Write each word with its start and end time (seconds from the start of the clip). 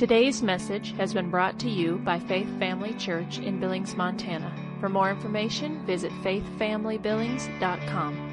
Today's 0.00 0.42
message 0.42 0.92
has 0.92 1.12
been 1.12 1.28
brought 1.28 1.58
to 1.58 1.68
you 1.68 1.96
by 1.96 2.18
Faith 2.20 2.48
Family 2.58 2.94
Church 2.94 3.38
in 3.38 3.60
Billings, 3.60 3.94
Montana. 3.94 4.50
For 4.80 4.88
more 4.88 5.10
information, 5.10 5.84
visit 5.84 6.10
faithfamilybillings.com. 6.22 8.32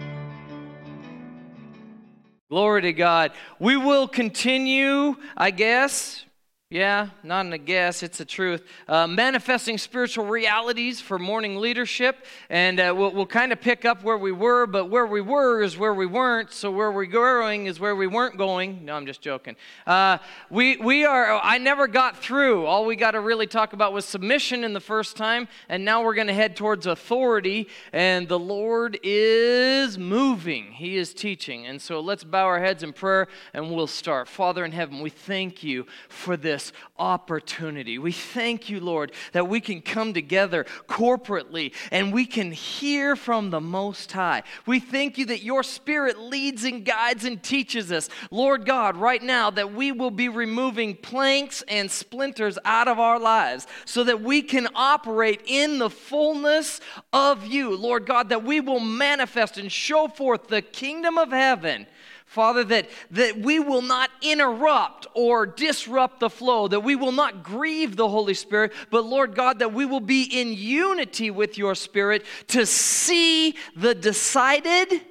Glory 2.49 2.81
to 2.83 2.93
God. 2.93 3.33
We 3.59 3.75
will 3.75 4.07
continue, 4.07 5.17
I 5.35 5.51
guess, 5.51 6.25
yeah, 6.69 7.11
not 7.23 7.45
in 7.45 7.53
a 7.53 7.57
guess, 7.57 8.03
it's 8.03 8.17
the 8.17 8.25
truth. 8.25 8.61
Uh, 8.89 9.07
manifesting 9.07 9.77
spiritual 9.77 10.25
realities 10.25 10.99
for 10.99 11.17
morning 11.17 11.61
leadership. 11.61 12.25
And 12.49 12.77
uh, 12.77 12.93
we'll, 12.93 13.13
we'll 13.13 13.25
kind 13.25 13.53
of 13.53 13.61
pick 13.61 13.85
up 13.85 14.03
where 14.03 14.17
we 14.17 14.33
were, 14.33 14.67
but 14.67 14.89
where 14.89 15.05
we 15.05 15.21
were 15.21 15.63
is 15.63 15.77
where 15.77 15.93
we 15.93 16.05
weren't. 16.05 16.51
So 16.51 16.69
where 16.69 16.91
we're 16.91 17.05
going 17.05 17.67
is 17.67 17.79
where 17.79 17.95
we 17.95 18.05
weren't 18.05 18.37
going. 18.37 18.83
No, 18.83 18.97
I'm 18.97 19.05
just 19.05 19.21
joking. 19.21 19.55
Uh, 19.85 20.17
we, 20.49 20.75
we 20.75 21.05
are, 21.05 21.39
I 21.41 21.57
never 21.57 21.87
got 21.87 22.17
through. 22.17 22.65
All 22.65 22.85
we 22.85 22.97
got 22.97 23.11
to 23.11 23.21
really 23.21 23.47
talk 23.47 23.71
about 23.71 23.93
was 23.93 24.03
submission 24.03 24.65
in 24.65 24.73
the 24.73 24.81
first 24.81 25.15
time. 25.15 25.47
And 25.69 25.85
now 25.85 26.03
we're 26.03 26.15
going 26.15 26.27
to 26.27 26.33
head 26.33 26.57
towards 26.57 26.85
authority. 26.85 27.69
And 27.93 28.27
the 28.27 28.39
Lord 28.39 28.99
is 29.03 29.97
moving, 29.97 30.73
He 30.73 30.97
is 30.97 31.13
teaching. 31.13 31.65
And 31.65 31.81
so 31.81 32.01
let's 32.01 32.25
bow 32.25 32.43
our 32.43 32.59
heads 32.59 32.83
in 32.83 32.91
prayer 32.91 33.29
and 33.53 33.73
we'll 33.73 33.87
start. 33.87 34.27
Father 34.27 34.65
in 34.65 34.73
heaven, 34.73 34.99
we 34.99 35.09
thank 35.09 35.63
you 35.63 35.85
for 36.09 36.35
this 36.35 36.56
this 36.57 36.73
opportunity. 36.97 37.99
We 37.99 38.11
thank 38.11 38.67
you, 38.67 38.79
Lord, 38.79 39.11
that 39.33 39.47
we 39.47 39.61
can 39.61 39.79
come 39.79 40.11
together 40.11 40.65
corporately 40.87 41.71
and 41.91 42.11
we 42.11 42.25
can 42.25 42.51
hear 42.51 43.15
from 43.15 43.51
the 43.51 43.61
Most 43.61 44.11
High. 44.11 44.41
We 44.65 44.79
thank 44.79 45.19
you 45.19 45.27
that 45.27 45.43
your 45.43 45.61
Spirit 45.61 46.17
leads 46.17 46.63
and 46.63 46.83
guides 46.83 47.25
and 47.25 47.43
teaches 47.43 47.91
us, 47.91 48.09
Lord 48.31 48.65
God, 48.65 48.97
right 48.97 49.21
now, 49.21 49.51
that 49.51 49.73
we 49.73 49.91
will 49.91 50.09
be 50.09 50.29
removing 50.29 50.95
planks 50.95 51.63
and 51.67 51.91
splinters 51.91 52.57
out 52.65 52.87
of 52.87 52.97
our 52.97 53.19
lives 53.19 53.67
so 53.85 54.03
that 54.05 54.23
we 54.23 54.41
can 54.41 54.67
operate 54.73 55.41
in 55.45 55.77
the 55.77 55.91
fullness 55.91 56.81
of 57.13 57.45
you, 57.45 57.77
Lord 57.77 58.07
God, 58.07 58.29
that 58.29 58.43
we 58.43 58.61
will 58.61 58.79
manifest 58.79 59.59
and 59.59 59.71
show 59.71 60.07
forth 60.07 60.47
the 60.47 60.63
kingdom 60.63 61.19
of 61.19 61.29
heaven 61.29 61.85
Father, 62.27 62.65
that, 62.65 62.89
that 63.11 63.39
we 63.39 63.57
will 63.57 63.81
not 63.81 64.09
interrupt 64.21 65.07
or 65.13 65.45
disrupt 65.45 66.19
the 66.19 66.29
flow, 66.29 66.67
that 66.67 66.81
we 66.81 66.93
will 66.93 67.13
not 67.13 67.41
grieve 67.41 67.95
the 67.95 68.09
Holy 68.09 68.33
Spirit, 68.33 68.73
but 68.91 69.05
Lord 69.05 69.33
God, 69.33 69.59
that 69.59 69.73
we 69.73 69.85
will 69.85 70.01
be 70.01 70.23
in 70.23 70.53
unity 70.53 71.31
with 71.31 71.57
your 71.57 71.73
Spirit 71.73 72.25
to 72.49 72.65
see 72.65 73.55
the 73.77 73.95
decided 73.95 75.01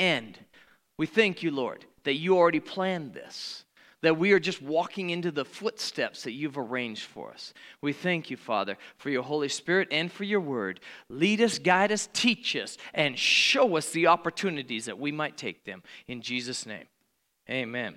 end. 0.00 0.36
We 0.98 1.06
thank 1.06 1.44
you, 1.44 1.52
Lord, 1.52 1.84
that 2.02 2.14
you 2.14 2.36
already 2.36 2.60
planned 2.60 3.14
this 3.14 3.63
that 4.04 4.18
we 4.18 4.32
are 4.32 4.38
just 4.38 4.60
walking 4.60 5.10
into 5.10 5.30
the 5.30 5.44
footsteps 5.44 6.22
that 6.24 6.32
you've 6.32 6.58
arranged 6.58 7.04
for 7.04 7.30
us. 7.30 7.54
We 7.80 7.92
thank 7.94 8.30
you, 8.30 8.36
Father, 8.36 8.76
for 8.98 9.08
your 9.08 9.22
Holy 9.22 9.48
Spirit 9.48 9.88
and 9.90 10.12
for 10.12 10.24
your 10.24 10.40
word. 10.40 10.80
Lead 11.08 11.40
us, 11.40 11.58
guide 11.58 11.90
us, 11.90 12.08
teach 12.12 12.54
us, 12.54 12.76
and 12.92 13.18
show 13.18 13.76
us 13.76 13.90
the 13.90 14.06
opportunities 14.06 14.84
that 14.84 14.98
we 14.98 15.10
might 15.10 15.38
take 15.38 15.64
them. 15.64 15.82
In 16.06 16.20
Jesus' 16.20 16.66
name, 16.66 16.84
amen. 17.48 17.96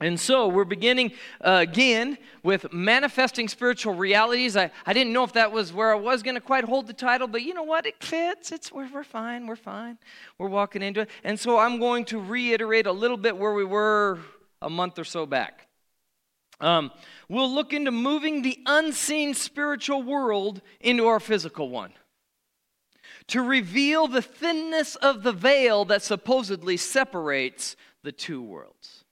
And 0.00 0.18
so 0.18 0.48
we're 0.48 0.64
beginning 0.64 1.12
uh, 1.42 1.58
again 1.60 2.16
with 2.42 2.72
manifesting 2.72 3.46
spiritual 3.48 3.92
realities. 3.92 4.56
I, 4.56 4.70
I 4.86 4.94
didn't 4.94 5.12
know 5.12 5.24
if 5.24 5.34
that 5.34 5.52
was 5.52 5.74
where 5.74 5.92
I 5.92 5.96
was 5.96 6.22
going 6.22 6.36
to 6.36 6.40
quite 6.40 6.64
hold 6.64 6.86
the 6.86 6.94
title, 6.94 7.28
but 7.28 7.42
you 7.42 7.52
know 7.52 7.64
what? 7.64 7.84
It 7.84 8.02
fits. 8.02 8.50
It's 8.50 8.72
we're, 8.72 8.90
we're 8.90 9.04
fine. 9.04 9.46
We're 9.46 9.56
fine. 9.56 9.98
We're 10.38 10.48
walking 10.48 10.80
into 10.80 11.02
it. 11.02 11.10
And 11.22 11.38
so 11.38 11.58
I'm 11.58 11.78
going 11.78 12.06
to 12.06 12.18
reiterate 12.18 12.86
a 12.86 12.92
little 12.92 13.18
bit 13.18 13.36
where 13.36 13.52
we 13.52 13.64
were 13.64 14.20
a 14.62 14.70
month 14.70 14.98
or 14.98 15.04
so 15.04 15.26
back. 15.26 15.66
Um, 16.60 16.90
we'll 17.28 17.52
look 17.52 17.72
into 17.72 17.90
moving 17.90 18.42
the 18.42 18.58
unseen 18.66 19.34
spiritual 19.34 20.02
world 20.02 20.60
into 20.80 21.06
our 21.06 21.20
physical 21.20 21.70
one 21.70 21.92
to 23.28 23.42
reveal 23.42 24.08
the 24.08 24.22
thinness 24.22 24.96
of 24.96 25.22
the 25.22 25.32
veil 25.32 25.84
that 25.84 26.02
supposedly 26.02 26.76
separates 26.76 27.76
the 28.02 28.12
two 28.12 28.42
worlds. 28.42 29.04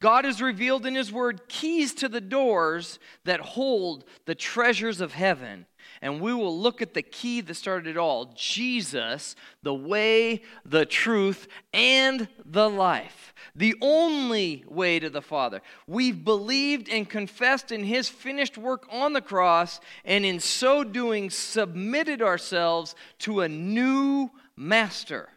God 0.00 0.24
has 0.24 0.42
revealed 0.42 0.86
in 0.86 0.94
His 0.94 1.12
Word 1.12 1.48
keys 1.48 1.94
to 1.94 2.08
the 2.08 2.20
doors 2.20 2.98
that 3.24 3.40
hold 3.40 4.04
the 4.24 4.34
treasures 4.34 5.00
of 5.00 5.12
heaven 5.12 5.66
and 6.02 6.20
we 6.20 6.34
will 6.34 6.58
look 6.58 6.82
at 6.82 6.94
the 6.94 7.02
key 7.02 7.40
that 7.40 7.54
started 7.54 7.86
it 7.86 7.96
all 7.96 8.34
Jesus, 8.36 9.36
the 9.62 9.72
way, 9.72 10.42
the 10.66 10.84
truth, 10.84 11.46
and 11.72 12.26
the 12.44 12.68
life. 12.68 13.32
The 13.54 13.76
only 13.80 14.64
way 14.66 14.98
to 14.98 15.08
the 15.08 15.22
Father. 15.22 15.62
We've 15.86 16.24
believed 16.24 16.88
and 16.88 17.08
confessed 17.08 17.70
in 17.70 17.84
His 17.84 18.08
finished 18.08 18.58
work 18.58 18.84
on 18.90 19.12
the 19.12 19.20
cross, 19.20 19.78
and 20.04 20.24
in 20.24 20.40
so 20.40 20.82
doing, 20.82 21.30
submitted 21.30 22.20
ourselves 22.20 22.96
to 23.20 23.42
a 23.42 23.48
new 23.48 24.28
master. 24.56 25.28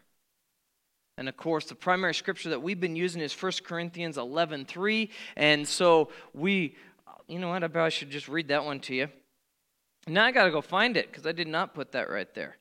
And 1.16 1.28
of 1.28 1.36
course, 1.36 1.66
the 1.66 1.76
primary 1.76 2.14
scripture 2.14 2.50
that 2.50 2.60
we've 2.60 2.80
been 2.80 2.96
using 2.96 3.22
is 3.22 3.32
1 3.32 3.64
Corinthians 3.64 4.18
11:3. 4.18 5.10
And 5.36 5.66
so 5.66 6.10
we, 6.34 6.76
you 7.28 7.38
know 7.38 7.50
what, 7.50 7.62
I 7.62 7.68
probably 7.68 7.92
should 7.92 8.10
just 8.10 8.28
read 8.28 8.48
that 8.48 8.64
one 8.64 8.80
to 8.80 8.94
you. 8.94 9.08
Now 10.08 10.24
I 10.24 10.30
got 10.30 10.44
to 10.44 10.52
go 10.52 10.60
find 10.60 10.96
it 10.96 11.10
because 11.10 11.26
I 11.26 11.32
did 11.32 11.48
not 11.48 11.74
put 11.74 11.92
that 11.92 12.08
right 12.08 12.32
there. 12.32 12.56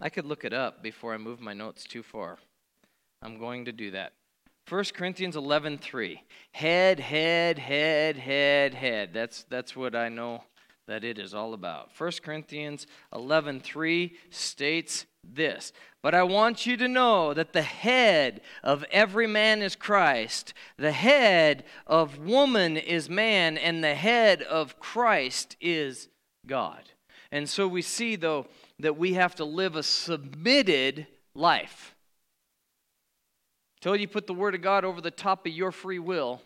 I 0.00 0.08
could 0.08 0.24
look 0.24 0.44
it 0.44 0.54
up 0.54 0.82
before 0.82 1.12
I 1.12 1.18
move 1.18 1.38
my 1.40 1.52
notes 1.52 1.84
too 1.84 2.02
far. 2.02 2.38
I'm 3.22 3.38
going 3.38 3.66
to 3.66 3.72
do 3.72 3.90
that. 3.90 4.12
1 4.68 4.84
Corinthians 4.94 5.36
11:3. 5.36 6.18
Head, 6.52 6.98
head, 6.98 7.58
head, 7.58 8.16
head, 8.16 8.74
head. 8.74 9.12
That's 9.12 9.44
that's 9.44 9.76
what 9.76 9.94
I 9.94 10.08
know 10.08 10.44
that 10.86 11.04
it 11.04 11.18
is 11.18 11.34
all 11.34 11.52
about. 11.52 11.90
1 11.96 12.22
Corinthians 12.22 12.86
11:3 13.12 14.16
states 14.30 15.06
this, 15.22 15.72
"But 16.02 16.14
I 16.14 16.22
want 16.22 16.66
you 16.66 16.76
to 16.78 16.88
know 16.88 17.34
that 17.34 17.52
the 17.52 17.62
head 17.62 18.40
of 18.62 18.84
every 18.90 19.26
man 19.26 19.60
is 19.60 19.76
Christ, 19.76 20.54
the 20.76 20.92
head 20.92 21.64
of 21.86 22.18
woman 22.18 22.76
is 22.76 23.10
man, 23.10 23.58
and 23.58 23.84
the 23.84 23.94
head 23.94 24.42
of 24.42 24.80
Christ 24.80 25.56
is 25.60 26.08
God. 26.46 26.82
And 27.32 27.48
so 27.48 27.66
we 27.66 27.82
see, 27.82 28.16
though, 28.16 28.46
that 28.78 28.96
we 28.96 29.14
have 29.14 29.34
to 29.36 29.44
live 29.44 29.76
a 29.76 29.82
submitted 29.82 31.06
life. 31.34 31.94
Until 33.80 33.96
you 33.96 34.08
put 34.08 34.26
the 34.26 34.34
Word 34.34 34.54
of 34.54 34.62
God 34.62 34.84
over 34.84 35.00
the 35.00 35.10
top 35.10 35.46
of 35.46 35.52
your 35.52 35.72
free 35.72 35.98
will, 35.98 36.40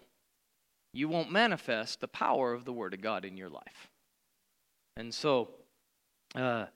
you 0.93 1.09
won't 1.09 1.31
manifest 1.31 2.00
the 2.00 2.09
power 2.09 2.53
of 2.53 2.65
the 2.65 2.72
Word 2.72 2.94
of 2.94 3.00
God 3.00 3.25
in 3.25 3.37
your 3.37 3.49
life. 3.49 3.88
And 4.97 5.15
so, 5.15 5.49
uh, 6.34 6.67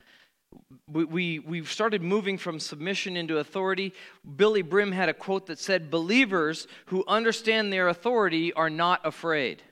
we, 0.91 1.05
we, 1.05 1.39
we've 1.41 1.71
started 1.71 2.03
moving 2.03 2.39
from 2.39 2.61
submission 2.61 3.17
into 3.17 3.39
authority. 3.39 3.93
Billye 4.37 4.69
Brim 4.69 4.93
had 4.93 5.09
a 5.09 5.15
quote 5.15 5.47
that 5.47 5.59
said, 5.59 5.91
Believers 5.91 6.69
who 6.87 7.05
understand 7.09 7.73
their 7.73 7.89
authority 7.89 8.53
are 8.53 8.71
not 8.71 9.05
afraid. 9.05 9.63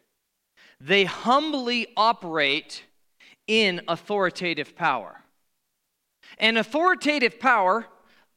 They 0.80 1.04
humbly 1.04 1.86
operate 1.96 2.82
in 3.46 3.80
authoritative 3.88 4.76
power. 4.76 5.22
And 6.38 6.58
authoritative 6.58 7.38
power, 7.38 7.86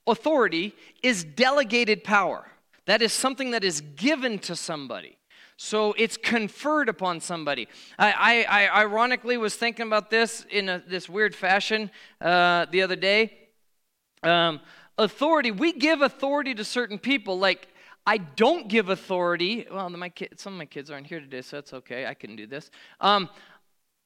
authority, 0.08 0.76
is 1.02 1.24
delegated 1.24 2.04
power. 2.04 2.48
That 2.86 3.02
is 3.02 3.14
something 3.14 3.52
that 3.52 3.64
is 3.64 3.82
given 3.82 4.40
to 4.40 4.56
somebody. 4.56 5.18
So 5.58 5.94
it's 5.98 6.18
conferred 6.18 6.90
upon 6.90 7.22
somebody. 7.22 7.68
I, 7.98 8.46
I, 8.50 8.66
I 8.66 8.82
ironically 8.82 9.38
was 9.38 9.56
thinking 9.56 9.88
about 9.88 10.10
this 10.10 10.46
in 10.52 10.68
a, 10.68 10.84
this 10.86 11.08
weird 11.08 11.34
fashion 11.34 11.92
uh, 12.20 12.66
the 12.72 12.82
other 12.82 12.98
day. 12.98 13.38
Um, 14.22 14.60
authority, 14.98 15.52
we 15.52 15.72
give 15.72 16.02
authority 16.02 16.54
to 16.56 16.66
certain 16.66 17.00
people. 17.00 17.40
Like, 17.40 17.70
I 18.06 18.18
don't 18.18 18.68
give 18.68 18.90
authority. 18.90 19.66
Well, 19.72 19.90
my 19.90 20.10
kid, 20.10 20.40
some 20.40 20.54
of 20.54 20.60
my 20.60 20.66
kids 20.66 20.92
aren't 20.92 21.08
here 21.08 21.22
today, 21.22 21.42
so 21.42 21.58
that's 21.58 21.74
okay. 21.74 22.06
I 22.06 22.14
can 22.14 22.36
do 22.36 22.46
this. 22.46 22.70
Um, 23.00 23.30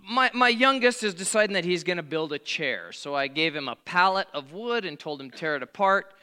my, 0.02 0.32
my 0.34 0.50
youngest 0.50 1.04
is 1.04 1.14
deciding 1.14 1.54
that 1.54 1.66
he's 1.66 1.84
going 1.84 1.98
to 1.98 2.04
build 2.04 2.34
a 2.34 2.40
chair. 2.40 2.92
So 2.92 3.16
I 3.16 3.28
gave 3.28 3.56
him 3.56 3.68
a 3.68 3.76
pallet 3.76 4.28
of 4.34 4.54
wood 4.54 4.86
and 4.86 5.00
told 5.00 5.22
him 5.22 5.30
tear 5.30 5.56
it 5.56 5.64
apart, 5.64 6.14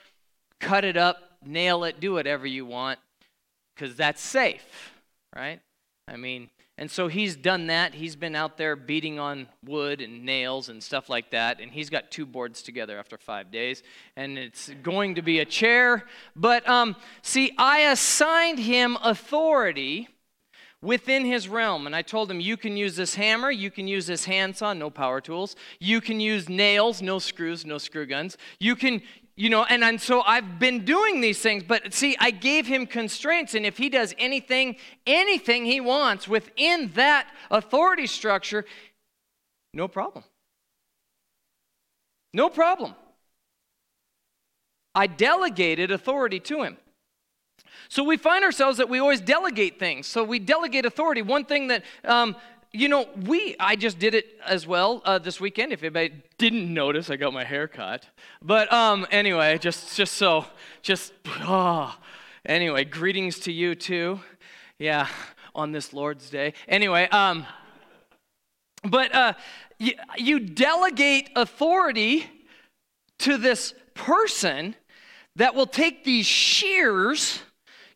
cut 0.60 0.84
it 0.84 0.96
up, 0.96 1.18
nail 1.44 1.84
it, 1.84 2.00
do 2.00 2.12
whatever 2.12 2.46
you 2.46 2.64
want, 2.64 2.98
because 3.74 3.94
that's 3.96 4.20
safe, 4.22 4.92
right? 5.34 5.60
I 6.08 6.16
mean, 6.16 6.50
and 6.78 6.90
so 6.90 7.08
he's 7.08 7.36
done 7.36 7.68
that. 7.68 7.94
He's 7.94 8.16
been 8.16 8.36
out 8.36 8.58
there 8.58 8.76
beating 8.76 9.18
on 9.18 9.48
wood 9.64 10.02
and 10.02 10.24
nails 10.24 10.68
and 10.68 10.82
stuff 10.82 11.08
like 11.08 11.30
that. 11.30 11.58
And 11.58 11.70
he's 11.70 11.88
got 11.88 12.10
two 12.10 12.26
boards 12.26 12.62
together 12.62 12.98
after 12.98 13.16
five 13.16 13.50
days. 13.50 13.82
And 14.14 14.36
it's 14.36 14.70
going 14.82 15.14
to 15.14 15.22
be 15.22 15.40
a 15.40 15.46
chair. 15.46 16.04
But 16.34 16.68
um, 16.68 16.94
see, 17.22 17.52
I 17.56 17.90
assigned 17.90 18.58
him 18.58 18.98
authority 19.02 20.08
within 20.82 21.24
his 21.24 21.48
realm. 21.48 21.86
And 21.86 21.96
I 21.96 22.02
told 22.02 22.30
him, 22.30 22.40
you 22.40 22.56
can 22.56 22.76
use 22.76 22.96
this 22.96 23.14
hammer, 23.14 23.50
you 23.50 23.70
can 23.70 23.88
use 23.88 24.06
this 24.06 24.24
handsaw, 24.24 24.72
no 24.72 24.90
power 24.90 25.20
tools. 25.20 25.56
You 25.80 26.00
can 26.00 26.20
use 26.20 26.48
nails, 26.48 27.02
no 27.02 27.18
screws, 27.18 27.64
no 27.64 27.78
screw 27.78 28.06
guns. 28.06 28.36
You 28.60 28.76
can 28.76 29.02
you 29.38 29.50
know, 29.50 29.64
and, 29.64 29.84
and 29.84 30.00
so 30.00 30.22
I've 30.22 30.58
been 30.58 30.86
doing 30.86 31.20
these 31.20 31.40
things, 31.40 31.62
but 31.62 31.92
see, 31.92 32.16
I 32.18 32.30
gave 32.30 32.66
him 32.66 32.86
constraints, 32.86 33.54
and 33.54 33.66
if 33.66 33.76
he 33.76 33.90
does 33.90 34.14
anything, 34.18 34.76
anything 35.06 35.66
he 35.66 35.78
wants 35.78 36.26
within 36.26 36.90
that 36.94 37.28
authority 37.50 38.06
structure, 38.06 38.64
no 39.74 39.88
problem. 39.88 40.24
No 42.32 42.48
problem. 42.48 42.94
I 44.94 45.06
delegated 45.06 45.90
authority 45.90 46.40
to 46.40 46.62
him. 46.62 46.78
So 47.88 48.02
we 48.04 48.16
find 48.16 48.44
ourselves 48.44 48.78
that 48.78 48.88
we 48.88 48.98
always 48.98 49.20
delegate 49.20 49.78
things. 49.78 50.06
So 50.06 50.24
we 50.24 50.38
delegate 50.38 50.84
authority. 50.86 51.22
One 51.22 51.44
thing 51.44 51.68
that, 51.68 51.84
um, 52.04 52.36
you 52.72 52.88
know, 52.88 53.08
we, 53.24 53.56
I 53.58 53.76
just 53.76 53.98
did 53.98 54.14
it 54.14 54.38
as 54.44 54.66
well 54.66 55.02
uh, 55.04 55.18
this 55.18 55.40
weekend. 55.40 55.72
If 55.72 55.82
anybody 55.82 56.22
didn't 56.38 56.72
notice, 56.72 57.10
I 57.10 57.16
got 57.16 57.32
my 57.32 57.44
hair 57.44 57.68
cut. 57.68 58.06
But 58.42 58.72
um, 58.72 59.06
anyway, 59.10 59.58
just, 59.58 59.96
just 59.96 60.14
so, 60.14 60.46
just, 60.82 61.12
oh. 61.40 61.96
Anyway, 62.44 62.84
greetings 62.84 63.40
to 63.40 63.52
you 63.52 63.74
too. 63.74 64.20
Yeah, 64.78 65.08
on 65.54 65.72
this 65.72 65.92
Lord's 65.92 66.30
Day. 66.30 66.52
Anyway, 66.68 67.08
um, 67.08 67.46
but 68.84 69.12
uh, 69.14 69.32
you, 69.78 69.94
you 70.16 70.38
delegate 70.38 71.30
authority 71.34 72.30
to 73.18 73.36
this 73.36 73.74
person 73.94 74.76
that 75.34 75.54
will 75.54 75.66
take 75.66 76.04
these 76.04 76.26
shears, 76.26 77.40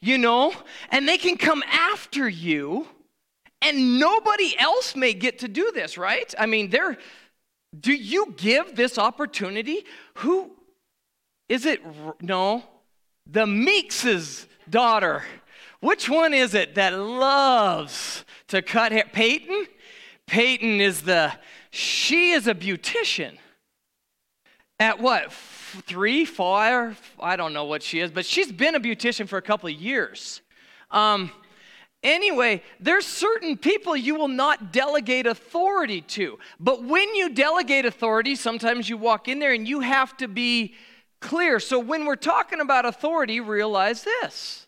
you 0.03 0.19
know, 0.19 0.53
and 0.91 1.09
they 1.09 1.19
can 1.19 1.37
come 1.37 1.63
after 1.71 2.29
you, 2.29 2.87
and 3.63 3.99
nobody 3.99 4.55
else 4.59 4.97
may 4.97 5.13
get 5.13 5.41
to 5.41 5.49
do 5.49 5.71
this, 5.73 5.99
right? 5.99 6.35
I 6.39 6.47
mean, 6.47 6.71
they're, 6.71 6.97
do 7.79 7.93
you 7.93 8.35
give 8.37 8.77
this 8.77 8.99
opportunity? 8.99 9.85
Who 10.15 10.51
is 11.49 11.67
it? 11.67 11.81
No, 12.23 12.65
the 13.27 13.47
Meeks's 13.47 14.47
daughter. 14.69 15.23
Which 15.81 16.09
one 16.09 16.35
is 16.35 16.55
it 16.55 16.75
that 16.75 16.99
loves 16.99 18.25
to 18.49 18.63
cut 18.63 18.93
hair? 18.93 19.05
Peyton? 19.13 19.67
Peyton 20.27 20.81
is 20.81 21.03
the, 21.03 21.33
she 21.71 22.31
is 22.31 22.47
a 22.47 22.55
beautician. 22.55 23.37
At 24.79 25.01
what? 25.01 25.33
Three, 25.87 26.25
four, 26.25 26.97
I 27.19 27.37
don't 27.37 27.53
know 27.53 27.65
what 27.65 27.83
she 27.83 28.01
is, 28.01 28.11
but 28.11 28.27
she's 28.27 28.51
been 28.51 28.75
a 28.75 28.81
beautician 28.81 29.29
for 29.29 29.37
a 29.37 29.43
couple 29.43 29.69
of 29.69 29.75
years. 29.75 30.41
Um, 30.91 31.31
anyway, 32.03 32.63
there's 32.81 33.07
certain 33.07 33.57
people 33.57 33.97
you 33.97 34.15
will 34.15 34.29
not 34.29 34.73
delegate 34.73 35.27
authority 35.27 36.01
to. 36.03 36.39
But 36.59 36.85
when 36.85 37.15
you 37.15 37.31
delegate 37.31 37.87
authority, 37.87 38.35
sometimes 38.35 38.89
you 38.89 38.97
walk 38.97 39.29
in 39.29 39.39
there 39.39 39.53
and 39.53 39.69
you 39.69 39.81
have 39.81 40.17
to 40.19 40.29
be 40.29 40.75
clear. 41.21 41.61
So 41.61 41.79
when 41.79 42.05
we're 42.05 42.17
talking 42.17 42.61
about 42.61 42.87
authority, 42.87 43.41
realize 43.41 44.05
this 44.05 44.67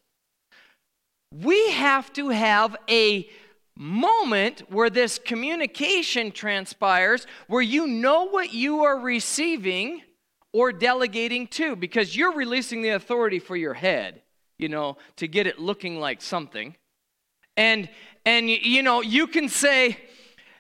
we 1.33 1.71
have 1.71 2.13
to 2.13 2.29
have 2.29 2.77
a 2.91 3.29
moment 3.77 4.71
where 4.71 4.91
this 4.91 5.19
communication 5.19 6.31
transpires, 6.31 7.27
where 7.47 7.63
you 7.63 7.87
know 7.87 8.25
what 8.25 8.53
you 8.53 8.83
are 8.83 8.99
receiving 8.99 10.03
or 10.53 10.73
delegating 10.73 11.47
to 11.49 11.77
because 11.77 12.17
you're 12.17 12.35
releasing 12.35 12.83
the 12.83 12.91
authority 12.91 13.39
for 13.39 13.57
your 13.57 13.75
head, 13.75 14.23
you 14.59 14.69
know, 14.69 14.97
to 15.17 15.27
get 15.27 15.47
it 15.47 15.59
looking 15.59 15.99
like 15.99 16.21
something. 16.21 16.77
And 17.57 17.89
and 18.25 18.49
you 18.49 18.83
know, 18.83 19.01
you 19.01 19.27
can 19.27 19.49
say 19.49 19.99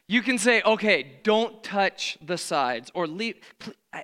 you 0.08 0.22
can 0.22 0.38
say, 0.38 0.62
"Okay, 0.62 1.20
don't 1.22 1.62
touch 1.62 2.18
the 2.20 2.36
sides 2.36 2.90
or 2.94 3.06
leave 3.06 3.36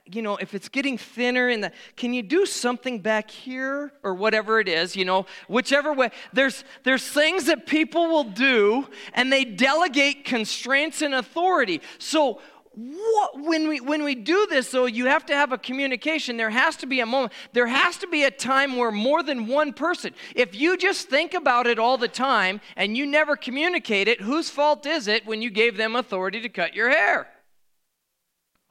you 0.05 0.21
know, 0.21 0.37
if 0.37 0.55
it's 0.55 0.69
getting 0.69 0.99
thinner 0.99 1.49
in 1.49 1.63
the 1.63 1.73
can 1.97 2.13
you 2.13 2.23
do 2.23 2.45
something 2.45 3.01
back 3.01 3.31
here 3.31 3.91
or 4.03 4.15
whatever 4.15 4.61
it 4.61 4.69
is, 4.69 4.95
you 4.95 5.05
know, 5.05 5.25
whichever 5.49 5.95
way. 5.95 6.11
There's 6.33 6.63
there's 6.85 7.07
things 7.09 7.47
that 7.47 7.67
people 7.67 8.07
will 8.09 8.25
do 8.25 8.87
and 9.15 9.33
they 9.33 9.45
delegate 9.45 10.25
constraints 10.25 11.01
and 11.01 11.15
authority. 11.15 11.81
So 11.99 12.41
what, 12.79 13.41
when 13.43 13.67
we 13.67 13.81
when 13.81 14.05
we 14.05 14.15
do 14.15 14.47
this 14.49 14.71
though 14.71 14.87
you 14.87 15.07
have 15.07 15.27
to 15.27 15.35
have 15.35 15.51
a 15.51 15.59
communication. 15.59 16.37
There 16.37 16.51
has 16.51 16.77
to 16.77 16.87
be 16.87 17.01
a 17.01 17.07
moment 17.07 17.33
there 17.53 17.67
has 17.67 17.97
to 17.99 18.07
be 18.07 18.23
a 18.23 18.31
time 18.31 18.77
where 18.77 18.93
more 18.93 19.23
than 19.23 19.49
one 19.49 19.73
person 19.73 20.15
if 20.37 20.55
you 20.55 20.77
just 20.77 21.09
think 21.09 21.35
about 21.35 21.67
it 21.67 21.81
all 21.81 21.99
the 21.99 22.07
time 22.09 22.61
and 22.77 22.97
you 22.97 23.05
never 23.05 23.35
communicate 23.35 24.07
it 24.07 24.21
whose 24.21 24.49
fault 24.49 24.87
is 24.87 25.09
it 25.09 25.27
when 25.27 25.43
you 25.43 25.51
gave 25.51 25.77
them 25.77 25.97
authority 25.97 26.41
to 26.41 26.49
cut 26.49 26.75
your 26.75 26.89
hair? 26.89 27.27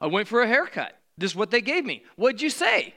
I 0.00 0.06
went 0.06 0.26
for 0.26 0.42
a 0.42 0.46
haircut. 0.46 0.96
This 1.18 1.32
is 1.32 1.36
what 1.36 1.50
they 1.50 1.60
gave 1.60 1.84
me. 1.84 2.04
What'd 2.16 2.40
you 2.40 2.50
say? 2.50 2.94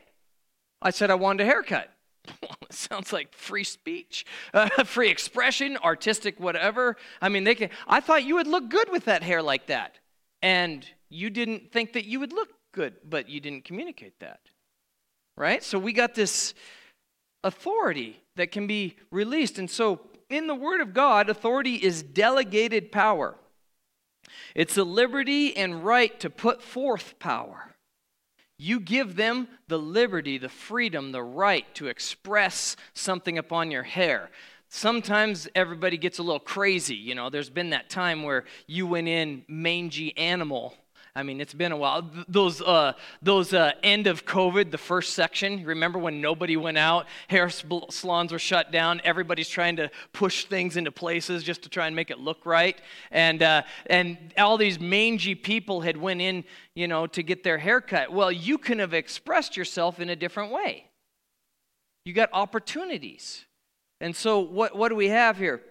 I 0.82 0.92
said 0.92 1.12
i 1.12 1.16
wanted 1.16 1.44
a 1.44 1.46
haircut. 1.46 1.90
Sounds 2.70 3.12
like 3.12 3.34
free 3.34 3.64
speech, 3.64 4.26
uh, 4.54 4.84
free 4.86 5.10
expression, 5.10 5.78
artistic, 5.78 6.40
whatever. 6.40 6.96
I 7.22 7.28
mean, 7.30 7.44
they 7.44 7.56
can. 7.56 7.70
I 7.88 8.00
thought 8.00 8.24
you 8.24 8.36
would 8.36 8.48
look 8.48 8.70
good 8.70 8.90
with 8.92 9.06
that 9.06 9.24
hair 9.24 9.42
like 9.42 9.68
that, 9.68 9.98
and 10.42 10.88
you 11.12 11.30
didn't 11.30 11.72
think 11.72 11.94
that 11.94 12.06
you 12.06 12.20
would 12.20 12.34
look 12.34 12.50
good, 12.72 12.96
but 13.08 13.30
you 13.30 13.40
didn't 13.40 13.66
communicate 13.66 14.20
that. 14.20 14.40
Right? 15.38 15.64
So 15.64 15.78
we 15.78 15.94
got 15.94 16.16
this 16.16 16.54
authority 17.44 18.22
that 18.36 18.52
can 18.52 18.68
be 18.68 18.96
released. 19.12 19.60
And 19.60 19.70
so 19.70 20.02
in 20.30 20.48
the 20.48 20.56
Word 20.56 20.82
of 20.82 20.94
God, 20.94 21.30
authority 21.30 21.76
is 21.76 22.04
delegated 22.04 22.92
power. 22.92 23.36
It's 24.56 24.78
a 24.78 24.84
liberty 24.84 25.56
and 25.56 25.84
right 25.84 26.18
to 26.20 26.30
put 26.30 26.62
forth 26.62 27.20
power. 27.20 27.76
You 28.58 28.80
give 28.80 29.16
them 29.16 29.48
the 29.68 29.80
liberty, 29.80 30.38
the 30.38 30.50
freedom, 30.50 31.12
the 31.12 31.24
right 31.24 31.66
to 31.76 31.88
express 31.88 32.76
something 32.94 33.38
upon 33.38 33.72
your 33.72 33.84
hair. 33.84 34.30
Sometimes 34.70 35.50
everybody 35.56 35.98
gets 35.98 36.20
a 36.20 36.24
little 36.24 36.40
crazy. 36.40 36.96
You 36.96 37.16
know, 37.16 37.30
there's 37.30 37.50
been 37.50 37.72
that 37.72 37.90
time 37.90 38.24
where 38.24 38.46
you 38.68 38.88
went 38.88 39.08
in 39.08 39.44
mangy 39.48 40.16
animal 40.16 40.76
I 41.14 41.24
mean, 41.24 41.42
it's 41.42 41.54
been 41.54 41.74
a 41.74 41.78
while. 41.78 42.10
Those, 42.30 42.62
uh, 42.62 42.94
those 43.22 43.54
uh, 43.54 43.74
end 43.84 44.08
of 44.08 44.26
COVID, 44.26 44.72
the 44.72 44.78
first 44.78 45.14
section, 45.14 45.66
remember 45.66 46.00
when 46.00 46.22
nobody 46.22 46.56
went 46.56 46.78
out? 46.78 47.06
Hair 47.28 47.50
salons 47.50 48.32
were 48.32 48.40
shut 48.40 48.72
down. 48.72 49.02
Everybody's 49.04 49.50
trying 49.50 49.76
to 49.76 49.92
push 50.14 50.46
things 50.46 50.78
into 50.78 50.90
places 50.90 51.44
just 51.44 51.64
to 51.64 51.70
try 51.70 51.88
and 51.88 51.96
make 51.98 52.12
it 52.12 52.20
look 52.20 52.46
right. 52.46 52.80
And, 53.12 53.44
uh, 53.44 53.64
and 53.88 54.18
all 54.38 54.58
these 54.58 54.80
mangy 54.80 55.36
people 55.36 55.82
had 55.82 55.98
went 55.98 56.22
in, 56.22 56.46
you 56.76 56.88
know, 56.88 57.08
to 57.08 57.22
get 57.22 57.44
their 57.44 57.58
hair 57.58 57.82
cut. 57.82 58.14
Well, 58.14 58.32
you 58.32 58.58
can 58.58 58.80
have 58.80 58.94
expressed 58.94 59.58
yourself 59.58 60.00
in 60.00 60.10
a 60.10 60.16
different 60.16 60.54
way. 60.54 60.86
You 62.06 62.14
got 62.14 62.30
opportunities. 62.32 63.44
And 64.00 64.16
so 64.16 64.40
what, 64.40 64.78
what 64.78 64.88
do 64.88 64.96
we 64.96 65.10
have 65.10 65.38
here? 65.38 65.62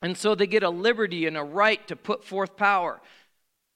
And 0.00 0.16
so 0.16 0.36
they 0.36 0.46
get 0.46 0.62
a 0.62 0.70
liberty 0.70 1.26
and 1.26 1.36
a 1.36 1.42
right 1.42 1.86
to 1.88 1.96
put 1.96 2.24
forth 2.24 2.56
power. 2.56 3.00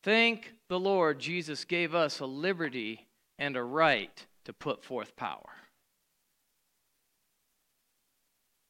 Think 0.05 0.54
the 0.69 0.79
Lord, 0.79 1.19
Jesus 1.19 1.65
gave 1.65 1.95
us 1.95 2.21
a 2.21 2.27
liberty 2.27 3.07
and 3.39 3.57
a 3.57 3.63
right 3.63 4.27
to 4.45 4.53
put 4.53 4.85
forth 4.85 5.17
power. 5.17 5.51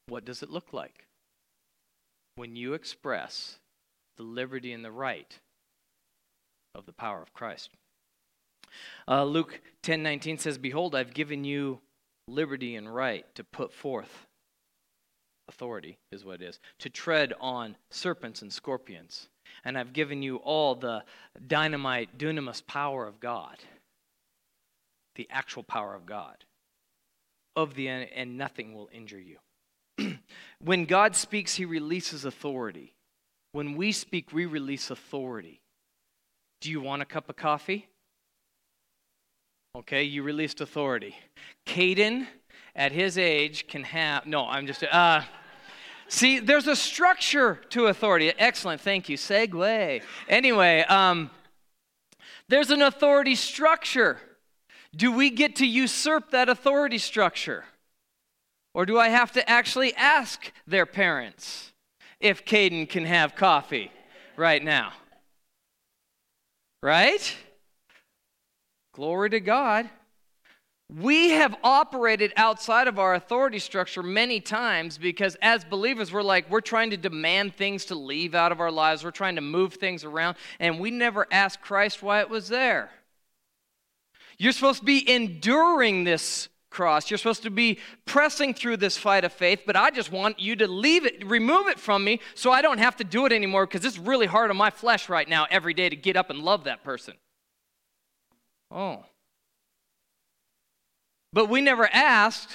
What 0.07 0.25
does 0.25 0.43
it 0.43 0.49
look 0.49 0.73
like? 0.73 1.05
When 2.35 2.55
you 2.55 2.73
express 2.73 3.59
the 4.17 4.23
liberty 4.23 4.71
and 4.71 4.83
the 4.83 4.91
right 4.91 5.39
of 6.73 6.85
the 6.85 6.93
power 6.93 7.21
of 7.21 7.33
Christ. 7.33 7.69
Uh, 9.07 9.23
Luke 9.23 9.61
10:19 9.81 10.37
says, 10.37 10.57
"Behold, 10.57 10.95
I've 10.95 11.13
given 11.13 11.43
you 11.43 11.81
liberty 12.27 12.75
and 12.75 12.93
right 12.93 13.33
to 13.35 13.43
put 13.43 13.71
forth 13.71 14.27
authority 15.47 15.97
is 16.11 16.25
what 16.25 16.41
it 16.41 16.45
is, 16.45 16.59
to 16.79 16.89
tread 16.89 17.33
on 17.39 17.77
serpents 17.89 18.41
and 18.41 18.51
scorpions 18.51 19.29
and 19.63 19.77
I've 19.77 19.93
given 19.93 20.21
you 20.21 20.37
all 20.37 20.75
the 20.75 21.03
dynamite, 21.47 22.17
dunamis 22.17 22.65
power 22.65 23.07
of 23.07 23.19
God, 23.19 23.57
the 25.15 25.27
actual 25.31 25.63
power 25.63 25.95
of 25.95 26.05
God, 26.05 26.43
of 27.55 27.75
the 27.75 27.87
and 27.87 28.37
nothing 28.37 28.73
will 28.73 28.89
injure 28.93 29.19
you. 29.19 29.37
when 30.59 30.85
God 30.85 31.15
speaks, 31.15 31.55
he 31.55 31.65
releases 31.65 32.25
authority. 32.25 32.95
When 33.53 33.75
we 33.75 33.91
speak, 33.91 34.33
we 34.33 34.45
release 34.45 34.91
authority. 34.91 35.61
Do 36.61 36.69
you 36.69 36.81
want 36.81 37.01
a 37.01 37.05
cup 37.05 37.29
of 37.29 37.35
coffee? 37.35 37.87
Okay, 39.77 40.03
you 40.03 40.23
released 40.23 40.61
authority. 40.61 41.15
Caden, 41.65 42.27
at 42.75 42.91
his 42.91 43.17
age, 43.17 43.67
can 43.67 43.83
have. 43.83 44.25
No, 44.25 44.47
I'm 44.47 44.67
just. 44.67 44.83
Uh, 44.83 45.21
See, 46.07 46.39
there's 46.39 46.67
a 46.67 46.75
structure 46.75 47.59
to 47.69 47.87
authority. 47.87 48.31
Excellent, 48.37 48.81
thank 48.81 49.09
you. 49.09 49.17
Segue. 49.17 50.01
Anyway, 50.29 50.81
um, 50.81 51.31
there's 52.47 52.69
an 52.69 52.81
authority 52.81 53.35
structure. 53.35 54.19
Do 54.95 55.11
we 55.11 55.29
get 55.29 55.57
to 55.57 55.65
usurp 55.65 56.31
that 56.31 56.47
authority 56.47 56.99
structure? 56.99 57.65
Or 58.73 58.85
do 58.85 58.99
I 58.99 59.09
have 59.09 59.31
to 59.33 59.49
actually 59.49 59.95
ask 59.95 60.51
their 60.67 60.85
parents 60.85 61.71
if 62.19 62.45
Caden 62.45 62.89
can 62.89 63.05
have 63.05 63.35
coffee 63.35 63.91
right 64.37 64.63
now? 64.63 64.93
Right? 66.83 67.35
Glory 68.93 69.31
to 69.31 69.39
God. 69.39 69.89
We 70.93 71.31
have 71.31 71.55
operated 71.63 72.31
outside 72.35 72.87
of 72.87 72.99
our 72.99 73.15
authority 73.15 73.57
structure 73.57 74.03
many 74.03 74.39
times 74.39 74.99
because 74.99 75.35
as 75.41 75.63
believers 75.63 76.13
we're 76.13 76.21
like 76.21 76.49
we're 76.49 76.61
trying 76.61 76.91
to 76.91 76.97
demand 76.97 77.55
things 77.55 77.85
to 77.85 77.95
leave 77.95 78.35
out 78.35 78.51
of 78.51 78.59
our 78.59 78.71
lives. 78.71 79.03
We're 79.03 79.11
trying 79.11 79.35
to 79.35 79.41
move 79.41 79.75
things 79.75 80.03
around 80.03 80.37
and 80.59 80.79
we 80.79 80.91
never 80.91 81.27
asked 81.31 81.61
christ 81.61 82.03
why 82.03 82.19
it 82.21 82.29
was 82.29 82.49
there. 82.49 82.91
You're 84.37 84.51
supposed 84.51 84.79
to 84.79 84.85
be 84.85 85.09
enduring 85.09 86.03
this 86.03 86.49
cross. 86.69 87.09
You're 87.09 87.17
supposed 87.17 87.43
to 87.43 87.49
be 87.49 87.79
pressing 88.05 88.53
through 88.53 88.77
this 88.77 88.95
fight 88.95 89.23
of 89.25 89.33
faith 89.33 89.61
but 89.65 89.75
i 89.75 89.89
just 89.89 90.11
want 90.11 90.39
you 90.39 90.55
to 90.57 90.67
leave 90.67 91.05
it 91.05 91.25
remove 91.25 91.67
it 91.67 91.79
from 91.79 92.03
me 92.03 92.19
so 92.35 92.51
i 92.51 92.61
don't 92.61 92.77
have 92.77 92.95
to 92.97 93.03
do 93.03 93.25
it 93.25 93.31
anymore 93.31 93.65
because 93.65 93.83
it's 93.85 93.97
really 93.97 94.27
hard 94.27 94.51
on 94.51 94.57
my 94.57 94.69
flesh 94.69 95.09
right 95.09 95.27
now 95.27 95.47
every 95.49 95.73
day 95.73 95.89
to 95.89 95.95
get 95.95 96.15
up 96.15 96.29
and 96.29 96.39
love 96.39 96.65
that 96.65 96.83
person. 96.83 97.15
Oh 98.69 99.03
but 101.35 101.49
we 101.49 101.59
never 101.59 101.87
asked 101.91 102.49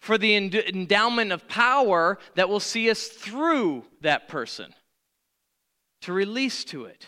for 0.00 0.18
the 0.18 0.34
endowment 0.34 1.30
of 1.30 1.46
power 1.46 2.18
that 2.34 2.48
will 2.48 2.58
see 2.58 2.90
us 2.90 3.06
through 3.06 3.84
that 4.00 4.26
person, 4.26 4.74
to 6.00 6.12
release 6.12 6.64
to 6.64 6.86
it. 6.86 7.06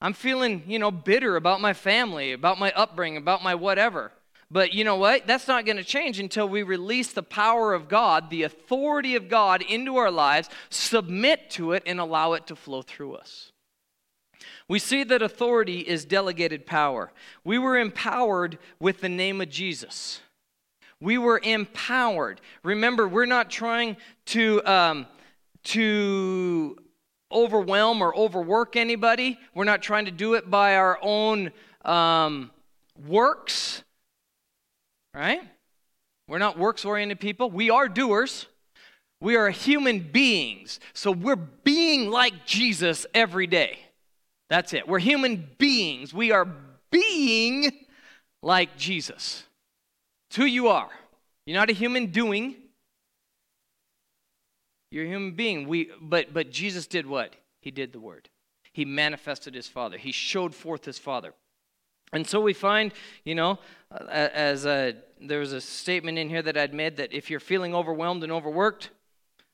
I'm 0.00 0.14
feeling, 0.14 0.62
you 0.66 0.78
know, 0.78 0.90
bitter 0.90 1.36
about 1.36 1.60
my 1.60 1.74
family, 1.74 2.32
about 2.32 2.58
my 2.58 2.72
upbringing, 2.72 3.18
about 3.18 3.42
my 3.42 3.54
whatever. 3.54 4.12
But 4.50 4.72
you 4.72 4.82
know 4.82 4.96
what? 4.96 5.26
That's 5.26 5.46
not 5.46 5.66
going 5.66 5.76
to 5.76 5.84
change 5.84 6.18
until 6.18 6.48
we 6.48 6.62
release 6.62 7.12
the 7.12 7.22
power 7.22 7.74
of 7.74 7.88
God, 7.88 8.30
the 8.30 8.44
authority 8.44 9.14
of 9.14 9.28
God 9.28 9.60
into 9.60 9.96
our 9.96 10.10
lives, 10.10 10.48
submit 10.70 11.50
to 11.50 11.72
it, 11.72 11.82
and 11.84 12.00
allow 12.00 12.32
it 12.32 12.46
to 12.46 12.56
flow 12.56 12.80
through 12.80 13.16
us. 13.16 13.52
We 14.68 14.78
see 14.78 15.04
that 15.04 15.20
authority 15.20 15.80
is 15.80 16.04
delegated 16.04 16.64
power. 16.64 17.12
We 17.44 17.58
were 17.58 17.76
empowered 17.76 18.58
with 18.80 19.00
the 19.00 19.08
name 19.08 19.40
of 19.40 19.50
Jesus. 19.50 20.20
We 21.00 21.18
were 21.18 21.40
empowered. 21.42 22.40
Remember, 22.62 23.06
we're 23.06 23.26
not 23.26 23.50
trying 23.50 23.98
to, 24.26 24.64
um, 24.64 25.06
to 25.64 26.78
overwhelm 27.30 28.00
or 28.00 28.16
overwork 28.16 28.76
anybody. 28.76 29.38
We're 29.54 29.64
not 29.64 29.82
trying 29.82 30.06
to 30.06 30.10
do 30.10 30.34
it 30.34 30.50
by 30.50 30.76
our 30.76 30.98
own 31.02 31.50
um, 31.84 32.50
works, 33.06 33.82
right? 35.12 35.42
We're 36.26 36.38
not 36.38 36.58
works 36.58 36.86
oriented 36.86 37.20
people. 37.20 37.50
We 37.50 37.68
are 37.68 37.88
doers. 37.88 38.46
We 39.20 39.36
are 39.36 39.50
human 39.50 40.00
beings. 40.00 40.80
So 40.94 41.10
we're 41.10 41.36
being 41.36 42.10
like 42.10 42.46
Jesus 42.46 43.04
every 43.12 43.46
day. 43.46 43.78
That's 44.54 44.72
it. 44.72 44.86
We're 44.86 45.00
human 45.00 45.48
beings. 45.58 46.14
We 46.14 46.30
are 46.30 46.46
being 46.92 47.72
like 48.40 48.76
Jesus. 48.76 49.42
It's 50.28 50.36
who 50.36 50.44
you 50.44 50.68
are. 50.68 50.90
You're 51.44 51.58
not 51.58 51.70
a 51.70 51.72
human 51.72 52.12
doing. 52.12 52.54
You're 54.92 55.06
a 55.06 55.08
human 55.08 55.32
being. 55.32 55.66
We, 55.66 55.90
but, 56.00 56.32
but 56.32 56.52
Jesus 56.52 56.86
did 56.86 57.04
what? 57.04 57.34
He 57.62 57.72
did 57.72 57.92
the 57.92 57.98
word. 57.98 58.28
He 58.72 58.84
manifested 58.84 59.56
his 59.56 59.66
Father. 59.66 59.98
He 59.98 60.12
showed 60.12 60.54
forth 60.54 60.84
his 60.84 61.00
Father. 61.00 61.34
And 62.12 62.24
so 62.24 62.40
we 62.40 62.52
find, 62.52 62.92
you 63.24 63.34
know, 63.34 63.58
as 64.08 64.66
a, 64.66 64.94
there 65.20 65.40
was 65.40 65.52
a 65.52 65.60
statement 65.60 66.16
in 66.16 66.28
here 66.28 66.42
that 66.42 66.56
I'd 66.56 66.72
made 66.72 66.96
that 66.98 67.12
if 67.12 67.28
you're 67.28 67.40
feeling 67.40 67.74
overwhelmed 67.74 68.22
and 68.22 68.30
overworked, 68.30 68.90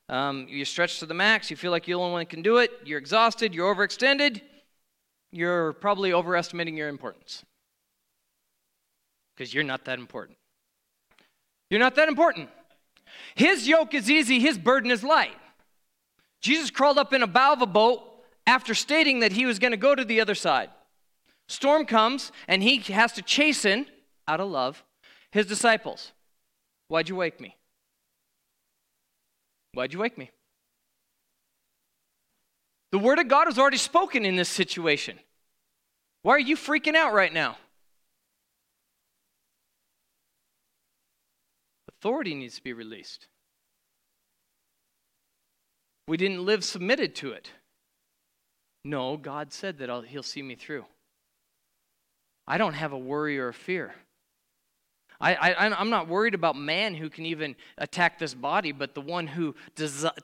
um, 0.09 0.45
you're 0.47 0.63
stretched 0.63 0.99
to 0.99 1.07
the 1.07 1.15
max, 1.15 1.49
you 1.49 1.57
feel 1.57 1.71
like 1.71 1.87
you're 1.87 1.97
the 1.97 2.03
only 2.03 2.11
one 2.11 2.21
that 2.21 2.29
can 2.29 2.43
do 2.43 2.57
it, 2.57 2.69
you're 2.85 2.99
exhausted, 2.99 3.55
you're 3.55 3.73
overextended, 3.73 4.41
you're 5.31 5.73
probably 5.73 6.13
overestimating 6.13 6.77
your 6.77 6.89
importance. 6.89 7.43
Because 9.35 9.53
you're 9.53 9.63
not 9.63 9.85
that 9.85 9.99
important. 9.99 10.37
You're 11.69 11.79
not 11.79 11.95
that 11.95 12.09
important. 12.09 12.49
His 13.35 13.67
yoke 13.67 13.93
is 13.93 14.09
easy, 14.09 14.39
his 14.39 14.57
burden 14.57 14.91
is 14.91 15.03
light. 15.03 15.35
Jesus 16.41 16.69
crawled 16.69 16.97
up 16.97 17.13
in 17.13 17.21
a 17.23 17.27
bow 17.27 17.53
of 17.53 17.61
a 17.61 17.67
boat 17.67 18.03
after 18.45 18.73
stating 18.73 19.19
that 19.19 19.31
he 19.31 19.45
was 19.45 19.59
going 19.59 19.71
to 19.71 19.77
go 19.77 19.95
to 19.95 20.03
the 20.03 20.19
other 20.19 20.35
side. 20.35 20.69
Storm 21.47 21.85
comes, 21.85 22.31
and 22.47 22.63
he 22.63 22.77
has 22.93 23.11
to 23.13 23.21
chasten, 23.21 23.85
out 24.27 24.39
of 24.39 24.49
love, 24.49 24.83
his 25.31 25.45
disciples. 25.45 26.11
Why'd 26.87 27.09
you 27.09 27.15
wake 27.15 27.39
me? 27.39 27.55
Why'd 29.73 29.93
you 29.93 29.99
wake 29.99 30.17
me? 30.17 30.31
The 32.91 32.99
word 32.99 33.19
of 33.19 33.27
God 33.27 33.47
is 33.47 33.57
already 33.57 33.77
spoken 33.77 34.25
in 34.25 34.35
this 34.35 34.49
situation. 34.49 35.17
Why 36.23 36.33
are 36.33 36.39
you 36.39 36.57
freaking 36.57 36.95
out 36.95 37.13
right 37.13 37.33
now? 37.33 37.57
Authority 41.87 42.35
needs 42.35 42.55
to 42.55 42.63
be 42.63 42.73
released. 42.73 43.27
We 46.07 46.17
didn't 46.17 46.45
live 46.45 46.63
submitted 46.63 47.15
to 47.17 47.31
it. 47.31 47.51
No, 48.83 49.17
God 49.17 49.53
said 49.53 49.77
that 49.77 49.89
I'll, 49.89 50.01
He'll 50.01 50.23
see 50.23 50.41
me 50.41 50.55
through. 50.55 50.85
I 52.47 52.57
don't 52.57 52.73
have 52.73 52.91
a 52.91 52.97
worry 52.97 53.39
or 53.39 53.49
a 53.49 53.53
fear. 53.53 53.93
I, 55.21 55.35
I, 55.35 55.79
I'm 55.79 55.89
not 55.89 56.07
worried 56.07 56.33
about 56.33 56.55
man 56.55 56.95
who 56.95 57.09
can 57.09 57.25
even 57.25 57.55
attack 57.77 58.17
this 58.17 58.33
body, 58.33 58.71
but 58.71 58.95
the 58.95 59.01
one 59.01 59.27
who 59.27 59.55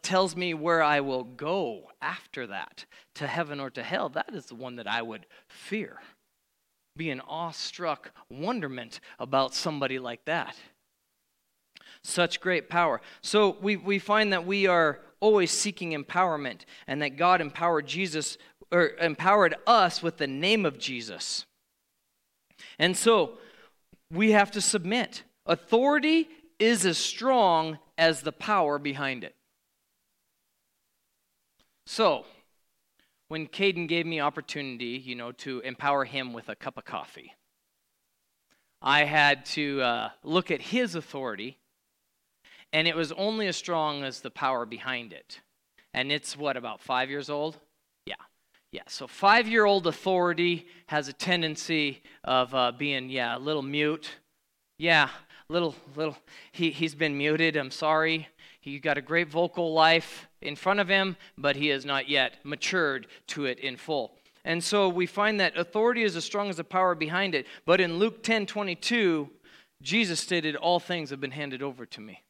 tells 0.02 0.36
me 0.36 0.54
where 0.54 0.82
I 0.82 1.02
will 1.02 1.24
go 1.24 1.92
after 2.02 2.48
that, 2.48 2.86
to 3.16 3.28
heaven 3.28 3.60
or 3.60 3.70
to 3.72 3.84
hell, 3.84 4.10
that 4.10 4.34
is 4.34 4.48
the 4.48 4.56
one 4.56 4.76
that 4.78 4.88
I 4.88 5.02
would 5.02 5.26
fear. 5.48 6.00
Be 6.96 7.12
an 7.12 7.22
awestruck 7.22 8.12
wonderment 8.30 9.00
about 9.20 9.54
somebody 9.54 10.00
like 10.00 10.26
that. 10.26 10.56
Such 12.04 12.42
great 12.42 12.70
power. 12.70 13.02
So 13.22 13.58
we, 13.62 13.76
we 13.76 14.00
find 14.00 14.34
that 14.34 14.46
we 14.46 14.66
are 14.66 15.00
always 15.20 15.52
seeking 15.52 15.92
empowerment 15.92 16.62
and 16.88 17.02
that 17.02 17.18
God 17.18 17.42
empowered 17.42 17.88
Jesus 17.88 18.38
or 18.72 18.92
empowered 19.00 19.56
us 19.66 20.02
with 20.02 20.18
the 20.18 20.28
name 20.28 20.66
of 20.66 20.80
Jesus. 20.80 21.46
And 22.80 22.98
so 22.98 23.38
we 24.12 24.32
have 24.32 24.52
to 24.52 24.62
submit. 24.62 25.24
Authority 25.46 26.30
is 26.60 26.86
as 26.86 26.98
strong 26.98 27.80
as 27.98 28.22
the 28.22 28.32
power 28.32 28.80
behind 28.80 29.24
it. 29.24 29.36
So, 31.86 32.26
when 33.30 33.48
Caden 33.48 33.88
gave 33.88 34.06
me 34.06 34.20
opportunity, 34.20 35.02
you 35.04 35.16
know, 35.16 35.32
to 35.34 35.60
empower 35.62 36.06
him 36.06 36.34
with 36.34 36.50
a 36.50 36.56
cup 36.56 36.78
of 36.78 36.86
coffee, 36.86 37.34
I 38.82 39.06
had 39.06 39.46
to 39.48 39.82
uh, 39.82 40.10
look 40.24 40.52
at 40.52 40.62
his 40.62 40.96
authority, 40.96 41.58
and 42.72 42.88
it 42.88 42.96
was 42.96 43.12
only 43.14 43.48
as 43.48 43.58
strong 43.58 44.04
as 44.04 44.22
the 44.22 44.30
power 44.30 44.66
behind 44.66 45.14
it. 45.14 45.42
And 45.94 46.12
it's 46.12 46.38
what, 46.38 46.58
about 46.58 46.82
five 46.82 47.10
years 47.10 47.30
old? 47.30 47.58
Yeah, 48.72 48.82
so 48.88 49.08
five 49.08 49.48
year 49.48 49.66
old 49.66 49.88
authority 49.88 50.68
has 50.88 51.08
a 51.08 51.14
tendency 51.14 52.02
of 52.24 52.54
uh, 52.54 52.72
being, 52.72 53.10
yeah, 53.10 53.38
a 53.38 53.40
little 53.40 53.62
mute. 53.62 54.10
Yeah, 54.78 55.10
little, 55.50 55.76
little, 55.96 56.18
he, 56.52 56.72
he's 56.72 56.94
been 56.94 57.18
muted. 57.18 57.56
I'm 57.56 57.72
sorry. 57.72 58.28
He 58.60 58.80
got 58.80 58.98
a 58.98 59.02
great 59.02 59.30
vocal 59.30 59.74
life 59.74 60.28
in 60.42 60.56
front 60.56 60.80
of 60.80 60.90
him, 60.90 61.16
but 61.38 61.56
he 61.56 61.68
has 61.68 61.86
not 61.86 62.10
yet 62.10 62.36
matured 62.44 63.08
to 63.28 63.46
it 63.46 63.60
in 63.60 63.78
full. 63.78 64.18
And 64.44 64.64
so 64.64 64.90
we 64.90 65.06
find 65.06 65.40
that 65.40 65.58
authority 65.58 66.04
is 66.04 66.16
as 66.16 66.26
strong 66.26 66.50
as 66.50 66.58
the 66.58 66.64
power 66.64 66.96
behind 66.96 67.36
it. 67.36 67.48
But 67.66 67.82
in 67.82 67.98
Luke 67.98 68.24
10 68.24 68.46
22, 68.46 69.30
Jesus 69.82 70.20
stated, 70.20 70.56
All 70.56 70.80
things 70.80 71.10
have 71.10 71.22
been 71.22 71.32
handed 71.32 71.62
over 71.62 71.86
to 71.86 72.02
me. 72.02 72.24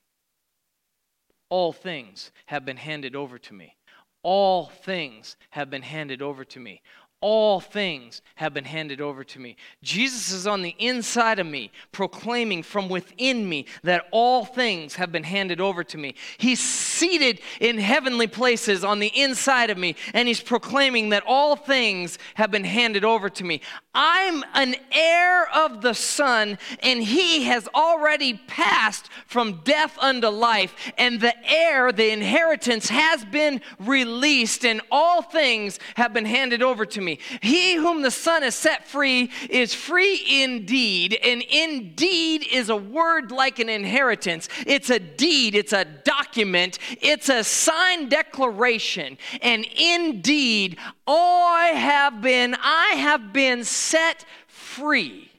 All 1.50 1.72
things 1.72 2.32
have 2.48 2.66
been 2.66 2.78
handed 2.78 3.16
over 3.16 3.40
to 3.40 3.54
me. 3.54 3.77
All 4.24 4.66
things 4.66 5.38
have 5.52 5.70
been 5.70 5.82
handed 5.82 6.22
over 6.22 6.44
to 6.46 6.60
me. 6.60 6.82
All 7.20 7.60
things 7.60 8.22
have 8.36 8.54
been 8.54 8.66
handed 8.66 9.02
over 9.02 9.24
to 9.24 9.40
me. 9.40 9.58
Jesus 9.82 10.32
is 10.32 10.46
on 10.46 10.62
the 10.62 10.76
inside 10.78 11.40
of 11.40 11.48
me, 11.48 11.72
proclaiming 11.92 12.62
from 12.62 12.90
within 12.90 13.50
me 13.50 13.66
that 13.82 14.06
all 14.12 14.46
things 14.46 14.96
have 14.96 15.12
been 15.12 15.24
handed 15.24 15.60
over 15.60 15.84
to 15.84 15.98
me. 15.98 16.14
He's 16.38 16.60
seated 16.98 17.40
in 17.60 17.78
heavenly 17.78 18.28
places 18.28 18.84
on 18.84 19.00
the 19.00 19.12
inside 19.16 19.70
of 19.70 19.78
me, 19.78 19.96
and 20.14 20.28
He's 20.28 20.42
proclaiming 20.42 21.10
that 21.10 21.24
all 21.26 21.56
things 21.56 22.18
have 22.36 22.52
been 22.52 22.64
handed 22.64 23.04
over 23.04 23.30
to 23.30 23.44
me. 23.44 23.62
I'm 23.94 24.44
an 24.54 24.76
heir 24.92 25.50
of 25.56 25.82
the 25.82 25.94
Son, 25.94 26.58
and 26.82 27.04
He 27.04 27.44
has 27.46 27.68
already 27.74 28.40
passed 28.48 29.10
from 29.26 29.62
death 29.64 29.98
unto 30.00 30.28
life, 30.28 30.74
and 30.98 31.20
the 31.20 31.34
heir, 31.50 31.92
the 31.92 32.12
inheritance, 32.12 32.90
has 32.90 33.26
been 33.26 33.62
released, 33.80 34.66
and 34.66 34.82
all 34.92 35.22
things 35.22 35.80
have 35.96 36.14
been 36.14 36.26
handed 36.26 36.62
over 36.62 36.86
to 36.86 37.02
me. 37.02 37.20
He 37.42 37.76
whom 37.76 38.02
the 38.02 38.12
Son 38.12 38.44
has 38.44 38.56
set 38.56 38.88
free 38.88 39.32
is 39.50 39.74
free 39.74 40.44
indeed, 40.44 41.18
and 41.24 41.42
indeed 41.42 42.46
is 42.52 42.70
a 42.70 42.76
word 42.76 43.32
like 43.32 43.60
an 43.60 43.70
inheritance. 43.70 44.48
It's 44.66 44.90
a 44.90 45.00
deed, 45.00 45.56
it's 45.56 45.74
a 45.74 45.86
document, 45.86 46.80
it's 47.02 47.30
a 47.30 47.44
signed 47.44 48.10
declaration. 48.10 49.18
And 49.42 49.66
indeed, 49.66 50.78
I 51.06 51.74
have 51.76 52.22
been, 52.22 52.56
I 52.62 52.96
have 52.98 53.34
been 53.34 53.64
set 53.64 54.26
free. 54.48 55.32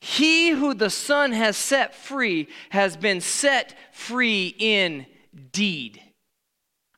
He 0.00 0.50
who 0.50 0.72
the 0.72 0.90
Son 0.90 1.32
has 1.32 1.56
set 1.56 1.94
free 1.94 2.48
has 2.70 2.96
been 2.96 3.20
set 3.20 3.76
free 3.92 4.54
indeed. 4.58 6.00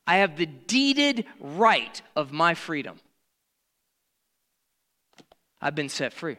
I 0.07 0.16
have 0.16 0.37
the 0.37 0.47
deeded 0.47 1.25
right 1.40 2.00
of 2.14 2.33
my 2.33 2.54
freedom. 2.54 3.00
I've 5.61 5.75
been 5.75 5.88
set 5.88 6.12
free. 6.12 6.38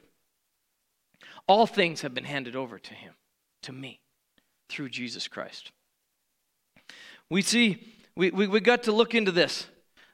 All 1.48 1.68
things 1.68 2.02
have 2.02 2.14
been 2.14 2.24
handed 2.24 2.56
over 2.56 2.80
to 2.80 2.94
him, 2.94 3.14
to 3.64 3.74
me, 3.74 4.00
through 4.70 4.90
Jesus 4.90 5.28
Christ. 5.28 5.72
We 7.34 7.42
see, 7.42 7.96
we, 8.16 8.30
we, 8.30 8.46
we 8.46 8.60
got 8.60 8.84
to 8.84 8.92
look 8.92 9.16
into 9.16 9.32
this, 9.32 9.66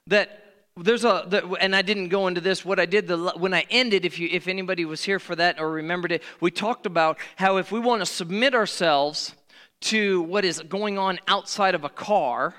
that 0.07 0.41
there's 0.77 1.03
a 1.03 1.27
and 1.59 1.75
i 1.75 1.81
didn't 1.81 2.07
go 2.07 2.27
into 2.27 2.39
this 2.39 2.63
what 2.63 2.79
i 2.79 2.85
did 2.85 3.05
the, 3.05 3.33
when 3.35 3.53
i 3.53 3.65
ended 3.69 4.05
if 4.05 4.17
you 4.17 4.29
if 4.31 4.47
anybody 4.47 4.85
was 4.85 5.03
here 5.03 5.19
for 5.19 5.35
that 5.35 5.59
or 5.59 5.69
remembered 5.69 6.13
it 6.13 6.23
we 6.39 6.49
talked 6.49 6.85
about 6.85 7.17
how 7.35 7.57
if 7.57 7.69
we 7.69 7.81
want 7.81 8.01
to 8.01 8.05
submit 8.05 8.55
ourselves 8.55 9.35
to 9.81 10.21
what 10.21 10.45
is 10.45 10.61
going 10.61 10.97
on 10.97 11.19
outside 11.27 11.75
of 11.75 11.83
a 11.83 11.89
car 11.89 12.55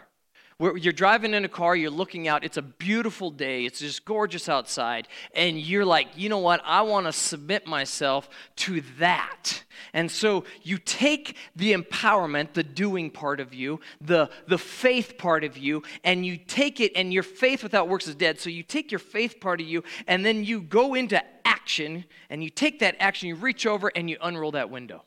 where 0.60 0.76
you're 0.76 0.92
driving 0.92 1.32
in 1.32 1.42
a 1.42 1.48
car, 1.48 1.74
you're 1.74 1.90
looking 1.90 2.28
out, 2.28 2.44
it's 2.44 2.58
a 2.58 2.62
beautiful 2.62 3.30
day, 3.30 3.64
it's 3.64 3.80
just 3.80 4.04
gorgeous 4.04 4.46
outside, 4.46 5.08
and 5.34 5.58
you're 5.58 5.86
like, 5.86 6.08
you 6.16 6.28
know 6.28 6.36
what, 6.36 6.60
I 6.66 6.82
want 6.82 7.06
to 7.06 7.14
submit 7.14 7.66
myself 7.66 8.28
to 8.56 8.82
that. 8.98 9.64
And 9.94 10.10
so 10.10 10.44
you 10.62 10.76
take 10.76 11.38
the 11.56 11.72
empowerment, 11.72 12.52
the 12.52 12.62
doing 12.62 13.10
part 13.10 13.40
of 13.40 13.54
you, 13.54 13.80
the, 14.02 14.28
the 14.48 14.58
faith 14.58 15.16
part 15.16 15.44
of 15.44 15.56
you, 15.56 15.82
and 16.04 16.26
you 16.26 16.36
take 16.36 16.78
it, 16.78 16.92
and 16.94 17.10
your 17.10 17.22
faith 17.22 17.62
without 17.62 17.88
works 17.88 18.06
is 18.06 18.14
dead. 18.14 18.38
So 18.38 18.50
you 18.50 18.62
take 18.62 18.92
your 18.92 18.98
faith 18.98 19.40
part 19.40 19.62
of 19.62 19.66
you, 19.66 19.82
and 20.06 20.26
then 20.26 20.44
you 20.44 20.60
go 20.60 20.92
into 20.92 21.24
action, 21.46 22.04
and 22.28 22.44
you 22.44 22.50
take 22.50 22.80
that 22.80 22.96
action, 23.00 23.30
you 23.30 23.34
reach 23.34 23.64
over, 23.64 23.90
and 23.96 24.10
you 24.10 24.18
unroll 24.20 24.50
that 24.50 24.68
window. 24.68 25.04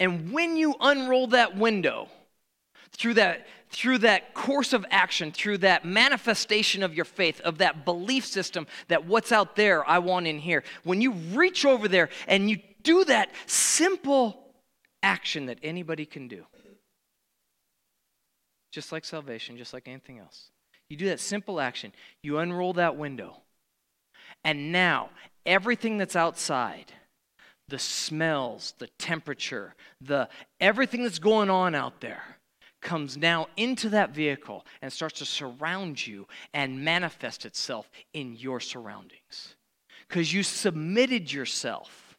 And 0.00 0.32
when 0.32 0.56
you 0.56 0.74
unroll 0.80 1.28
that 1.28 1.56
window, 1.56 2.08
through 3.00 3.14
that 3.14 3.46
through 3.70 3.98
that 3.98 4.34
course 4.34 4.72
of 4.72 4.84
action, 4.90 5.30
through 5.30 5.58
that 5.58 5.84
manifestation 5.84 6.82
of 6.82 6.92
your 6.92 7.04
faith, 7.04 7.40
of 7.42 7.58
that 7.58 7.84
belief 7.84 8.26
system 8.26 8.66
that 8.88 9.06
what's 9.06 9.30
out 9.30 9.54
there, 9.54 9.88
I 9.88 10.00
want 10.00 10.26
in 10.26 10.40
here. 10.40 10.64
When 10.82 11.00
you 11.00 11.12
reach 11.12 11.64
over 11.64 11.86
there 11.86 12.08
and 12.26 12.50
you 12.50 12.58
do 12.82 13.04
that 13.04 13.30
simple 13.46 14.52
action 15.04 15.46
that 15.46 15.60
anybody 15.62 16.04
can 16.04 16.26
do, 16.26 16.44
just 18.72 18.90
like 18.90 19.04
salvation, 19.04 19.56
just 19.56 19.72
like 19.72 19.86
anything 19.86 20.18
else, 20.18 20.50
you 20.88 20.96
do 20.96 21.06
that 21.06 21.20
simple 21.20 21.60
action, 21.60 21.92
you 22.24 22.38
unroll 22.38 22.72
that 22.72 22.96
window, 22.96 23.36
and 24.42 24.72
now 24.72 25.10
everything 25.46 25.96
that's 25.96 26.16
outside, 26.16 26.92
the 27.68 27.78
smells, 27.78 28.74
the 28.80 28.88
temperature, 28.98 29.76
the 30.00 30.28
everything 30.60 31.04
that's 31.04 31.20
going 31.20 31.50
on 31.50 31.76
out 31.76 32.00
there 32.00 32.39
comes 32.80 33.16
now 33.16 33.46
into 33.56 33.88
that 33.90 34.10
vehicle 34.10 34.64
and 34.82 34.92
starts 34.92 35.18
to 35.18 35.24
surround 35.24 36.06
you 36.06 36.26
and 36.54 36.84
manifest 36.84 37.44
itself 37.44 37.90
in 38.12 38.34
your 38.36 38.60
surroundings. 38.60 39.56
Because 40.08 40.32
you 40.32 40.42
submitted 40.42 41.32
yourself 41.32 42.18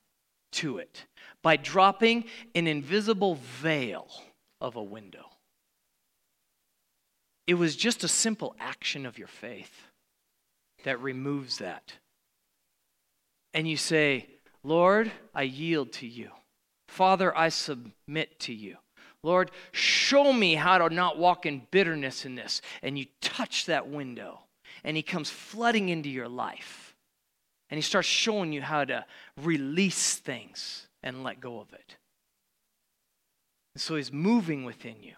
to 0.54 0.78
it 0.78 1.06
by 1.42 1.58
dropping 1.58 2.26
an 2.56 2.68
invisible 2.68 3.36
veil 3.62 4.08
of 4.60 4.76
a 4.76 4.84
window. 4.84 5.26
It 7.48 7.56
was 7.56 7.76
just 7.76 8.04
a 8.04 8.08
simple 8.08 8.56
action 8.60 9.06
of 9.06 9.18
your 9.18 9.28
faith 9.28 9.88
that 10.84 11.02
removes 11.02 11.58
that. 11.58 11.94
And 13.54 13.68
you 13.68 13.78
say, 13.78 14.28
Lord, 14.64 15.12
I 15.34 15.44
yield 15.44 15.92
to 15.94 16.08
you. 16.08 16.30
Father, 16.88 17.36
I 17.36 17.50
submit 17.50 18.40
to 18.42 18.54
you. 18.54 18.78
Lord, 19.24 19.52
show 19.72 20.34
me 20.34 20.56
how 20.56 20.78
to 20.80 20.94
not 20.94 21.18
walk 21.18 21.46
in 21.46 21.68
bitterness 21.72 22.26
in 22.26 22.36
this. 22.36 22.62
And 22.82 22.98
you 22.98 23.06
touch 23.22 23.68
that 23.68 23.88
window, 23.88 24.40
and 24.84 24.98
He 24.98 25.04
comes 25.04 25.30
flooding 25.30 25.90
into 25.90 26.10
your 26.10 26.28
life. 26.28 26.96
And 27.70 27.78
He 27.78 27.82
starts 27.82 28.08
showing 28.08 28.52
you 28.52 28.62
how 28.62 28.86
to 28.86 29.06
release 29.38 30.16
things 30.16 30.88
and 31.04 31.24
let 31.24 31.40
go 31.40 31.60
of 31.60 31.72
it. 31.74 31.98
And 33.76 33.82
so 33.82 33.96
He's 33.96 34.12
moving 34.12 34.66
within 34.66 34.96
you. 35.02 35.14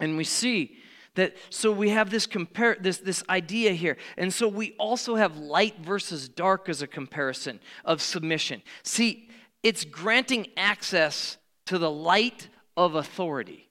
And 0.00 0.16
we 0.16 0.24
see 0.24 0.78
that 1.18 1.36
so 1.50 1.72
we 1.72 1.90
have 1.90 2.10
this 2.10 2.26
compare 2.26 2.76
this 2.80 2.98
this 2.98 3.24
idea 3.28 3.72
here 3.72 3.96
and 4.16 4.32
so 4.32 4.46
we 4.46 4.76
also 4.78 5.16
have 5.16 5.36
light 5.36 5.76
versus 5.80 6.28
dark 6.28 6.68
as 6.68 6.80
a 6.80 6.86
comparison 6.86 7.58
of 7.84 8.00
submission 8.00 8.62
see 8.84 9.28
it's 9.64 9.84
granting 9.84 10.46
access 10.56 11.36
to 11.66 11.76
the 11.76 11.90
light 11.90 12.48
of 12.78 12.94
authority. 12.94 13.68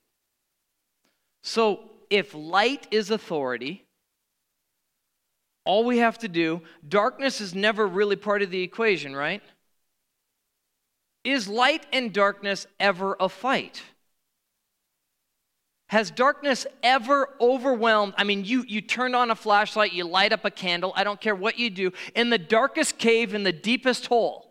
So, 1.41 1.79
if 2.09 2.35
light 2.35 2.87
is 2.91 3.09
authority, 3.09 3.85
all 5.63 5.85
we 5.85 5.99
have 5.99 6.17
to 6.19 6.27
do, 6.27 6.61
darkness 6.87 7.39
is 7.39 7.55
never 7.55 7.87
really 7.87 8.17
part 8.17 8.41
of 8.41 8.51
the 8.51 8.61
equation, 8.61 9.15
right? 9.15 9.41
Is 11.23 11.47
light 11.47 11.85
and 11.93 12.11
darkness 12.11 12.67
ever 12.81 13.15
a 13.17 13.29
fight? 13.29 13.81
Has 15.87 16.11
darkness 16.11 16.67
ever 16.83 17.29
overwhelmed? 17.39 18.13
I 18.17 18.25
mean, 18.25 18.43
you, 18.43 18.65
you 18.67 18.81
turn 18.81 19.15
on 19.15 19.31
a 19.31 19.35
flashlight, 19.35 19.93
you 19.93 20.03
light 20.03 20.33
up 20.33 20.43
a 20.43 20.51
candle, 20.51 20.91
I 20.97 21.05
don't 21.05 21.21
care 21.21 21.35
what 21.35 21.57
you 21.57 21.69
do, 21.69 21.93
in 22.13 22.29
the 22.29 22.37
darkest 22.37 22.97
cave, 22.97 23.33
in 23.33 23.43
the 23.43 23.53
deepest 23.53 24.07
hole 24.07 24.46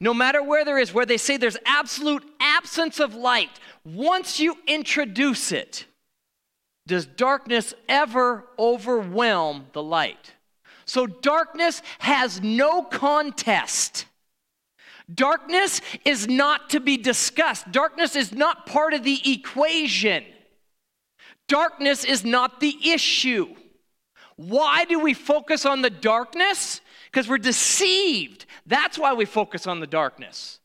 no 0.00 0.14
matter 0.14 0.42
where 0.42 0.64
there 0.64 0.78
is, 0.78 0.94
where 0.94 1.06
they 1.06 1.18
say 1.18 1.36
there's 1.36 1.58
absolute 1.66 2.24
absence 2.40 3.00
of 3.00 3.14
light, 3.14 3.60
once 3.84 4.40
you 4.40 4.56
introduce 4.66 5.52
it, 5.52 5.84
does 6.86 7.06
darkness 7.06 7.74
ever 7.88 8.46
overwhelm 8.58 9.66
the 9.72 9.82
light? 9.82 10.32
So 10.86 11.06
darkness 11.06 11.82
has 11.98 12.40
no 12.40 12.82
contest. 12.82 14.06
Darkness 15.12 15.80
is 16.04 16.26
not 16.26 16.70
to 16.70 16.80
be 16.80 16.96
discussed. 16.96 17.70
Darkness 17.70 18.16
is 18.16 18.32
not 18.32 18.66
part 18.66 18.94
of 18.94 19.04
the 19.04 19.32
equation. 19.32 20.24
Darkness 21.46 22.04
is 22.04 22.24
not 22.24 22.60
the 22.60 22.76
issue. 22.90 23.54
Why 24.36 24.84
do 24.84 24.98
we 24.98 25.14
focus 25.14 25.66
on 25.66 25.82
the 25.82 25.90
darkness? 25.90 26.80
Because 27.10 27.28
we're 27.28 27.38
deceived. 27.38 28.46
That's 28.66 28.98
why 28.98 29.14
we 29.14 29.24
focus 29.24 29.66
on 29.66 29.80
the 29.80 29.86
darkness. 29.86 30.60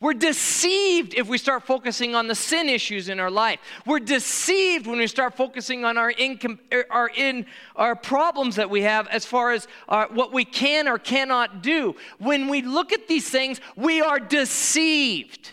We're 0.00 0.12
deceived 0.12 1.14
if 1.14 1.28
we 1.28 1.38
start 1.38 1.62
focusing 1.62 2.14
on 2.14 2.26
the 2.26 2.34
sin 2.34 2.68
issues 2.68 3.08
in 3.08 3.20
our 3.20 3.30
life. 3.30 3.58
We're 3.86 4.00
deceived 4.00 4.86
when 4.86 4.98
we 4.98 5.06
start 5.06 5.34
focusing 5.34 5.84
on 5.84 5.96
our, 5.96 6.12
incom- 6.12 6.58
er, 6.72 6.84
our, 6.90 7.08
in, 7.08 7.46
our 7.74 7.96
problems 7.96 8.56
that 8.56 8.68
we 8.68 8.82
have 8.82 9.06
as 9.08 9.24
far 9.24 9.52
as 9.52 9.66
our, 9.88 10.04
uh, 10.04 10.08
what 10.08 10.32
we 10.32 10.44
can 10.44 10.88
or 10.88 10.98
cannot 10.98 11.62
do. 11.62 11.96
When 12.18 12.48
we 12.48 12.60
look 12.60 12.92
at 12.92 13.08
these 13.08 13.30
things, 13.30 13.62
we 13.76 14.02
are 14.02 14.20
deceived. 14.20 15.52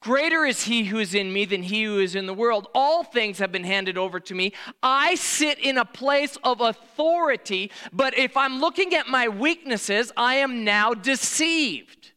Greater 0.00 0.44
is 0.44 0.64
he 0.64 0.84
who 0.84 0.98
is 0.98 1.14
in 1.14 1.32
me 1.32 1.44
than 1.44 1.62
he 1.62 1.84
who 1.84 1.98
is 1.98 2.14
in 2.14 2.26
the 2.26 2.34
world. 2.34 2.68
All 2.74 3.02
things 3.02 3.38
have 3.38 3.50
been 3.50 3.64
handed 3.64 3.98
over 3.98 4.20
to 4.20 4.34
me. 4.34 4.52
I 4.82 5.14
sit 5.16 5.58
in 5.58 5.78
a 5.78 5.84
place 5.84 6.36
of 6.44 6.60
authority, 6.60 7.72
but 7.92 8.16
if 8.16 8.36
I'm 8.36 8.60
looking 8.60 8.94
at 8.94 9.08
my 9.08 9.28
weaknesses, 9.28 10.12
I 10.16 10.36
am 10.36 10.64
now 10.64 10.94
deceived. 10.94 12.12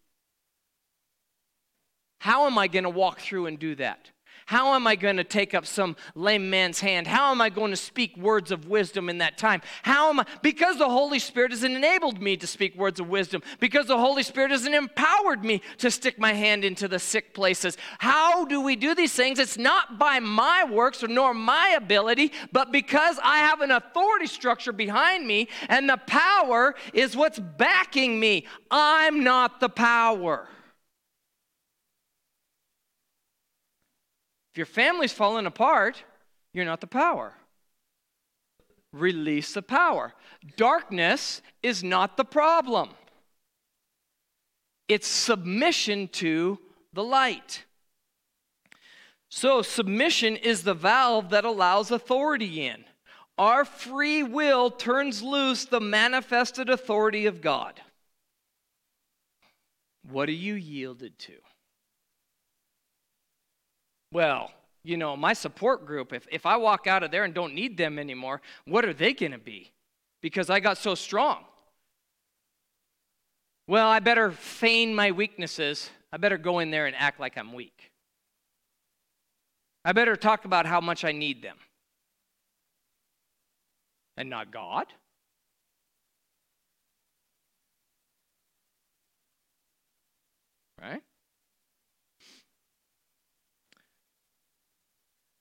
How 2.19 2.45
am 2.45 2.57
I 2.57 2.67
going 2.67 2.83
to 2.83 2.89
walk 2.89 3.19
through 3.19 3.45
and 3.45 3.57
do 3.57 3.75
that? 3.75 4.11
How 4.49 4.73
am 4.73 4.87
I 4.87 4.95
going 4.95 5.17
to 5.17 5.23
take 5.23 5.53
up 5.53 5.67
some 5.67 5.95
lame 6.15 6.49
man's 6.49 6.79
hand? 6.79 7.05
How 7.05 7.29
am 7.29 7.39
I 7.39 7.51
going 7.51 7.69
to 7.69 7.77
speak 7.77 8.17
words 8.17 8.49
of 8.49 8.67
wisdom 8.67 9.07
in 9.07 9.19
that 9.19 9.37
time? 9.37 9.61
How 9.83 10.09
am 10.09 10.21
I? 10.21 10.25
Because 10.41 10.79
the 10.79 10.89
Holy 10.89 11.19
Spirit 11.19 11.51
has 11.51 11.63
enabled 11.63 12.19
me 12.19 12.35
to 12.37 12.47
speak 12.47 12.75
words 12.75 12.99
of 12.99 13.09
wisdom. 13.09 13.43
Because 13.59 13.85
the 13.85 13.99
Holy 13.99 14.23
Spirit 14.23 14.49
has 14.49 14.65
empowered 14.65 15.45
me 15.45 15.61
to 15.77 15.91
stick 15.91 16.17
my 16.17 16.33
hand 16.33 16.65
into 16.65 16.87
the 16.87 16.97
sick 16.97 17.35
places. 17.35 17.77
How 17.99 18.43
do 18.43 18.59
we 18.59 18.75
do 18.75 18.95
these 18.95 19.13
things? 19.13 19.37
It's 19.37 19.59
not 19.59 19.99
by 19.99 20.19
my 20.19 20.63
works 20.63 21.03
or 21.03 21.09
nor 21.09 21.35
my 21.35 21.75
ability, 21.77 22.31
but 22.51 22.71
because 22.71 23.19
I 23.23 23.37
have 23.37 23.61
an 23.61 23.69
authority 23.69 24.25
structure 24.25 24.73
behind 24.73 25.27
me 25.27 25.47
and 25.67 25.87
the 25.87 25.97
power 25.97 26.73
is 26.91 27.15
what's 27.15 27.37
backing 27.37 28.19
me. 28.19 28.47
I'm 28.71 29.23
not 29.23 29.59
the 29.59 29.69
power. 29.69 30.47
If 34.48 34.48
your 34.59 34.65
family's 34.65 35.13
falling 35.13 35.45
apart, 35.45 36.03
you're 36.53 36.65
not 36.65 36.81
the 36.81 36.87
power. 36.87 37.33
Release 38.91 39.53
the 39.53 39.61
power. 39.61 40.13
Darkness 40.57 41.41
is 41.63 41.81
not 41.81 42.17
the 42.17 42.25
problem, 42.25 42.89
it's 44.89 45.07
submission 45.07 46.09
to 46.09 46.59
the 46.91 47.03
light. 47.03 47.63
So, 49.29 49.61
submission 49.61 50.35
is 50.35 50.63
the 50.63 50.73
valve 50.73 51.29
that 51.29 51.45
allows 51.45 51.89
authority 51.89 52.65
in. 52.65 52.83
Our 53.37 53.63
free 53.63 54.23
will 54.23 54.71
turns 54.71 55.21
loose 55.21 55.63
the 55.63 55.79
manifested 55.79 56.69
authority 56.69 57.27
of 57.27 57.39
God. 57.39 57.79
What 60.11 60.27
are 60.27 60.33
you 60.33 60.55
yielded 60.55 61.17
to? 61.19 61.35
Well, 64.11 64.51
you 64.83 64.97
know, 64.97 65.15
my 65.15 65.33
support 65.33 65.85
group, 65.85 66.13
if, 66.13 66.27
if 66.31 66.45
I 66.45 66.57
walk 66.57 66.87
out 66.87 67.03
of 67.03 67.11
there 67.11 67.23
and 67.23 67.33
don't 67.33 67.53
need 67.53 67.77
them 67.77 67.99
anymore, 67.99 68.41
what 68.65 68.85
are 68.85 68.93
they 68.93 69.13
going 69.13 69.33
to 69.33 69.37
be? 69.37 69.71
Because 70.21 70.49
I 70.49 70.59
got 70.59 70.77
so 70.77 70.95
strong. 70.95 71.45
Well, 73.67 73.87
I 73.87 73.99
better 73.99 74.31
feign 74.31 74.95
my 74.95 75.11
weaknesses. 75.11 75.91
I 76.11 76.17
better 76.17 76.37
go 76.37 76.59
in 76.59 76.71
there 76.71 76.87
and 76.87 76.95
act 76.95 77.19
like 77.19 77.37
I'm 77.37 77.53
weak. 77.53 77.91
I 79.85 79.91
better 79.91 80.15
talk 80.15 80.45
about 80.45 80.65
how 80.65 80.81
much 80.81 81.05
I 81.05 81.11
need 81.11 81.43
them. 81.43 81.57
And 84.17 84.29
not 84.29 84.51
God. 84.51 84.87
Right? 90.81 91.03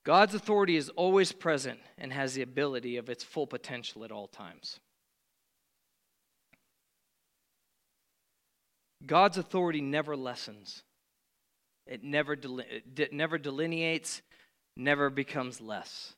God's 0.09 0.33
authority 0.33 0.77
is 0.77 0.89
always 0.89 1.33
present 1.33 1.81
and 1.99 2.11
has 2.15 2.33
the 2.33 2.41
ability 2.41 2.97
of 2.97 3.11
its 3.11 3.23
full 3.23 3.47
potential 3.47 4.07
at 4.07 4.11
all 4.11 4.27
times. 4.27 4.81
God's 9.05 9.37
authority 9.37 9.83
never 9.83 10.17
lessens. 10.17 10.83
It 11.87 12.03
never, 12.03 12.39
it 12.43 13.13
never 13.13 13.37
delineates, 13.37 14.23
never 14.79 15.11
becomes 15.11 15.61
less. 15.61 16.15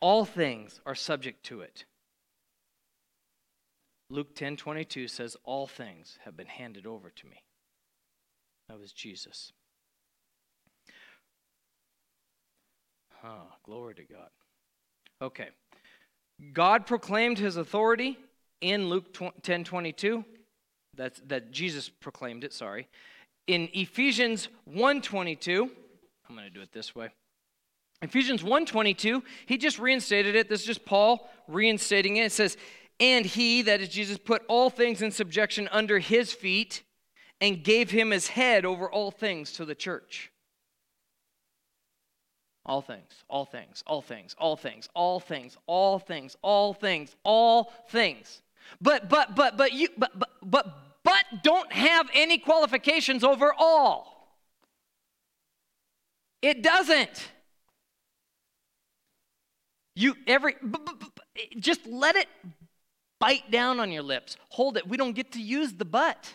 All 0.00 0.24
things 0.24 0.80
are 0.86 0.94
subject 0.94 1.44
to 1.48 1.60
it. 1.60 1.84
Luke 4.08 4.34
10 4.36 4.56
22 4.56 5.06
says, 5.06 5.36
All 5.44 5.66
things 5.66 6.18
have 6.24 6.34
been 6.34 6.46
handed 6.46 6.86
over 6.86 7.10
to 7.10 7.26
me. 7.26 7.42
That 8.70 8.80
was 8.80 8.90
Jesus. 8.90 9.52
Oh, 13.24 13.52
glory 13.64 13.94
to 13.96 14.04
God. 14.04 14.28
Okay. 15.20 15.48
God 16.52 16.86
proclaimed 16.86 17.38
his 17.38 17.56
authority 17.56 18.16
in 18.60 18.88
Luke 18.88 19.16
10 19.42 19.64
22. 19.64 20.24
That's, 20.96 21.20
that 21.26 21.50
Jesus 21.52 21.88
proclaimed 21.88 22.44
it, 22.44 22.52
sorry. 22.52 22.88
In 23.46 23.68
Ephesians 23.72 24.48
1 24.64 25.02
22, 25.02 25.70
I'm 26.28 26.34
going 26.34 26.46
to 26.46 26.52
do 26.52 26.60
it 26.60 26.72
this 26.72 26.94
way. 26.94 27.10
Ephesians 28.00 28.42
1:22, 28.42 29.22
he 29.46 29.56
just 29.56 29.78
reinstated 29.78 30.36
it. 30.36 30.48
This 30.48 30.60
is 30.60 30.66
just 30.66 30.84
Paul 30.84 31.28
reinstating 31.48 32.16
it. 32.16 32.26
It 32.26 32.32
says, 32.32 32.56
"And 33.00 33.26
he, 33.26 33.62
that 33.62 33.80
is 33.80 33.88
Jesus, 33.88 34.18
put 34.18 34.44
all 34.48 34.70
things 34.70 35.02
in 35.02 35.10
subjection 35.10 35.68
under 35.72 35.98
his 35.98 36.32
feet 36.32 36.82
and 37.40 37.64
gave 37.64 37.90
him 37.90 38.10
his 38.10 38.28
head 38.28 38.64
over 38.64 38.90
all 38.90 39.10
things 39.10 39.52
to 39.54 39.64
the 39.64 39.74
church." 39.74 40.30
All 42.68 42.82
things, 42.82 43.24
all 43.28 43.46
things, 43.46 43.82
all 43.86 44.02
things, 44.02 44.34
all 44.36 44.56
things, 44.56 44.88
all 44.94 45.18
things, 45.18 45.56
all 45.66 45.98
things, 45.98 46.36
all 46.42 46.74
things, 46.74 47.16
all 47.24 47.72
things. 47.88 48.42
But 48.78 49.08
but 49.08 49.34
but 49.34 49.56
but 49.56 49.72
you 49.72 49.88
but 49.96 50.18
but 50.18 50.28
but 50.42 50.66
but 51.02 51.42
don't 51.42 51.72
have 51.72 52.10
any 52.12 52.36
qualifications 52.36 53.24
over 53.24 53.54
all. 53.58 54.36
It 56.42 56.62
doesn't. 56.62 57.30
You 59.96 60.14
every 60.26 60.56
just 61.58 61.86
let 61.86 62.16
it 62.16 62.28
bite 63.18 63.50
down 63.50 63.80
on 63.80 63.90
your 63.90 64.02
lips. 64.02 64.36
Hold 64.50 64.76
it. 64.76 64.86
We 64.86 64.98
don't 64.98 65.14
get 65.14 65.32
to 65.32 65.40
use 65.40 65.72
the 65.72 65.86
but. 65.86 66.32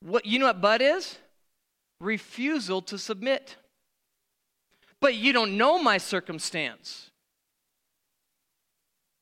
What 0.00 0.26
you 0.26 0.40
know 0.40 0.46
what 0.46 0.60
but 0.60 0.82
is? 0.82 1.18
Refusal 2.00 2.82
to 2.82 2.98
submit. 2.98 3.56
But 5.00 5.14
you 5.14 5.32
don't 5.32 5.56
know 5.56 5.82
my 5.82 5.98
circumstance. 5.98 7.10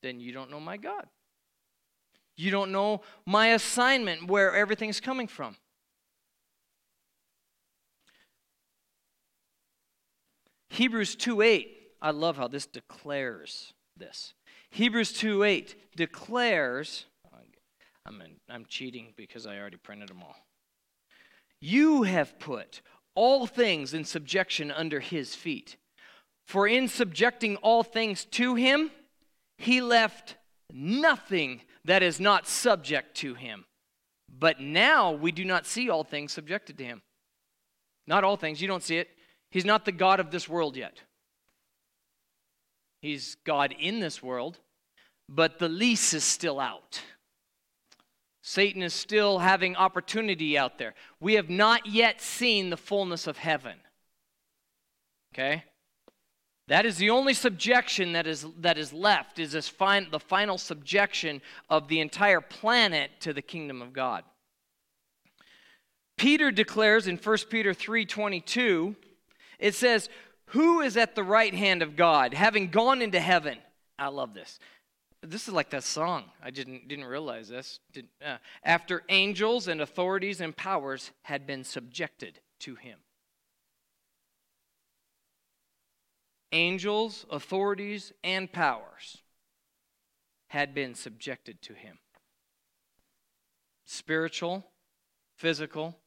Then 0.01 0.19
you 0.19 0.31
don't 0.31 0.51
know 0.51 0.59
my 0.59 0.77
God. 0.77 1.07
You 2.37 2.51
don't 2.51 2.71
know 2.71 3.01
my 3.25 3.47
assignment, 3.47 4.27
where 4.27 4.53
everything's 4.53 4.99
coming 4.99 5.27
from. 5.27 5.55
Hebrews 10.69 11.15
2 11.15 11.41
8, 11.41 11.77
I 12.01 12.11
love 12.11 12.35
how 12.35 12.49
this 12.49 12.65
declares 12.65 13.73
this. 13.95 14.33
Hebrews 14.71 15.13
2 15.13 15.43
8 15.43 15.95
declares, 15.95 17.05
I'm, 18.05 18.21
I'm 18.49 18.65
cheating 18.65 19.13
because 19.15 19.47
I 19.47 19.57
already 19.57 19.77
printed 19.77 20.09
them 20.09 20.21
all. 20.21 20.44
You 21.61 22.03
have 22.03 22.39
put 22.39 22.81
all 23.15 23.47
things 23.47 23.93
in 23.93 24.03
subjection 24.03 24.71
under 24.71 24.99
his 24.99 25.35
feet. 25.35 25.77
For 26.45 26.67
in 26.67 26.87
subjecting 26.87 27.55
all 27.57 27.83
things 27.83 28.25
to 28.25 28.55
him, 28.55 28.91
he 29.57 29.81
left 29.81 30.35
nothing 30.71 31.61
that 31.85 32.03
is 32.03 32.19
not 32.19 32.47
subject 32.47 33.15
to 33.17 33.33
him. 33.33 33.65
But 34.29 34.59
now 34.59 35.11
we 35.11 35.31
do 35.31 35.45
not 35.45 35.65
see 35.65 35.89
all 35.89 36.03
things 36.03 36.33
subjected 36.33 36.77
to 36.77 36.83
him. 36.83 37.01
Not 38.05 38.23
all 38.23 38.37
things, 38.37 38.61
you 38.61 38.67
don't 38.67 38.83
see 38.83 38.97
it. 38.97 39.09
He's 39.49 39.65
not 39.65 39.85
the 39.85 39.91
God 39.91 40.19
of 40.19 40.31
this 40.31 40.49
world 40.49 40.75
yet. 40.75 41.01
He's 43.01 43.35
God 43.45 43.73
in 43.79 43.99
this 43.99 44.21
world, 44.21 44.59
but 45.29 45.59
the 45.59 45.69
lease 45.69 46.13
is 46.13 46.23
still 46.23 46.59
out. 46.59 47.01
Satan 48.47 48.83
is 48.83 48.93
still 48.93 49.39
having 49.39 49.75
opportunity 49.75 50.55
out 50.55 50.77
there. 50.77 50.93
We 51.19 51.33
have 51.33 51.49
not 51.49 51.87
yet 51.87 52.21
seen 52.21 52.69
the 52.69 52.77
fullness 52.77 53.25
of 53.25 53.39
heaven. 53.39 53.73
Okay? 55.33 55.63
That 56.67 56.85
is 56.85 56.97
the 56.97 57.09
only 57.09 57.33
subjection 57.33 58.13
that 58.13 58.27
is, 58.27 58.45
that 58.59 58.77
is 58.77 58.93
left, 58.93 59.39
is 59.39 59.53
this 59.53 59.67
fin- 59.67 60.09
the 60.11 60.19
final 60.19 60.59
subjection 60.59 61.41
of 61.71 61.87
the 61.87 61.99
entire 61.99 62.39
planet 62.39 63.09
to 63.21 63.33
the 63.33 63.41
kingdom 63.41 63.81
of 63.81 63.93
God. 63.93 64.23
Peter 66.15 66.51
declares 66.51 67.07
in 67.07 67.17
1 67.17 67.49
Peter 67.49 67.73
3:22, 67.73 68.95
it 69.57 69.73
says, 69.73 70.07
"Who 70.49 70.81
is 70.81 70.97
at 70.97 71.15
the 71.15 71.23
right 71.23 71.55
hand 71.55 71.81
of 71.81 71.95
God, 71.95 72.35
having 72.35 72.69
gone 72.69 73.01
into 73.01 73.19
heaven?" 73.19 73.57
I 73.97 74.09
love 74.09 74.35
this. 74.35 74.59
This 75.27 75.47
is 75.47 75.53
like 75.53 75.69
that 75.71 75.83
song. 75.83 76.25
I 76.43 76.51
didn't, 76.51 76.87
didn't 76.87 77.05
realize 77.05 77.49
this. 77.49 77.79
Did, 77.93 78.07
uh, 78.25 78.37
after 78.63 79.03
angels 79.09 79.67
and 79.67 79.81
authorities 79.81 80.41
and 80.41 80.55
powers 80.55 81.11
had 81.23 81.45
been 81.47 81.63
subjected 81.63 82.39
to 82.59 82.75
him. 82.75 82.99
Angels, 86.51 87.25
authorities, 87.29 88.13
and 88.23 88.51
powers 88.51 89.17
had 90.47 90.73
been 90.73 90.95
subjected 90.95 91.61
to 91.63 91.73
him. 91.73 91.97
Spiritual, 93.85 94.65
physical, 95.35 95.97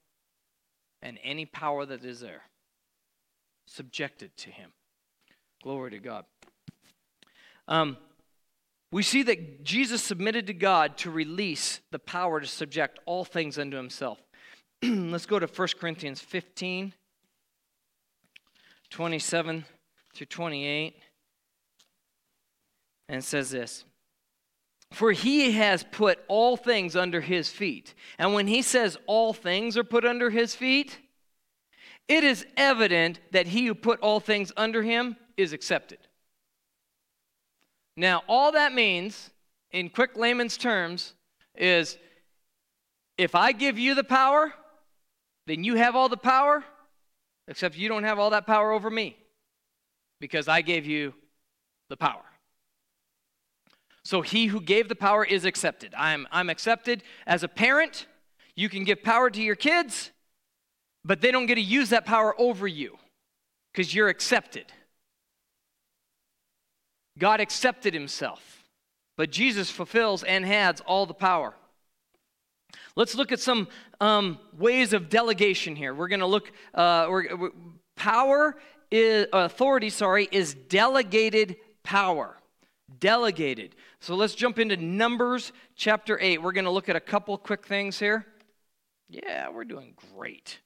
and 1.02 1.18
any 1.22 1.44
power 1.44 1.84
that 1.84 2.04
is 2.04 2.20
there, 2.20 2.42
subjected 3.66 4.36
to 4.38 4.50
him. 4.50 4.72
Glory 5.62 5.90
to 5.90 5.98
God. 5.98 6.24
Um, 7.66 7.98
we 8.90 9.02
see 9.02 9.22
that 9.24 9.64
Jesus 9.64 10.02
submitted 10.02 10.46
to 10.46 10.54
God 10.54 10.96
to 10.98 11.10
release 11.10 11.80
the 11.90 11.98
power 11.98 12.40
to 12.40 12.46
subject 12.46 12.98
all 13.04 13.24
things 13.24 13.58
unto 13.58 13.76
himself. 13.76 14.18
Let's 14.82 15.26
go 15.26 15.38
to 15.38 15.46
1 15.46 15.68
Corinthians 15.78 16.20
15, 16.20 16.94
27 18.90 19.64
through 20.14 20.26
28. 20.26 20.96
And 23.10 23.24
says 23.24 23.50
this 23.50 23.84
For 24.92 25.12
he 25.12 25.52
has 25.52 25.84
put 25.90 26.18
all 26.28 26.56
things 26.56 26.96
under 26.96 27.20
his 27.20 27.50
feet. 27.50 27.94
And 28.18 28.32
when 28.32 28.46
he 28.46 28.62
says 28.62 28.96
all 29.06 29.34
things 29.34 29.76
are 29.76 29.84
put 29.84 30.06
under 30.06 30.30
his 30.30 30.54
feet, 30.54 30.98
it 32.06 32.24
is 32.24 32.46
evident 32.56 33.20
that 33.32 33.48
he 33.48 33.66
who 33.66 33.74
put 33.74 34.00
all 34.00 34.20
things 34.20 34.50
under 34.56 34.82
him 34.82 35.16
is 35.36 35.52
accepted. 35.52 35.98
Now, 37.98 38.22
all 38.28 38.52
that 38.52 38.72
means, 38.72 39.30
in 39.72 39.90
quick 39.90 40.16
layman's 40.16 40.56
terms, 40.56 41.14
is 41.56 41.98
if 43.16 43.34
I 43.34 43.50
give 43.50 43.76
you 43.76 43.96
the 43.96 44.04
power, 44.04 44.54
then 45.48 45.64
you 45.64 45.74
have 45.74 45.96
all 45.96 46.08
the 46.08 46.16
power, 46.16 46.62
except 47.48 47.76
you 47.76 47.88
don't 47.88 48.04
have 48.04 48.20
all 48.20 48.30
that 48.30 48.46
power 48.46 48.70
over 48.70 48.88
me 48.88 49.16
because 50.20 50.46
I 50.46 50.60
gave 50.60 50.86
you 50.86 51.12
the 51.88 51.96
power. 51.96 52.22
So 54.04 54.22
he 54.22 54.46
who 54.46 54.60
gave 54.60 54.88
the 54.88 54.94
power 54.94 55.24
is 55.24 55.44
accepted. 55.44 55.92
I'm, 55.98 56.28
I'm 56.30 56.50
accepted 56.50 57.02
as 57.26 57.42
a 57.42 57.48
parent. 57.48 58.06
You 58.54 58.68
can 58.68 58.84
give 58.84 59.02
power 59.02 59.28
to 59.28 59.42
your 59.42 59.56
kids, 59.56 60.12
but 61.04 61.20
they 61.20 61.32
don't 61.32 61.46
get 61.46 61.56
to 61.56 61.60
use 61.60 61.90
that 61.90 62.06
power 62.06 62.40
over 62.40 62.68
you 62.68 62.96
because 63.72 63.92
you're 63.92 64.08
accepted. 64.08 64.72
God 67.18 67.40
accepted 67.40 67.94
himself, 67.94 68.64
but 69.16 69.30
Jesus 69.30 69.70
fulfills 69.70 70.22
and 70.22 70.44
has 70.44 70.80
all 70.82 71.06
the 71.06 71.14
power. 71.14 71.54
Let's 72.96 73.14
look 73.14 73.32
at 73.32 73.40
some 73.40 73.68
um, 74.00 74.38
ways 74.56 74.92
of 74.92 75.08
delegation 75.08 75.76
here. 75.76 75.94
We're 75.94 76.08
going 76.08 76.20
to 76.20 76.26
look, 76.26 76.52
uh, 76.74 77.06
we're, 77.08 77.36
we're, 77.36 77.50
power 77.96 78.56
is, 78.90 79.26
authority, 79.32 79.90
sorry, 79.90 80.28
is 80.30 80.54
delegated 80.54 81.56
power. 81.82 82.36
Delegated. 83.00 83.76
So 84.00 84.14
let's 84.14 84.34
jump 84.34 84.58
into 84.58 84.76
Numbers 84.76 85.52
chapter 85.76 86.18
8. 86.20 86.42
We're 86.42 86.52
going 86.52 86.64
to 86.64 86.70
look 86.70 86.88
at 86.88 86.96
a 86.96 87.00
couple 87.00 87.36
quick 87.36 87.66
things 87.66 87.98
here. 87.98 88.26
Yeah, 89.08 89.48
we're 89.50 89.64
doing 89.64 89.94
great. 90.14 90.58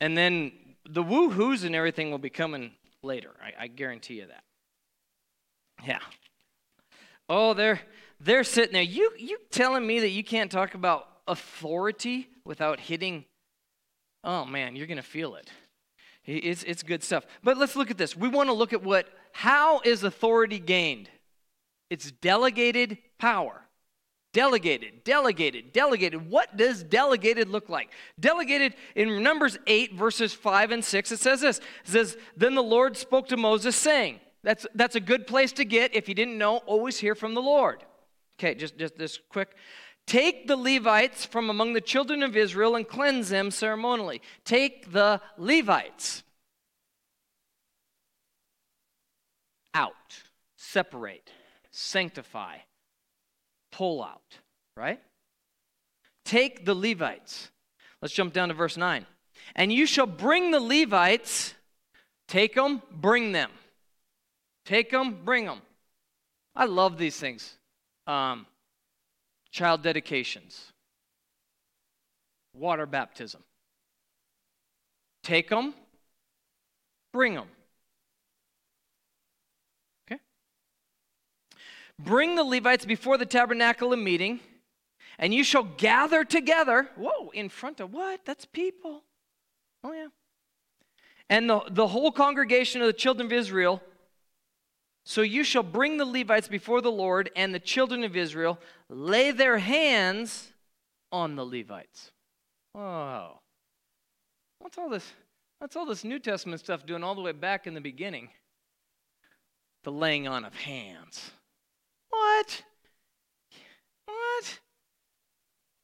And 0.00 0.16
then 0.16 0.52
the 0.88 1.02
woo-hoos 1.02 1.64
and 1.64 1.74
everything 1.74 2.10
will 2.10 2.18
be 2.18 2.30
coming 2.30 2.72
later. 3.02 3.30
I, 3.42 3.64
I 3.64 3.66
guarantee 3.66 4.14
you 4.14 4.26
that. 4.26 4.44
Yeah. 5.86 5.98
Oh, 7.28 7.54
they're 7.54 7.80
they're 8.20 8.44
sitting 8.44 8.72
there. 8.72 8.82
You 8.82 9.12
you 9.18 9.38
telling 9.50 9.86
me 9.86 10.00
that 10.00 10.10
you 10.10 10.22
can't 10.22 10.50
talk 10.50 10.74
about 10.74 11.08
authority 11.26 12.28
without 12.44 12.80
hitting? 12.80 13.24
Oh 14.24 14.44
man, 14.44 14.76
you're 14.76 14.86
gonna 14.86 15.02
feel 15.02 15.34
it. 15.36 15.50
It's 16.24 16.62
it's 16.62 16.82
good 16.82 17.02
stuff. 17.02 17.26
But 17.42 17.58
let's 17.58 17.74
look 17.74 17.90
at 17.90 17.98
this. 17.98 18.16
We 18.16 18.28
want 18.28 18.48
to 18.48 18.52
look 18.52 18.72
at 18.72 18.82
what 18.82 19.08
how 19.32 19.80
is 19.80 20.04
authority 20.04 20.58
gained? 20.58 21.08
It's 21.90 22.10
delegated 22.10 22.98
power. 23.18 23.62
Delegated, 24.32 25.04
delegated, 25.04 25.74
delegated. 25.74 26.30
What 26.30 26.56
does 26.56 26.82
delegated 26.82 27.50
look 27.50 27.68
like? 27.68 27.90
Delegated 28.18 28.74
in 28.94 29.22
Numbers 29.22 29.58
8, 29.66 29.94
verses 29.94 30.32
5 30.32 30.70
and 30.70 30.82
6, 30.82 31.12
it 31.12 31.18
says 31.18 31.42
this. 31.42 31.58
It 31.58 31.64
says, 31.84 32.16
Then 32.34 32.54
the 32.54 32.62
Lord 32.62 32.96
spoke 32.96 33.28
to 33.28 33.36
Moses, 33.36 33.76
saying, 33.76 34.20
That's, 34.42 34.66
that's 34.74 34.96
a 34.96 35.00
good 35.00 35.26
place 35.26 35.52
to 35.52 35.66
get. 35.66 35.94
If 35.94 36.08
you 36.08 36.14
didn't 36.14 36.38
know, 36.38 36.58
always 36.58 36.98
hear 36.98 37.14
from 37.14 37.34
the 37.34 37.42
Lord. 37.42 37.84
Okay, 38.38 38.54
just, 38.54 38.78
just 38.78 38.96
this 38.96 39.18
quick. 39.28 39.54
Take 40.06 40.48
the 40.48 40.56
Levites 40.56 41.26
from 41.26 41.50
among 41.50 41.74
the 41.74 41.80
children 41.82 42.22
of 42.22 42.34
Israel 42.34 42.74
and 42.74 42.88
cleanse 42.88 43.28
them 43.28 43.50
ceremonially. 43.50 44.22
Take 44.46 44.92
the 44.92 45.20
Levites 45.36 46.22
out, 49.74 49.92
separate, 50.56 51.30
sanctify 51.70 52.56
pull 53.72 54.02
out, 54.02 54.38
right? 54.76 55.00
Take 56.24 56.64
the 56.64 56.74
Levites. 56.74 57.50
Let's 58.00 58.14
jump 58.14 58.32
down 58.32 58.48
to 58.48 58.54
verse 58.54 58.76
9. 58.76 59.06
And 59.56 59.72
you 59.72 59.86
shall 59.86 60.06
bring 60.06 60.52
the 60.52 60.60
Levites, 60.60 61.54
take 62.28 62.54
them, 62.54 62.82
bring 62.92 63.32
them. 63.32 63.50
Take 64.64 64.90
them, 64.90 65.18
bring 65.24 65.46
them. 65.46 65.60
I 66.54 66.66
love 66.66 66.98
these 66.98 67.16
things. 67.16 67.56
Um, 68.06 68.46
child 69.50 69.82
dedications, 69.82 70.72
water 72.54 72.86
baptism. 72.86 73.42
Take 75.22 75.48
them, 75.48 75.74
bring 77.12 77.34
them. 77.34 77.48
Bring 82.04 82.34
the 82.34 82.44
Levites 82.44 82.84
before 82.84 83.16
the 83.16 83.26
tabernacle 83.26 83.92
of 83.92 83.98
meeting, 83.98 84.40
and 85.18 85.32
you 85.32 85.44
shall 85.44 85.62
gather 85.62 86.24
together. 86.24 86.88
Whoa, 86.96 87.30
in 87.32 87.48
front 87.48 87.80
of 87.80 87.92
what? 87.92 88.24
That's 88.24 88.44
people. 88.44 89.02
Oh, 89.84 89.92
yeah. 89.92 90.08
And 91.28 91.48
the, 91.48 91.62
the 91.70 91.86
whole 91.86 92.10
congregation 92.10 92.80
of 92.80 92.86
the 92.86 92.92
children 92.92 93.26
of 93.26 93.32
Israel. 93.32 93.80
So 95.04 95.22
you 95.22 95.44
shall 95.44 95.62
bring 95.62 95.96
the 95.96 96.04
Levites 96.04 96.48
before 96.48 96.80
the 96.80 96.90
Lord, 96.90 97.30
and 97.36 97.54
the 97.54 97.60
children 97.60 98.04
of 98.04 98.16
Israel 98.16 98.58
lay 98.88 99.30
their 99.30 99.58
hands 99.58 100.52
on 101.10 101.36
the 101.36 101.44
Levites. 101.44 102.10
Whoa. 102.72 103.40
What's 104.58 104.78
all 104.78 104.88
this? 104.88 105.12
What's 105.58 105.76
all 105.76 105.86
this 105.86 106.04
New 106.04 106.18
Testament 106.18 106.60
stuff 106.60 106.86
doing 106.86 107.04
all 107.04 107.14
the 107.14 107.20
way 107.20 107.32
back 107.32 107.66
in 107.66 107.74
the 107.74 107.80
beginning? 107.80 108.28
The 109.84 109.92
laying 109.92 110.26
on 110.26 110.44
of 110.44 110.54
hands. 110.54 111.32
What? 112.12 112.62
What? 114.04 114.60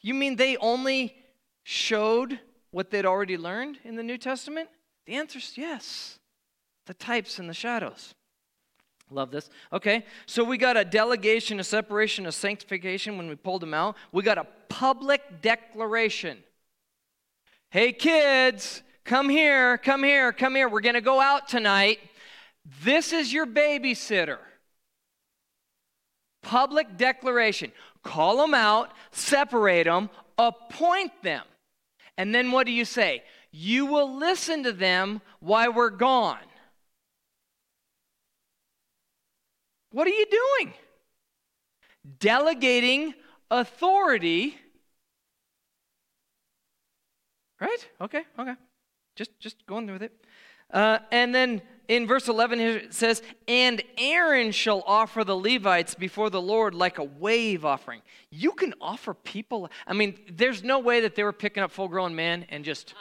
You 0.03 0.15
mean 0.15 0.37
they 0.37 0.57
only 0.59 1.17
showed 1.63 2.39
what 2.71 2.91
they'd 2.91 3.07
already 3.07 3.39
learned 3.39 3.79
in 3.83 3.97
the 3.97 4.03
New 4.03 4.19
Testament? 4.19 4.69
The 5.07 5.15
answer 5.15 5.39
is 5.39 5.57
yes. 5.57 6.19
The 6.87 6.95
types 6.95 7.39
and 7.39 7.49
the 7.49 7.55
shadows. 7.55 8.15
Love 9.11 9.31
this. 9.31 9.49
Okay, 9.73 10.05
so 10.27 10.45
we 10.45 10.59
got 10.59 10.77
a 10.77 10.85
delegation, 10.85 11.59
a 11.61 11.65
separation, 11.65 12.27
a 12.27 12.33
sanctification 12.33 13.17
when 13.17 13.29
we 13.29 13.35
pulled 13.35 13.63
them 13.63 13.73
out. 13.73 13.97
We 14.13 14.23
got 14.23 14.37
a 14.37 14.47
public 14.69 15.41
declaration. 15.41 16.39
Hey, 17.71 17.93
kids, 17.93 18.83
come 19.05 19.31
here, 19.31 19.79
come 19.79 20.05
here, 20.05 20.31
come 20.33 20.55
here. 20.55 20.69
We're 20.69 20.83
going 20.83 20.95
to 20.95 21.01
go 21.01 21.21
out 21.21 21.49
tonight. 21.49 22.01
This 22.85 23.15
is 23.15 23.33
your 23.33 23.47
babysitter 23.47 24.39
public 26.43 26.97
declaration. 26.97 27.73
Call 28.03 28.39
them 28.39 28.55
out, 28.55 28.93
separate 29.11 29.85
them, 29.85 30.11
appoint 30.37 31.23
them. 31.23 31.45
And 32.17 32.35
then 32.35 32.51
what 32.51 32.67
do 32.67 32.73
you 32.73 32.85
say? 32.85 33.23
You 33.51 33.87
will 33.87 34.17
listen 34.17 34.63
to 34.65 34.73
them 34.73 35.21
while 35.41 35.73
we're 35.73 35.91
gone. 35.91 36.39
What 39.91 40.07
are 40.07 40.11
you 40.11 40.27
doing? 40.27 40.75
Delegating 42.19 43.15
authority. 43.51 44.57
Right? 47.61 47.89
Okay, 48.01 48.25
okay. 48.39 48.55
Just 49.17 49.39
just 49.41 49.67
going 49.67 49.91
with 49.91 50.03
it. 50.03 50.13
Uh, 50.73 50.99
and 51.11 51.35
then 51.35 51.63
in 51.89 52.07
verse 52.07 52.29
11 52.29 52.61
it 52.61 52.95
says, 52.95 53.23
And 53.49 53.83
Aaron 53.97 54.53
shall 54.53 54.83
offer 54.87 55.25
the 55.25 55.37
Levites 55.37 55.95
before 55.95 56.31
the 56.31 56.41
Lord 56.41 56.75
like 56.75 56.99
a 56.99 57.05
wave 57.05 57.65
offering. 57.65 58.03
You 58.31 58.53
can 58.53 58.75
offer 58.81 59.15
people, 59.15 59.71
I 59.87 59.95
mean, 59.95 60.19
there's 60.31 60.63
no 60.63 60.79
way 60.79 61.01
that 61.01 61.17
they 61.17 61.25
were 61.25 61.33
picking 61.33 61.63
up 61.63 61.71
full 61.71 61.89
grown 61.89 62.15
men 62.15 62.45
and 62.51 62.65
just, 62.65 62.95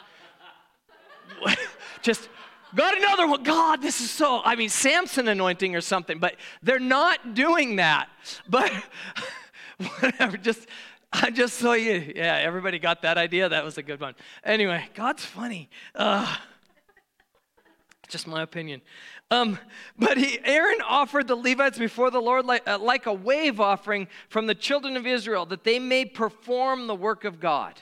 just, 2.02 2.28
got 2.74 2.96
another 2.96 3.26
one. 3.26 3.42
God, 3.42 3.82
this 3.82 4.00
is 4.00 4.10
so, 4.10 4.40
I 4.44 4.56
mean, 4.56 4.68
Samson 4.68 5.28
anointing 5.28 5.76
or 5.76 5.80
something, 5.80 6.18
but 6.18 6.36
they're 6.62 6.78
not 6.78 7.34
doing 7.34 7.76
that. 7.76 8.08
But 8.48 8.72
whatever, 10.00 10.36
just, 10.36 10.66
I 11.12 11.30
just 11.30 11.54
saw 11.54 11.72
you. 11.72 12.12
Yeah, 12.14 12.36
everybody 12.36 12.78
got 12.78 13.02
that 13.02 13.18
idea. 13.18 13.48
That 13.48 13.64
was 13.64 13.78
a 13.78 13.82
good 13.82 14.00
one. 14.00 14.14
Anyway, 14.44 14.88
God's 14.94 15.24
funny. 15.24 15.70
Uh, 15.94 16.36
just 18.08 18.26
my 18.26 18.42
opinion. 18.42 18.80
Um, 19.30 19.58
but 19.98 20.16
he, 20.16 20.40
Aaron 20.44 20.80
offered 20.86 21.28
the 21.28 21.36
Levites 21.36 21.78
before 21.78 22.10
the 22.10 22.20
Lord 22.20 22.46
like, 22.46 22.66
uh, 22.66 22.78
like 22.78 23.06
a 23.06 23.12
wave 23.12 23.60
offering 23.60 24.08
from 24.28 24.46
the 24.46 24.54
children 24.54 24.96
of 24.96 25.06
Israel 25.06 25.46
that 25.46 25.64
they 25.64 25.78
may 25.78 26.04
perform 26.04 26.86
the 26.86 26.94
work 26.94 27.24
of 27.24 27.40
God. 27.40 27.80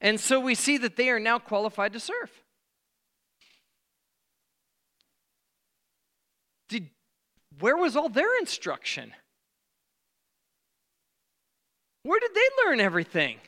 And 0.00 0.18
so 0.18 0.40
we 0.40 0.54
see 0.54 0.78
that 0.78 0.96
they 0.96 1.10
are 1.10 1.20
now 1.20 1.38
qualified 1.38 1.92
to 1.92 2.00
serve. 2.00 2.30
Did, 6.68 6.90
where 7.60 7.76
was 7.76 7.96
all 7.96 8.08
their 8.08 8.38
instruction? 8.38 9.12
Where 12.04 12.20
did 12.20 12.34
they 12.34 12.64
learn 12.64 12.80
everything? 12.80 13.38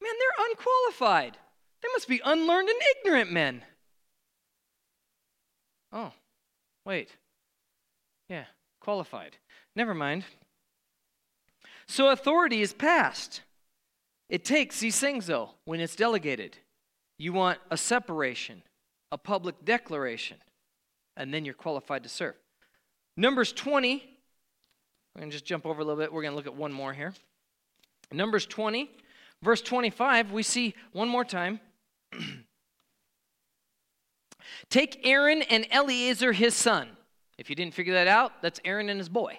Man, 0.00 0.12
they're 0.18 0.46
unqualified. 0.50 1.36
They 1.82 1.88
must 1.92 2.08
be 2.08 2.20
unlearned 2.24 2.68
and 2.68 2.78
ignorant 2.96 3.32
men. 3.32 3.62
Oh, 5.92 6.12
wait. 6.84 7.10
Yeah, 8.28 8.44
qualified. 8.80 9.36
Never 9.74 9.94
mind. 9.94 10.24
So 11.86 12.10
authority 12.10 12.60
is 12.60 12.72
passed. 12.72 13.42
It 14.28 14.44
takes 14.44 14.80
these 14.80 15.00
things, 15.00 15.26
though, 15.26 15.50
when 15.64 15.80
it's 15.80 15.96
delegated. 15.96 16.58
You 17.18 17.32
want 17.32 17.58
a 17.70 17.76
separation, 17.76 18.62
a 19.10 19.18
public 19.18 19.64
declaration, 19.64 20.36
and 21.16 21.32
then 21.32 21.44
you're 21.44 21.54
qualified 21.54 22.02
to 22.02 22.08
serve. 22.08 22.34
Numbers 23.16 23.52
20, 23.52 23.94
I'm 23.94 25.20
going 25.20 25.30
to 25.30 25.34
just 25.34 25.46
jump 25.46 25.66
over 25.66 25.80
a 25.80 25.84
little 25.84 26.00
bit. 26.00 26.12
We're 26.12 26.22
going 26.22 26.32
to 26.32 26.36
look 26.36 26.46
at 26.46 26.54
one 26.54 26.72
more 26.72 26.92
here. 26.92 27.14
Numbers 28.12 28.46
20, 28.46 28.90
verse 29.42 29.62
25, 29.62 30.30
we 30.30 30.42
see 30.42 30.74
one 30.92 31.08
more 31.08 31.24
time. 31.24 31.60
Take 34.70 35.06
Aaron 35.06 35.42
and 35.42 35.66
Eleazar, 35.70 36.32
his 36.32 36.54
son. 36.54 36.88
If 37.38 37.48
you 37.48 37.56
didn't 37.56 37.74
figure 37.74 37.94
that 37.94 38.08
out, 38.08 38.42
that's 38.42 38.60
Aaron 38.64 38.88
and 38.88 38.98
his 38.98 39.08
boy. 39.08 39.38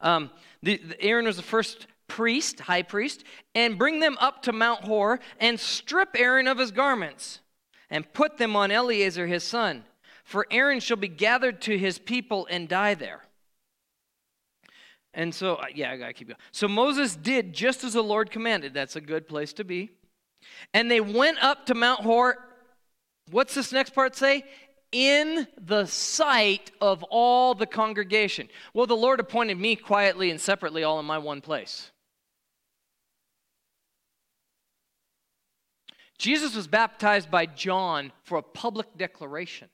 Um, 0.00 0.30
the, 0.62 0.76
the, 0.76 1.00
Aaron 1.02 1.26
was 1.26 1.36
the 1.36 1.42
first 1.42 1.86
priest, 2.08 2.60
high 2.60 2.82
priest, 2.82 3.24
and 3.54 3.78
bring 3.78 4.00
them 4.00 4.16
up 4.20 4.42
to 4.42 4.52
Mount 4.52 4.84
Hor 4.84 5.20
and 5.38 5.58
strip 5.58 6.10
Aaron 6.16 6.46
of 6.48 6.58
his 6.58 6.70
garments 6.70 7.40
and 7.90 8.10
put 8.12 8.38
them 8.38 8.56
on 8.56 8.70
Eleazar, 8.70 9.26
his 9.26 9.44
son. 9.44 9.84
For 10.24 10.46
Aaron 10.50 10.80
shall 10.80 10.96
be 10.96 11.08
gathered 11.08 11.60
to 11.62 11.78
his 11.78 11.98
people 11.98 12.46
and 12.50 12.68
die 12.68 12.94
there. 12.94 13.22
And 15.12 15.34
so, 15.34 15.56
uh, 15.56 15.66
yeah, 15.72 15.92
I 15.92 15.96
gotta 15.96 16.12
keep 16.12 16.28
going. 16.28 16.38
So 16.50 16.66
Moses 16.66 17.14
did 17.14 17.52
just 17.52 17.84
as 17.84 17.92
the 17.92 18.02
Lord 18.02 18.30
commanded. 18.30 18.74
That's 18.74 18.96
a 18.96 19.00
good 19.00 19.28
place 19.28 19.52
to 19.54 19.64
be. 19.64 19.90
And 20.72 20.90
they 20.90 21.00
went 21.00 21.42
up 21.42 21.66
to 21.66 21.74
Mount 21.74 22.00
Hor. 22.00 22.38
What's 23.30 23.54
this 23.54 23.72
next 23.72 23.94
part 23.94 24.16
say? 24.16 24.44
In 24.92 25.48
the 25.60 25.86
sight 25.86 26.70
of 26.80 27.02
all 27.04 27.54
the 27.54 27.66
congregation. 27.66 28.48
Well, 28.74 28.86
the 28.86 28.96
Lord 28.96 29.18
appointed 29.18 29.58
me 29.58 29.76
quietly 29.76 30.30
and 30.30 30.40
separately 30.40 30.84
all 30.84 31.00
in 31.00 31.06
my 31.06 31.18
one 31.18 31.40
place. 31.40 31.90
Jesus 36.18 36.54
was 36.54 36.68
baptized 36.68 37.30
by 37.30 37.46
John 37.46 38.12
for 38.22 38.38
a 38.38 38.42
public 38.42 38.86
declaration. 38.96 39.68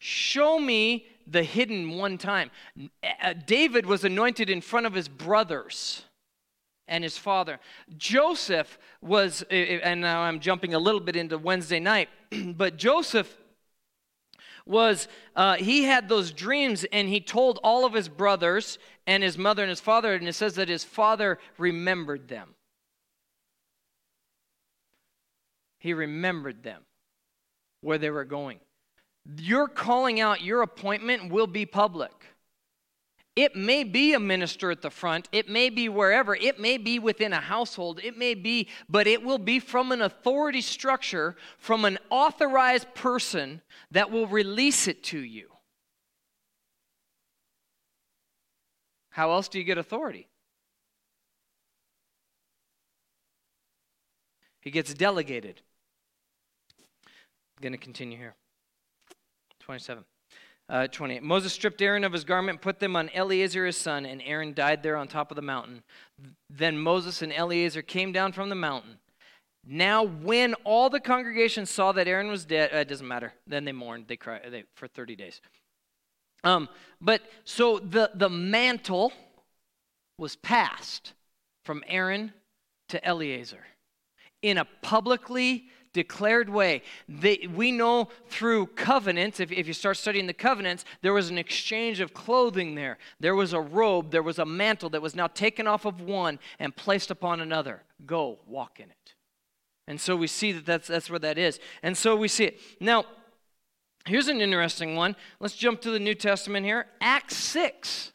Show 0.00 0.58
me 0.58 1.06
the 1.26 1.42
hidden 1.42 1.96
one 1.96 2.18
time. 2.18 2.50
Uh, 3.22 3.34
David 3.46 3.86
was 3.86 4.02
anointed 4.02 4.50
in 4.50 4.60
front 4.60 4.86
of 4.86 4.94
his 4.94 5.08
brothers 5.08 6.04
and 6.90 7.02
his 7.02 7.16
father. 7.16 7.58
Joseph 7.96 8.78
was, 9.00 9.42
and 9.50 10.02
now 10.02 10.20
I'm 10.20 10.40
jumping 10.40 10.74
a 10.74 10.78
little 10.78 11.00
bit 11.00 11.16
into 11.16 11.38
Wednesday 11.38 11.80
night, 11.80 12.10
but 12.44 12.76
Joseph 12.76 13.34
was, 14.66 15.08
uh, 15.34 15.54
he 15.54 15.84
had 15.84 16.08
those 16.08 16.32
dreams 16.32 16.84
and 16.92 17.08
he 17.08 17.20
told 17.20 17.58
all 17.64 17.86
of 17.86 17.94
his 17.94 18.08
brothers 18.08 18.78
and 19.06 19.22
his 19.22 19.38
mother 19.38 19.62
and 19.62 19.70
his 19.70 19.80
father, 19.80 20.14
and 20.14 20.28
it 20.28 20.34
says 20.34 20.56
that 20.56 20.68
his 20.68 20.84
father 20.84 21.38
remembered 21.56 22.28
them. 22.28 22.54
He 25.78 25.94
remembered 25.94 26.62
them, 26.62 26.82
where 27.80 27.96
they 27.96 28.10
were 28.10 28.26
going. 28.26 28.60
Your 29.38 29.66
calling 29.66 30.20
out 30.20 30.42
your 30.42 30.60
appointment 30.60 31.32
will 31.32 31.46
be 31.46 31.64
public. 31.64 32.12
It 33.40 33.56
may 33.56 33.84
be 33.84 34.12
a 34.12 34.20
minister 34.20 34.70
at 34.70 34.82
the 34.82 34.90
front, 34.90 35.26
it 35.32 35.48
may 35.48 35.70
be 35.70 35.88
wherever, 35.88 36.34
it 36.34 36.60
may 36.60 36.76
be 36.76 36.98
within 36.98 37.32
a 37.32 37.40
household, 37.40 37.98
it 38.04 38.18
may 38.18 38.34
be, 38.34 38.68
but 38.86 39.06
it 39.06 39.22
will 39.22 39.38
be 39.38 39.58
from 39.58 39.92
an 39.92 40.02
authority 40.02 40.60
structure, 40.60 41.36
from 41.56 41.86
an 41.86 41.96
authorized 42.10 42.94
person 42.94 43.62
that 43.92 44.10
will 44.10 44.26
release 44.26 44.86
it 44.86 45.02
to 45.04 45.18
you. 45.18 45.48
How 49.08 49.30
else 49.30 49.48
do 49.48 49.58
you 49.58 49.64
get 49.64 49.78
authority? 49.78 50.28
He 54.60 54.70
gets 54.70 54.92
delegated. 54.92 55.62
I'm 57.06 57.62
going 57.62 57.72
to 57.72 57.78
continue 57.78 58.18
here. 58.18 58.34
27. 59.60 60.04
Uh, 60.70 60.86
28. 60.86 61.24
Moses 61.24 61.52
stripped 61.52 61.82
Aaron 61.82 62.04
of 62.04 62.12
his 62.12 62.22
garment, 62.22 62.60
put 62.60 62.78
them 62.78 62.94
on 62.94 63.10
Eleazar 63.12 63.66
his 63.66 63.76
son, 63.76 64.06
and 64.06 64.22
Aaron 64.24 64.54
died 64.54 64.84
there 64.84 64.96
on 64.96 65.08
top 65.08 65.32
of 65.32 65.34
the 65.34 65.42
mountain. 65.42 65.82
Then 66.48 66.78
Moses 66.78 67.22
and 67.22 67.32
Eleazar 67.32 67.82
came 67.82 68.12
down 68.12 68.30
from 68.30 68.50
the 68.50 68.54
mountain. 68.54 68.98
Now, 69.66 70.04
when 70.04 70.54
all 70.62 70.88
the 70.88 71.00
congregation 71.00 71.66
saw 71.66 71.90
that 71.92 72.06
Aaron 72.06 72.28
was 72.28 72.44
dead, 72.44 72.70
uh, 72.72 72.78
it 72.78 72.88
doesn't 72.88 73.06
matter. 73.06 73.32
Then 73.48 73.64
they 73.64 73.72
mourned. 73.72 74.06
They 74.06 74.16
cried 74.16 74.42
they, 74.48 74.62
for 74.76 74.86
30 74.86 75.16
days. 75.16 75.40
Um, 76.44 76.68
but 77.00 77.22
so 77.44 77.80
the, 77.80 78.12
the 78.14 78.30
mantle 78.30 79.12
was 80.18 80.36
passed 80.36 81.14
from 81.64 81.82
Aaron 81.88 82.32
to 82.90 83.04
Eleazar 83.04 83.64
in 84.40 84.56
a 84.56 84.66
publicly 84.82 85.64
declared 85.92 86.48
way. 86.48 86.82
They, 87.08 87.48
we 87.52 87.72
know 87.72 88.08
through 88.28 88.66
covenants, 88.66 89.40
if, 89.40 89.50
if 89.50 89.66
you 89.66 89.72
start 89.72 89.96
studying 89.96 90.26
the 90.26 90.32
covenants, 90.32 90.84
there 91.02 91.12
was 91.12 91.30
an 91.30 91.38
exchange 91.38 92.00
of 92.00 92.14
clothing 92.14 92.74
there. 92.74 92.98
There 93.18 93.34
was 93.34 93.52
a 93.52 93.60
robe, 93.60 94.10
there 94.10 94.22
was 94.22 94.38
a 94.38 94.44
mantle 94.44 94.90
that 94.90 95.02
was 95.02 95.14
now 95.14 95.26
taken 95.26 95.66
off 95.66 95.84
of 95.84 96.00
one 96.00 96.38
and 96.58 96.74
placed 96.74 97.10
upon 97.10 97.40
another. 97.40 97.82
Go, 98.06 98.38
walk 98.46 98.78
in 98.80 98.90
it. 98.90 99.14
And 99.86 100.00
so 100.00 100.14
we 100.14 100.28
see 100.28 100.52
that 100.52 100.66
that's, 100.66 100.86
that's 100.86 101.10
where 101.10 101.18
that 101.18 101.38
is. 101.38 101.58
And 101.82 101.96
so 101.96 102.14
we 102.14 102.28
see 102.28 102.44
it. 102.44 102.60
Now, 102.78 103.04
here's 104.06 104.28
an 104.28 104.40
interesting 104.40 104.94
one. 104.94 105.16
Let's 105.40 105.56
jump 105.56 105.80
to 105.82 105.90
the 105.90 105.98
New 105.98 106.14
Testament 106.14 106.64
here. 106.64 106.86
Acts 107.00 107.36
6. 107.36 108.12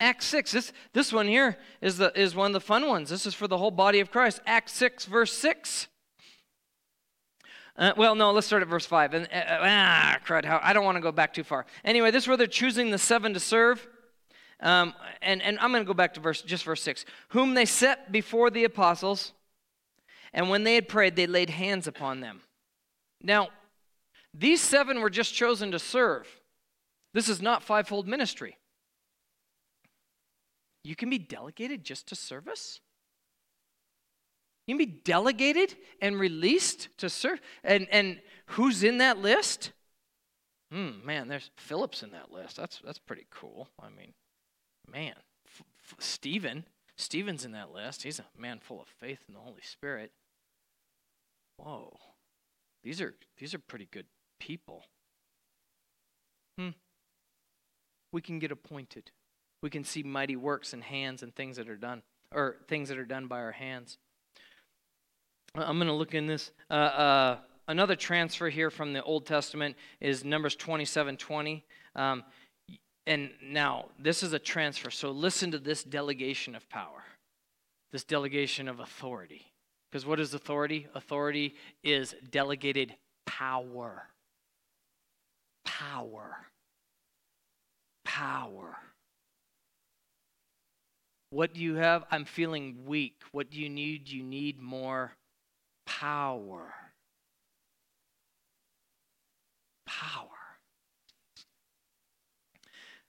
Acts 0.00 0.24
6. 0.26 0.52
This, 0.52 0.72
this 0.94 1.12
one 1.12 1.28
here 1.28 1.58
is, 1.82 1.98
the, 1.98 2.18
is 2.18 2.34
one 2.34 2.46
of 2.46 2.52
the 2.54 2.60
fun 2.60 2.88
ones. 2.88 3.10
This 3.10 3.26
is 3.26 3.34
for 3.34 3.46
the 3.46 3.58
whole 3.58 3.70
body 3.70 4.00
of 4.00 4.10
Christ. 4.10 4.40
Acts 4.46 4.72
6, 4.72 5.04
verse 5.04 5.32
6. 5.34 5.88
Uh, 7.80 7.94
well, 7.96 8.14
no, 8.14 8.30
let's 8.30 8.46
start 8.46 8.60
at 8.60 8.68
verse 8.68 8.84
5. 8.84 9.14
And, 9.14 9.28
uh, 9.32 9.36
uh, 9.36 9.58
ah, 9.62 10.18
crud, 10.26 10.44
how, 10.44 10.60
I 10.62 10.74
don't 10.74 10.84
want 10.84 10.96
to 10.96 11.00
go 11.00 11.10
back 11.10 11.32
too 11.32 11.42
far. 11.42 11.64
Anyway, 11.82 12.10
this 12.10 12.24
is 12.24 12.28
where 12.28 12.36
they're 12.36 12.46
choosing 12.46 12.90
the 12.90 12.98
seven 12.98 13.32
to 13.32 13.40
serve. 13.40 13.88
Um, 14.60 14.92
and, 15.22 15.40
and 15.40 15.58
I'm 15.60 15.72
going 15.72 15.82
to 15.82 15.86
go 15.86 15.94
back 15.94 16.12
to 16.14 16.20
verse, 16.20 16.42
just 16.42 16.64
verse 16.64 16.82
6. 16.82 17.06
Whom 17.28 17.54
they 17.54 17.64
set 17.64 18.12
before 18.12 18.50
the 18.50 18.64
apostles, 18.64 19.32
and 20.34 20.50
when 20.50 20.64
they 20.64 20.74
had 20.74 20.88
prayed, 20.88 21.16
they 21.16 21.26
laid 21.26 21.48
hands 21.48 21.86
upon 21.86 22.20
them. 22.20 22.42
Now, 23.22 23.48
these 24.34 24.60
seven 24.60 25.00
were 25.00 25.10
just 25.10 25.32
chosen 25.32 25.70
to 25.70 25.78
serve. 25.78 26.28
This 27.14 27.30
is 27.30 27.40
not 27.40 27.62
fivefold 27.62 28.06
ministry. 28.06 28.58
You 30.84 30.94
can 30.94 31.08
be 31.08 31.18
delegated 31.18 31.82
just 31.82 32.08
to 32.08 32.14
service? 32.14 32.80
You 34.70 34.76
can 34.76 34.86
be 34.86 35.00
delegated 35.02 35.74
and 36.00 36.20
released 36.20 36.96
to 36.98 37.10
serve. 37.10 37.40
And, 37.64 37.88
and 37.90 38.20
who's 38.46 38.84
in 38.84 38.98
that 38.98 39.18
list? 39.18 39.72
Hmm, 40.70 41.04
man, 41.04 41.26
there's 41.26 41.50
Phillips 41.56 42.04
in 42.04 42.12
that 42.12 42.30
list. 42.30 42.56
That's, 42.56 42.80
that's 42.84 43.00
pretty 43.00 43.26
cool. 43.32 43.66
I 43.82 43.88
mean, 43.88 44.12
man, 44.88 45.14
F- 45.44 45.64
F- 45.90 45.96
Stephen, 45.98 46.66
Stephen's 46.96 47.44
in 47.44 47.50
that 47.50 47.72
list. 47.72 48.04
He's 48.04 48.20
a 48.20 48.26
man 48.38 48.60
full 48.60 48.80
of 48.80 48.86
faith 48.86 49.18
in 49.26 49.34
the 49.34 49.40
Holy 49.40 49.62
Spirit. 49.62 50.12
Whoa, 51.56 51.98
these 52.84 53.00
are 53.00 53.14
these 53.38 53.52
are 53.52 53.58
pretty 53.58 53.88
good 53.90 54.06
people. 54.38 54.84
Hmm. 56.56 56.70
We 58.12 58.22
can 58.22 58.38
get 58.38 58.52
appointed. 58.52 59.10
We 59.64 59.68
can 59.70 59.82
see 59.82 60.04
mighty 60.04 60.36
works 60.36 60.72
and 60.72 60.84
hands 60.84 61.24
and 61.24 61.34
things 61.34 61.56
that 61.56 61.68
are 61.68 61.76
done, 61.76 62.02
or 62.32 62.58
things 62.68 62.88
that 62.88 62.98
are 62.98 63.04
done 63.04 63.26
by 63.26 63.40
our 63.40 63.52
hands. 63.52 63.98
I'm 65.54 65.78
going 65.78 65.88
to 65.88 65.94
look 65.94 66.14
in 66.14 66.26
this. 66.26 66.52
Uh, 66.70 66.74
uh, 66.74 67.38
another 67.66 67.96
transfer 67.96 68.48
here 68.48 68.70
from 68.70 68.92
the 68.92 69.02
Old 69.02 69.26
Testament 69.26 69.76
is 70.00 70.24
Numbers 70.24 70.54
27 70.54 71.16
20. 71.16 71.64
Um, 71.96 72.22
and 73.06 73.30
now, 73.42 73.86
this 73.98 74.22
is 74.22 74.32
a 74.32 74.38
transfer. 74.38 74.90
So 74.90 75.10
listen 75.10 75.50
to 75.50 75.58
this 75.58 75.82
delegation 75.82 76.54
of 76.54 76.68
power, 76.68 77.02
this 77.90 78.04
delegation 78.04 78.68
of 78.68 78.78
authority. 78.78 79.46
Because 79.90 80.06
what 80.06 80.20
is 80.20 80.34
authority? 80.34 80.86
Authority 80.94 81.56
is 81.82 82.14
delegated 82.30 82.94
power. 83.26 84.04
Power. 85.64 86.46
Power. 88.04 88.76
What 91.30 91.54
do 91.54 91.60
you 91.60 91.74
have? 91.76 92.04
I'm 92.10 92.24
feeling 92.24 92.84
weak. 92.86 93.20
What 93.32 93.50
do 93.50 93.58
you 93.58 93.68
need? 93.68 94.08
You 94.08 94.22
need 94.22 94.60
more 94.60 95.12
power. 95.90 96.72
Power. 99.86 100.28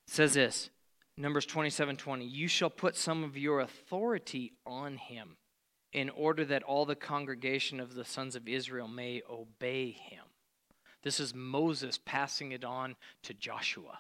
It 0.08 0.14
says 0.14 0.34
this, 0.34 0.70
Numbers 1.16 1.46
27 1.46 1.98
20. 1.98 2.26
You 2.26 2.48
shall 2.48 2.70
put 2.70 2.96
some 2.96 3.24
of 3.24 3.38
your 3.38 3.60
authority 3.60 4.54
on 4.66 4.98
him 4.98 5.38
in 5.94 6.10
order 6.10 6.44
that 6.46 6.64
all 6.64 6.86
the 6.86 6.96
congregation 6.96 7.80
of 7.80 7.94
the 7.94 8.06
sons 8.06 8.36
of 8.36 8.48
Israel 8.48 8.88
may 8.88 9.22
obey 9.30 9.92
him. 9.92 10.24
This 11.04 11.20
is 11.20 11.36
Moses 11.36 12.00
passing 12.04 12.52
it 12.52 12.64
on 12.64 12.96
to 13.24 13.34
Joshua. 13.34 14.00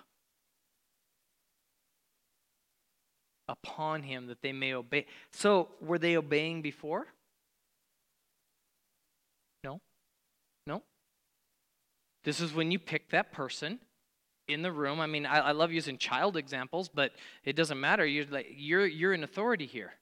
Upon 3.47 4.03
him 4.03 4.27
that 4.27 4.41
they 4.41 4.53
may 4.53 4.73
obey. 4.73 5.05
So, 5.31 5.69
were 5.81 5.99
they 5.99 6.15
obeying 6.15 6.61
before? 6.61 7.07
This 12.23 12.39
is 12.39 12.53
when 12.53 12.71
you 12.71 12.79
pick 12.79 13.09
that 13.09 13.31
person 13.31 13.79
in 14.47 14.61
the 14.61 14.71
room. 14.71 14.99
I 14.99 15.07
mean, 15.07 15.25
I, 15.25 15.39
I 15.39 15.51
love 15.51 15.71
using 15.71 15.97
child 15.97 16.37
examples, 16.37 16.89
but 16.89 17.13
it 17.43 17.55
doesn't 17.55 17.79
matter. 17.79 18.05
You're 18.05 18.25
like 18.25 18.47
you're 18.55 18.85
you're 18.85 19.13
in 19.13 19.23
authority 19.23 19.65
here. 19.65 19.93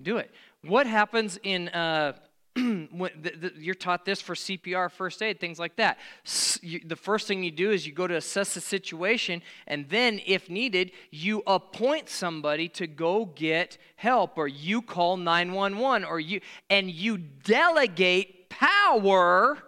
Do 0.00 0.16
it. 0.16 0.30
What 0.64 0.86
happens 0.86 1.38
in 1.42 1.68
uh, 1.68 2.14
you're 2.56 3.74
taught 3.74 4.04
this 4.04 4.20
for 4.20 4.34
CPR, 4.34 4.90
first 4.90 5.22
aid, 5.22 5.40
things 5.40 5.58
like 5.58 5.76
that. 5.76 5.98
The 6.62 6.96
first 6.96 7.26
thing 7.26 7.42
you 7.42 7.50
do 7.50 7.70
is 7.70 7.86
you 7.86 7.92
go 7.92 8.06
to 8.06 8.16
assess 8.16 8.54
the 8.54 8.60
situation, 8.60 9.42
and 9.66 9.88
then, 9.88 10.20
if 10.26 10.50
needed, 10.50 10.92
you 11.10 11.42
appoint 11.46 12.08
somebody 12.10 12.68
to 12.70 12.86
go 12.86 13.26
get 13.26 13.78
help, 13.96 14.36
or 14.36 14.48
you 14.48 14.82
call 14.82 15.16
911, 15.16 16.06
or 16.06 16.20
you 16.20 16.40
and 16.68 16.90
you 16.90 17.16
delegate 17.16 18.41
power 18.62 19.58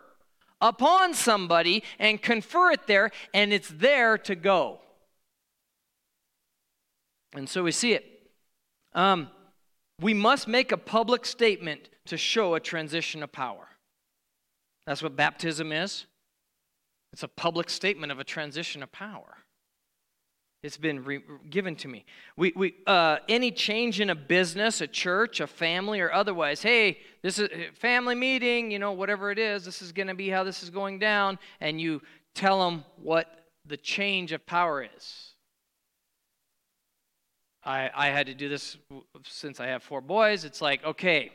upon 0.61 1.15
somebody 1.15 1.83
and 1.99 2.23
confer 2.23 2.71
it 2.71 2.87
there, 2.87 3.11
and 3.33 3.53
it's 3.53 3.69
there 3.69 4.17
to 4.19 4.35
go. 4.35 4.81
And 7.35 7.49
so 7.49 7.65
we 7.65 7.73
see 7.73 7.93
it. 7.95 8.05
Um, 8.95 9.29
we 10.01 10.15
must 10.15 10.47
make 10.47 10.73
a 10.73 10.77
public 10.77 11.27
statement 11.27 11.89
to 12.07 12.17
show 12.17 12.55
a 12.55 12.61
transition 12.61 13.23
of 13.23 13.33
power. 13.33 13.69
That's 14.87 15.03
what 15.03 15.17
baptism 15.17 15.73
is. 15.73 16.07
It's 17.13 17.23
a 17.23 17.29
public 17.29 17.71
statement 17.71 18.13
of 18.13 18.19
a 18.19 18.25
transition 18.25 18.83
of 18.83 18.93
power. 18.93 19.39
It's 20.65 20.79
been 20.79 21.05
re- 21.05 21.21
given 21.51 21.77
to 21.77 21.89
me. 21.89 22.07
We, 22.39 22.55
we, 22.57 22.75
uh, 22.87 23.19
any 23.29 23.51
change 23.51 24.01
in 24.01 24.09
a 24.09 24.15
business, 24.15 24.81
a 24.81 24.87
church, 24.87 25.41
a 25.41 25.47
family, 25.47 26.01
or 26.01 26.11
otherwise, 26.11 26.63
hey, 26.63 27.01
this 27.21 27.39
is 27.39 27.51
a 27.51 27.71
family 27.75 28.15
meeting, 28.15 28.71
you 28.71 28.79
know, 28.79 28.93
whatever 28.93 29.31
it 29.31 29.39
is, 29.39 29.67
this 29.67 29.83
is 29.83 29.93
going 29.93 30.07
to 30.07 30.15
be 30.15 30.31
how 30.31 30.43
this 30.43 30.63
is 30.63 30.71
going 30.71 30.99
down, 30.99 31.39
and 31.61 31.83
you 31.83 32.01
tell 32.35 32.65
them 32.65 32.83
what 32.97 33.45
the 33.67 33.77
change 33.77 34.33
of 34.33 34.47
power 34.47 34.89
is. 34.97 35.33
I, 37.63 37.91
I 37.95 38.07
had 38.07 38.29
to 38.29 38.35
do 38.35 38.49
this 38.49 38.79
since 39.27 39.61
I 39.61 39.67
have 39.67 39.83
four 39.83 40.01
boys. 40.01 40.47
It's 40.47 40.63
like, 40.63 40.83
okay, 40.83 41.31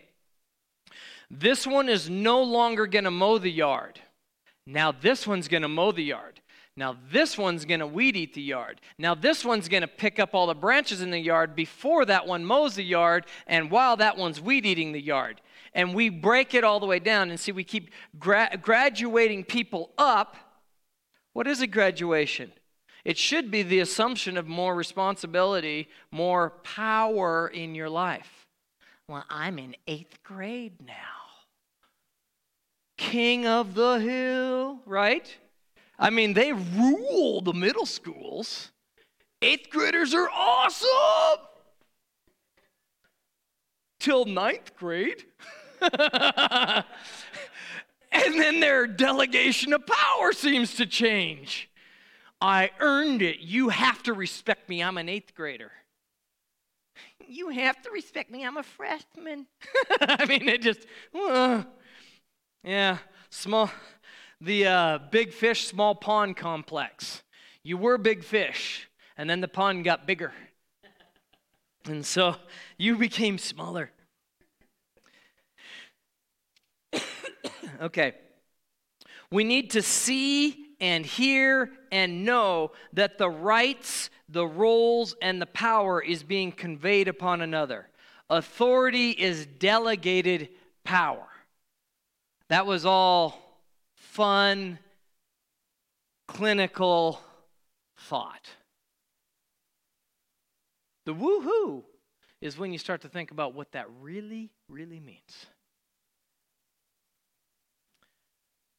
this 1.30 1.68
one 1.68 1.88
is 1.88 2.10
no 2.10 2.42
longer 2.42 2.88
going 2.88 3.06
to 3.06 3.12
mow 3.12 3.38
the 3.38 3.52
yard. 3.52 4.02
Now 4.66 4.92
this 4.92 5.28
one's 5.28 5.48
going 5.48 5.62
to 5.62 5.70
mow 5.70 5.92
the 5.92 6.04
yard. 6.04 6.39
Now 6.80 6.96
this 7.12 7.38
one's 7.38 7.66
going 7.66 7.82
to 7.82 7.88
weed 7.88 8.16
eat 8.16 8.34
the 8.34 8.42
yard. 8.42 8.80
Now 8.98 9.14
this 9.14 9.44
one's 9.44 9.68
going 9.68 9.82
to 9.82 9.88
pick 9.88 10.18
up 10.18 10.34
all 10.34 10.48
the 10.48 10.56
branches 10.56 11.02
in 11.02 11.12
the 11.12 11.20
yard 11.20 11.54
before 11.54 12.06
that 12.06 12.26
one 12.26 12.46
mows 12.46 12.76
the 12.76 12.86
yard 12.86 13.26
and 13.48 13.70
while 13.70 13.98
that 13.98 14.16
one's 14.16 14.40
weed 14.40 14.66
eating 14.66 14.94
the 14.94 15.02
yard. 15.02 15.42
And 15.74 15.94
we 15.94 16.08
break 16.08 16.54
it 16.54 16.64
all 16.64 16.80
the 16.80 16.86
way 16.86 17.00
down 17.00 17.32
and 17.32 17.38
see 17.38 17.52
we 17.52 17.66
keep 17.66 17.92
gra- 18.18 18.58
graduating 18.62 19.44
people 19.44 19.92
up. 19.98 20.38
What 21.34 21.48
is 21.48 21.60
a 21.60 21.68
graduation? 21.68 22.54
It 23.04 23.18
should 23.18 23.52
be 23.52 23.62
the 23.62 23.82
assumption 23.82 24.38
of 24.38 24.48
more 24.48 24.74
responsibility, 24.74 25.90
more 26.12 26.52
power 26.64 27.50
in 27.50 27.76
your 27.76 27.90
life. 27.90 28.48
Well, 29.10 29.26
I'm 29.30 29.60
in 29.60 29.76
eighth 29.86 30.24
grade 30.24 30.82
now. 30.88 30.94
King 32.96 33.46
of 33.46 33.76
the 33.76 34.00
hill, 34.00 34.80
right? 34.86 35.38
I 36.00 36.10
mean, 36.10 36.34
they 36.34 36.54
rule 36.54 37.42
the 37.42 37.54
middle 37.54 37.86
schools. 37.86 38.72
Eighth 39.42 39.70
graders 39.70 40.14
are 40.14 40.30
awesome! 40.30 41.46
Till 44.00 44.24
ninth 44.24 44.76
grade. 44.78 45.26
and 45.82 46.84
then 48.12 48.62
their 48.62 48.88
delegation 48.88 49.74
of 49.74 49.86
power 49.86 50.32
seems 50.32 50.76
to 50.76 50.86
change. 50.86 51.70
I 52.42 52.72
earned 52.80 53.22
it. 53.22 53.40
You 53.42 53.68
have 53.70 54.02
to 54.04 54.14
respect 54.14 54.70
me. 54.70 54.82
I'm 54.82 54.98
an 54.98 55.10
eighth 55.10 55.36
grader. 55.36 55.72
You 57.28 57.50
have 57.50 57.82
to 57.84 57.92
respect 57.92 58.32
me. 58.32 58.46
I'm 58.46 58.58
a 58.58 58.64
freshman. 58.64 59.48
I 60.02 60.26
mean, 60.26 60.48
it 60.48 60.62
just, 60.62 60.86
uh, 61.14 61.64
yeah, 62.64 62.98
small, 63.30 63.70
the 64.42 64.68
uh, 64.68 65.00
big 65.12 65.34
fish, 65.34 65.68
small 65.68 65.96
pond 65.96 66.38
complex. 66.38 67.24
You 67.64 67.78
were 67.78 67.98
big 67.98 68.24
fish, 68.24 68.90
and 69.18 69.30
then 69.30 69.42
the 69.42 69.48
pond 69.48 69.84
got 69.84 70.08
bigger. 70.08 70.34
And 71.86 72.06
so 72.06 72.36
you 72.78 72.98
became 72.98 73.38
smaller. 73.38 73.92
okay. 77.82 78.14
We 79.32 79.44
need 79.44 79.72
to 79.72 79.82
see 79.82 80.66
and 80.80 81.06
hear 81.06 81.72
and 81.92 82.24
know 82.26 82.72
that 82.94 83.18
the 83.18 83.30
rights, 83.30 84.10
the 84.28 84.48
roles, 84.48 85.16
and 85.22 85.42
the 85.42 85.46
power 85.48 86.02
is 86.02 86.24
being 86.24 86.52
conveyed 86.52 87.08
upon 87.08 87.42
another. 87.42 87.90
Authority 88.30 89.12
is 89.12 89.46
delegated 89.46 90.50
power. 90.84 91.28
That 92.48 92.66
was 92.66 92.86
all 92.86 93.49
fun, 94.20 94.78
clinical 96.28 97.22
thought. 97.98 98.50
The 101.06 101.14
woohoo 101.14 101.84
is 102.42 102.58
when 102.58 102.74
you 102.74 102.80
start 102.80 103.00
to 103.04 103.08
think 103.08 103.32
about 103.32 103.54
what 103.54 103.72
that 103.72 103.88
really, 104.02 104.52
really 104.68 105.00
means. 105.00 105.46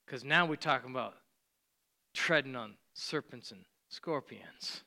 Because 0.05 0.25
now 0.25 0.45
we're 0.45 0.57
talking 0.57 0.91
about 0.91 1.15
treading 2.13 2.55
on 2.55 2.75
serpents 2.93 3.51
and 3.51 3.65
scorpions. 3.89 4.83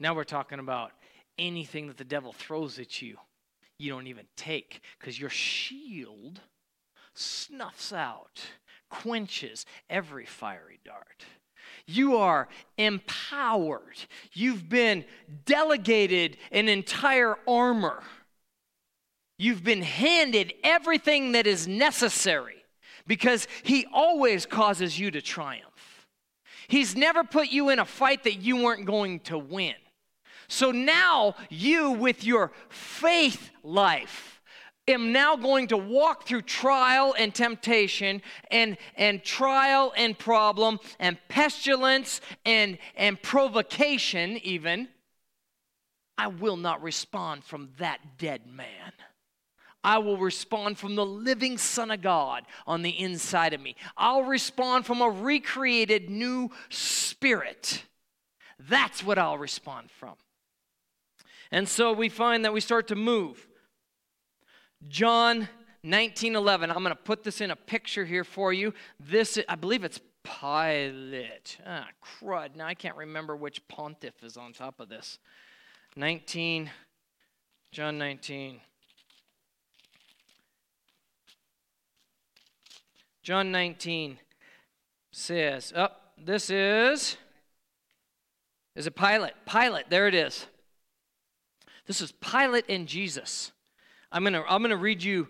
Now 0.00 0.14
we're 0.14 0.24
talking 0.24 0.58
about 0.58 0.92
anything 1.38 1.88
that 1.88 1.98
the 1.98 2.04
devil 2.04 2.32
throws 2.32 2.78
at 2.78 3.02
you, 3.02 3.18
you 3.78 3.90
don't 3.90 4.06
even 4.06 4.24
take 4.38 4.80
because 4.98 5.20
your 5.20 5.28
shield 5.28 6.40
snuffs 7.12 7.92
out, 7.92 8.40
quenches 9.02 9.66
every 9.88 10.26
fiery 10.26 10.80
dart. 10.84 11.24
You 11.86 12.16
are 12.16 12.48
empowered. 12.78 13.96
You've 14.32 14.68
been 14.68 15.04
delegated 15.44 16.36
an 16.50 16.68
entire 16.68 17.36
armor. 17.46 18.02
You've 19.38 19.62
been 19.62 19.82
handed 19.82 20.54
everything 20.64 21.32
that 21.32 21.46
is 21.46 21.68
necessary 21.68 22.64
because 23.06 23.46
he 23.62 23.86
always 23.92 24.46
causes 24.46 24.98
you 24.98 25.10
to 25.12 25.22
triumph. 25.22 26.08
He's 26.68 26.96
never 26.96 27.22
put 27.22 27.48
you 27.48 27.68
in 27.68 27.78
a 27.78 27.84
fight 27.84 28.24
that 28.24 28.36
you 28.36 28.62
weren't 28.62 28.86
going 28.86 29.20
to 29.20 29.38
win. 29.38 29.74
So 30.48 30.72
now 30.72 31.36
you, 31.48 31.92
with 31.92 32.24
your 32.24 32.52
faith 32.68 33.50
life, 33.62 34.35
am 34.88 35.12
now 35.12 35.36
going 35.36 35.68
to 35.68 35.76
walk 35.76 36.26
through 36.26 36.42
trial 36.42 37.14
and 37.18 37.34
temptation 37.34 38.22
and, 38.50 38.76
and 38.96 39.22
trial 39.24 39.92
and 39.96 40.18
problem 40.18 40.78
and 40.98 41.18
pestilence 41.28 42.20
and, 42.44 42.78
and 42.96 43.20
provocation, 43.20 44.38
even. 44.42 44.88
I 46.18 46.28
will 46.28 46.56
not 46.56 46.82
respond 46.82 47.44
from 47.44 47.70
that 47.78 48.18
dead 48.18 48.46
man. 48.46 48.92
I 49.84 49.98
will 49.98 50.16
respond 50.16 50.78
from 50.78 50.96
the 50.96 51.06
living 51.06 51.58
Son 51.58 51.92
of 51.92 52.02
God 52.02 52.44
on 52.66 52.82
the 52.82 52.90
inside 52.90 53.52
of 53.52 53.60
me. 53.60 53.76
I'll 53.96 54.24
respond 54.24 54.84
from 54.84 55.00
a 55.00 55.08
recreated 55.08 56.10
new 56.10 56.50
spirit. 56.70 57.84
That's 58.58 59.04
what 59.04 59.18
I'll 59.18 59.38
respond 59.38 59.90
from. 59.90 60.14
And 61.52 61.68
so 61.68 61.92
we 61.92 62.08
find 62.08 62.44
that 62.44 62.52
we 62.52 62.60
start 62.60 62.88
to 62.88 62.96
move. 62.96 63.46
John 64.88 65.48
19:11. 65.84 66.70
I'm 66.70 66.82
going 66.82 66.88
to 66.88 66.94
put 66.94 67.22
this 67.22 67.40
in 67.40 67.50
a 67.50 67.56
picture 67.56 68.04
here 68.04 68.24
for 68.24 68.52
you. 68.52 68.74
This 69.00 69.38
I 69.48 69.54
believe 69.54 69.84
it's 69.84 70.00
Pilate. 70.22 71.58
Ah, 71.64 71.88
crud. 72.04 72.56
Now 72.56 72.66
I 72.66 72.74
can't 72.74 72.96
remember 72.96 73.36
which 73.36 73.66
pontiff 73.68 74.22
is 74.22 74.36
on 74.36 74.52
top 74.52 74.80
of 74.80 74.88
this. 74.88 75.18
19 75.96 76.70
John 77.72 77.98
19 77.98 78.60
John 83.26 83.50
19 83.50 84.18
says, 85.10 85.72
oh, 85.74 85.88
this 86.16 86.48
is, 86.48 87.16
is 88.76 88.86
a 88.86 88.92
Pilate. 88.92 89.32
Pilate, 89.44 89.90
there 89.90 90.06
it 90.06 90.14
is. 90.14 90.46
This 91.88 92.00
is 92.00 92.12
Pilate 92.12 92.66
and 92.68 92.86
Jesus. 92.86 93.50
I'm 94.12 94.22
going 94.22 94.32
to 94.34 94.44
I'm 94.48 94.62
going 94.62 94.70
to 94.70 94.76
read 94.76 95.02
you 95.02 95.28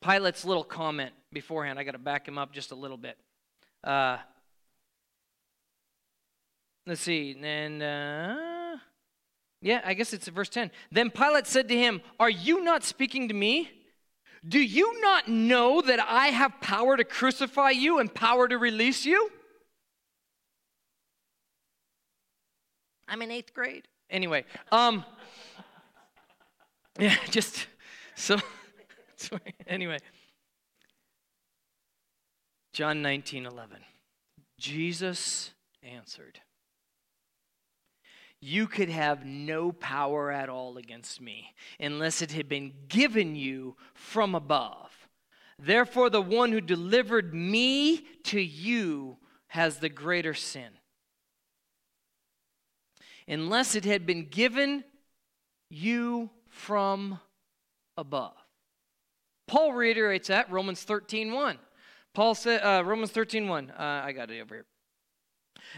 Pilate's 0.00 0.44
little 0.44 0.64
comment 0.64 1.12
beforehand. 1.32 1.78
I 1.78 1.84
got 1.84 1.92
to 1.92 1.98
back 1.98 2.26
him 2.26 2.38
up 2.38 2.52
just 2.52 2.70
a 2.70 2.74
little 2.74 2.96
bit. 2.96 3.16
Uh, 3.82 4.18
let's 6.86 7.00
see. 7.00 7.36
And 7.40 7.82
uh, 7.82 8.76
yeah, 9.60 9.80
I 9.84 9.94
guess 9.94 10.12
it's 10.12 10.28
verse 10.28 10.48
10. 10.48 10.70
Then 10.92 11.10
Pilate 11.10 11.46
said 11.46 11.68
to 11.68 11.76
him, 11.76 12.00
Are 12.20 12.30
you 12.30 12.62
not 12.62 12.84
speaking 12.84 13.28
to 13.28 13.34
me? 13.34 13.70
Do 14.46 14.60
you 14.60 15.00
not 15.00 15.28
know 15.28 15.82
that 15.82 15.98
I 16.00 16.28
have 16.28 16.60
power 16.60 16.96
to 16.96 17.04
crucify 17.04 17.70
you 17.70 17.98
and 17.98 18.12
power 18.12 18.46
to 18.46 18.56
release 18.56 19.04
you? 19.04 19.30
I'm 23.08 23.20
in 23.22 23.30
eighth 23.30 23.52
grade. 23.52 23.88
Anyway, 24.10 24.44
um, 24.70 25.04
yeah, 26.98 27.16
just 27.30 27.66
so. 29.16 29.38
Anyway, 29.66 29.98
John 32.72 33.02
19 33.02 33.46
11. 33.46 33.78
Jesus 34.58 35.52
answered, 35.82 36.40
you 38.40 38.68
could 38.68 38.88
have 38.88 39.24
no 39.24 39.72
power 39.72 40.30
at 40.30 40.48
all 40.48 40.78
against 40.78 41.20
me 41.20 41.54
unless 41.80 42.22
it 42.22 42.32
had 42.32 42.48
been 42.48 42.72
given 42.88 43.34
you 43.34 43.76
from 43.94 44.34
above. 44.34 45.08
Therefore, 45.58 46.08
the 46.08 46.22
one 46.22 46.52
who 46.52 46.60
delivered 46.60 47.34
me 47.34 47.98
to 48.24 48.40
you 48.40 49.16
has 49.48 49.78
the 49.78 49.88
greater 49.88 50.34
sin. 50.34 50.70
Unless 53.26 53.74
it 53.74 53.84
had 53.84 54.06
been 54.06 54.28
given 54.28 54.84
you 55.68 56.30
from 56.48 57.18
above. 57.98 58.32
Paul 59.46 59.72
reiterates 59.72 60.28
that 60.28 60.50
Romans 60.50 60.82
13 60.82 61.32
1. 61.32 61.58
Paul 62.14 62.34
said, 62.34 62.62
uh, 62.62 62.82
Romans 62.84 63.10
13 63.10 63.48
1. 63.48 63.70
Uh, 63.70 63.82
I 63.82 64.12
got 64.12 64.30
it 64.30 64.40
over 64.40 64.54
here. 64.54 64.66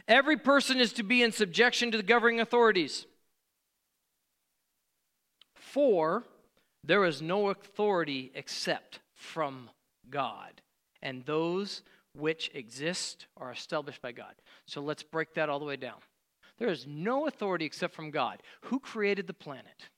Every 0.07 0.37
person 0.37 0.79
is 0.79 0.93
to 0.95 1.03
be 1.03 1.23
in 1.23 1.33
subjection 1.33 1.91
to 1.91 1.97
the 1.97 2.05
governing 2.05 2.41
authorities. 2.41 3.07
For 5.57 6.25
there 6.85 7.05
is 7.05 7.23
no 7.23 7.49
authority 7.49 8.31
except 8.35 9.01
from 9.15 9.71
God, 10.09 10.63
and 11.03 11.25
those 11.25 11.83
which 12.15 12.51
exist 12.55 13.27
are 13.37 13.53
established 13.53 14.03
by 14.03 14.13
God. 14.13 14.35
So 14.67 14.81
let's 14.81 15.03
break 15.03 15.35
that 15.35 15.49
all 15.49 15.59
the 15.59 15.65
way 15.65 15.77
down. 15.77 15.99
There 16.59 16.69
is 16.69 16.87
no 16.87 17.27
authority 17.27 17.65
except 17.65 17.95
from 17.95 18.11
God. 18.11 18.43
Who 18.63 18.81
created 18.81 19.27
the 19.27 19.33
planet? 19.33 19.89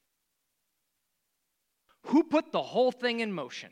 Who 2.07 2.25
put 2.25 2.53
the 2.53 2.63
whole 2.63 2.93
thing 2.93 3.21
in 3.21 3.33
motion? 3.33 3.71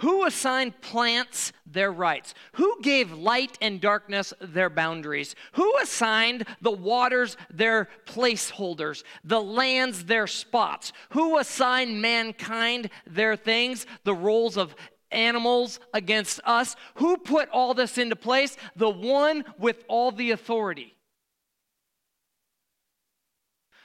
Who 0.00 0.26
assigned 0.26 0.82
plants 0.82 1.52
their 1.64 1.90
rights? 1.90 2.34
Who 2.54 2.80
gave 2.82 3.12
light 3.12 3.56
and 3.62 3.80
darkness 3.80 4.34
their 4.40 4.68
boundaries? 4.68 5.34
Who 5.52 5.78
assigned 5.78 6.44
the 6.60 6.70
waters 6.70 7.38
their 7.50 7.88
placeholders, 8.04 9.04
the 9.24 9.40
lands 9.40 10.04
their 10.04 10.26
spots? 10.26 10.92
Who 11.10 11.38
assigned 11.38 12.02
mankind 12.02 12.90
their 13.06 13.36
things, 13.36 13.86
the 14.04 14.14
roles 14.14 14.58
of 14.58 14.74
animals 15.10 15.80
against 15.94 16.40
us? 16.44 16.76
Who 16.96 17.16
put 17.16 17.48
all 17.48 17.72
this 17.72 17.96
into 17.96 18.16
place? 18.16 18.58
The 18.76 18.90
one 18.90 19.46
with 19.58 19.82
all 19.88 20.12
the 20.12 20.30
authority. 20.30 20.94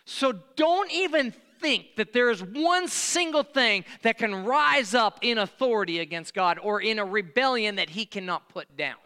So 0.03 0.33
don't 0.57 0.91
even 0.91 1.33
think 1.61 1.95
that 1.97 2.11
there 2.13 2.29
is 2.29 2.41
one 2.43 2.87
single 2.87 3.43
thing 3.43 3.85
that 4.01 4.17
can 4.17 4.43
rise 4.45 4.93
up 4.93 5.19
in 5.21 5.37
authority 5.37 5.99
against 5.99 6.33
God 6.33 6.59
or 6.61 6.81
in 6.81 6.99
a 6.99 7.05
rebellion 7.05 7.75
that 7.75 7.91
he 7.91 8.05
cannot 8.05 8.49
put 8.49 8.75
down. 8.75 8.97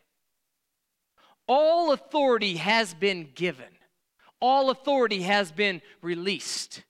All 1.48 1.92
authority 1.92 2.56
has 2.56 2.94
been 2.94 3.30
given, 3.36 3.78
all 4.40 4.70
authority 4.70 5.22
has 5.22 5.52
been 5.52 5.82
released. 6.02 6.84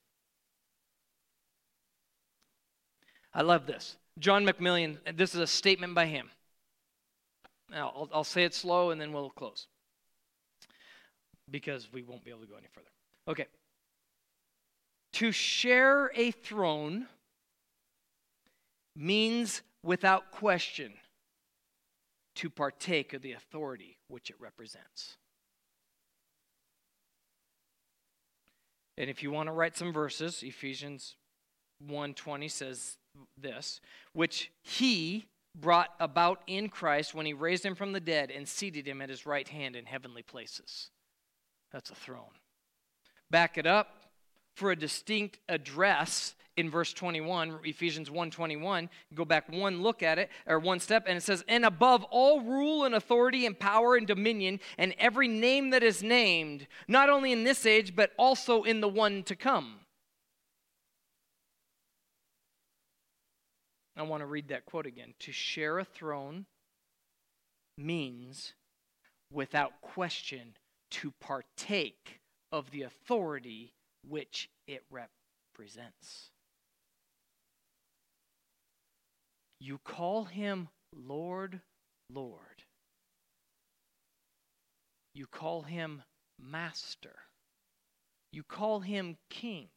I 3.34 3.42
love 3.42 3.66
this. 3.66 3.98
John 4.18 4.46
Macmillan, 4.46 5.00
this 5.14 5.36
is 5.36 5.42
a 5.42 5.48
statement 5.48 5.94
by 5.94 6.06
him. 6.06 6.30
Now, 7.70 7.92
I'll, 7.94 8.10
I'll 8.14 8.24
say 8.24 8.46
it 8.46 8.54
slow 8.54 8.92
and 8.92 9.02
then 9.02 9.12
we'll 9.12 9.30
close 9.30 9.68
because 11.52 11.92
we 11.92 12.02
won't 12.02 12.24
be 12.24 12.30
able 12.30 12.42
to 12.42 12.48
go 12.48 12.56
any 12.56 12.68
further. 12.74 12.88
Okay. 13.28 13.48
To 15.16 15.32
share 15.32 16.12
a 16.14 16.32
throne 16.32 17.08
means 18.98 19.62
without 19.82 20.30
question 20.30 20.92
to 22.36 22.50
partake 22.50 23.14
of 23.14 23.22
the 23.22 23.32
authority 23.32 23.98
which 24.10 24.30
it 24.30 24.36
represents. 24.42 25.16
And 28.98 29.10
if 29.10 29.24
you 29.24 29.32
want 29.32 29.48
to 29.48 29.54
write 29.54 29.78
some 29.78 29.94
verses, 29.94 30.44
Ephesians 30.44 31.16
1:20 31.82 32.52
says 32.52 32.98
this, 33.38 33.80
which 34.12 34.52
he 34.62 35.30
brought 35.56 35.96
about 35.98 36.42
in 36.46 36.68
Christ 36.68 37.14
when 37.14 37.26
he 37.26 37.32
raised 37.34 37.66
him 37.66 37.76
from 37.76 37.94
the 37.94 38.02
dead 38.02 38.32
and 38.32 38.50
seated 38.50 38.86
him 38.86 39.02
at 39.02 39.08
his 39.08 39.26
right 39.26 39.48
hand 39.48 39.78
in 39.78 39.86
heavenly 39.86 40.24
places. 40.24 40.92
That's 41.72 41.90
a 41.90 41.96
throne. 41.96 42.38
Back 43.30 43.58
it 43.58 43.66
up 43.66 44.05
for 44.56 44.72
a 44.72 44.76
distinct 44.76 45.40
address 45.50 46.36
in 46.58 46.70
verse 46.70 46.94
21 46.94 47.60
ephesians 47.66 48.10
1.21 48.10 48.88
go 49.14 49.26
back 49.26 49.52
one 49.52 49.82
look 49.82 50.02
at 50.02 50.18
it 50.18 50.30
or 50.48 50.58
one 50.58 50.80
step 50.80 51.04
and 51.08 51.18
it 51.18 51.22
says 51.22 51.44
and 51.48 51.66
above 51.66 52.04
all 52.06 52.42
rule 52.42 52.86
and 52.86 52.96
authority 52.96 53.46
and 53.46 53.60
power 53.60 53.96
and 53.96 54.08
dominion 54.08 54.60
and 54.78 54.96
every 54.98 55.28
name 55.28 55.72
that 55.72 55.84
is 55.84 56.02
named 56.02 56.66
not 56.88 57.10
only 57.10 57.32
in 57.32 57.44
this 57.44 57.66
age 57.66 57.96
but 57.96 58.12
also 58.18 58.64
in 58.64 58.80
the 58.80 58.88
one 58.88 59.24
to 59.24 59.36
come. 59.36 59.80
I 63.98 64.04
want 64.04 64.22
to 64.22 64.28
read 64.28 64.50
that 64.50 64.66
quote 64.66 64.86
again. 64.86 65.14
To 65.20 65.32
share 65.32 65.80
a 65.80 65.86
throne 65.86 66.46
means 67.78 68.54
without 69.32 69.82
question 69.82 70.58
to 70.92 71.12
partake 71.22 72.20
of 72.52 72.72
the 72.72 72.84
authority 72.84 73.74
which 74.08 74.50
it 74.68 74.84
represents. 74.90 76.30
You 79.60 79.80
call 79.84 80.26
him 80.26 80.70
Lord, 80.96 81.62
Lord. 82.10 82.64
You 85.14 85.26
call 85.28 85.64
him 85.64 86.04
Master. 86.40 87.16
You 88.32 88.44
call 88.44 88.82
him 88.82 89.18
King. 89.30 89.70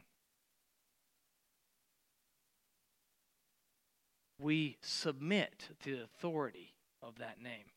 We 4.40 4.78
submit 4.82 5.68
to 5.82 5.90
the 5.96 6.02
authority 6.02 6.74
of 7.02 7.18
that 7.18 7.40
name. 7.40 7.70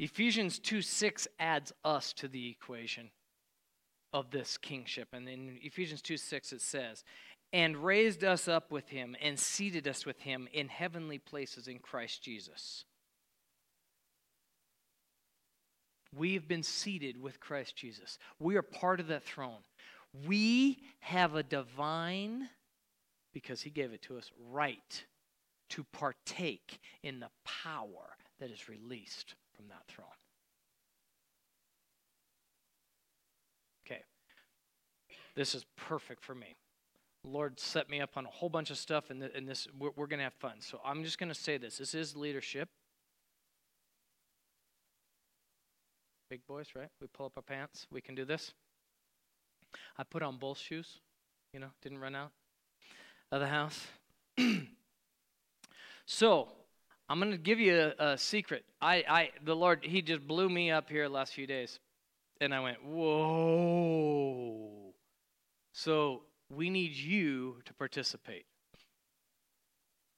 Ephesians 0.00 0.58
2 0.58 0.80
6 0.80 1.28
adds 1.38 1.72
us 1.84 2.12
to 2.14 2.28
the 2.28 2.48
equation 2.48 3.10
of 4.12 4.30
this 4.30 4.56
kingship. 4.56 5.08
And 5.12 5.28
in 5.28 5.58
Ephesians 5.62 6.02
2 6.02 6.16
6, 6.16 6.52
it 6.52 6.60
says, 6.60 7.04
And 7.52 7.76
raised 7.76 8.24
us 8.24 8.48
up 8.48 8.70
with 8.70 8.88
him 8.88 9.16
and 9.20 9.38
seated 9.38 9.86
us 9.86 10.06
with 10.06 10.20
him 10.20 10.48
in 10.52 10.68
heavenly 10.68 11.18
places 11.18 11.68
in 11.68 11.78
Christ 11.78 12.22
Jesus. 12.22 12.84
We've 16.16 16.48
been 16.48 16.62
seated 16.62 17.20
with 17.20 17.38
Christ 17.38 17.76
Jesus. 17.76 18.18
We 18.38 18.56
are 18.56 18.62
part 18.62 19.00
of 19.00 19.08
that 19.08 19.24
throne. 19.24 19.62
We 20.26 20.78
have 21.00 21.34
a 21.34 21.42
divine, 21.42 22.48
because 23.34 23.60
he 23.60 23.68
gave 23.68 23.92
it 23.92 24.02
to 24.02 24.16
us, 24.16 24.30
right 24.50 25.04
to 25.70 25.84
partake 25.84 26.80
in 27.02 27.20
the 27.20 27.28
power 27.44 28.16
that 28.40 28.50
is 28.50 28.68
released 28.70 29.34
from 29.54 29.68
that 29.68 29.82
throne. 29.86 30.08
This 35.38 35.54
is 35.54 35.64
perfect 35.76 36.24
for 36.24 36.34
me. 36.34 36.56
Lord 37.22 37.60
set 37.60 37.88
me 37.88 38.00
up 38.00 38.16
on 38.16 38.26
a 38.26 38.28
whole 38.28 38.48
bunch 38.48 38.70
of 38.70 38.76
stuff, 38.76 39.08
and, 39.08 39.22
and 39.22 39.48
this 39.48 39.68
we're, 39.78 39.90
we're 39.94 40.08
going 40.08 40.18
to 40.18 40.24
have 40.24 40.34
fun. 40.34 40.56
So 40.58 40.80
I'm 40.84 41.04
just 41.04 41.16
going 41.16 41.28
to 41.28 41.34
say 41.34 41.58
this: 41.58 41.78
this 41.78 41.94
is 41.94 42.16
leadership. 42.16 42.68
Big 46.28 46.40
boys, 46.48 46.70
right? 46.74 46.88
We 47.00 47.06
pull 47.06 47.26
up 47.26 47.32
our 47.36 47.42
pants. 47.42 47.86
We 47.92 48.00
can 48.00 48.16
do 48.16 48.24
this. 48.24 48.52
I 49.96 50.02
put 50.02 50.22
on 50.22 50.38
both 50.38 50.58
shoes. 50.58 50.98
You 51.54 51.60
know, 51.60 51.68
didn't 51.82 51.98
run 51.98 52.16
out 52.16 52.32
of 53.30 53.40
the 53.40 53.46
house. 53.46 53.86
so 56.06 56.48
I'm 57.08 57.20
going 57.20 57.30
to 57.30 57.38
give 57.38 57.60
you 57.60 57.92
a, 57.96 58.12
a 58.12 58.18
secret. 58.18 58.64
I, 58.82 59.04
I, 59.08 59.30
the 59.44 59.54
Lord, 59.54 59.84
He 59.84 60.02
just 60.02 60.26
blew 60.26 60.48
me 60.48 60.72
up 60.72 60.90
here 60.90 61.06
last 61.06 61.32
few 61.32 61.46
days, 61.46 61.78
and 62.40 62.52
I 62.52 62.58
went, 62.60 62.84
whoa. 62.84 63.97
So 65.78 66.22
we 66.50 66.70
need 66.70 66.96
you 66.96 67.58
to 67.64 67.72
participate 67.72 68.46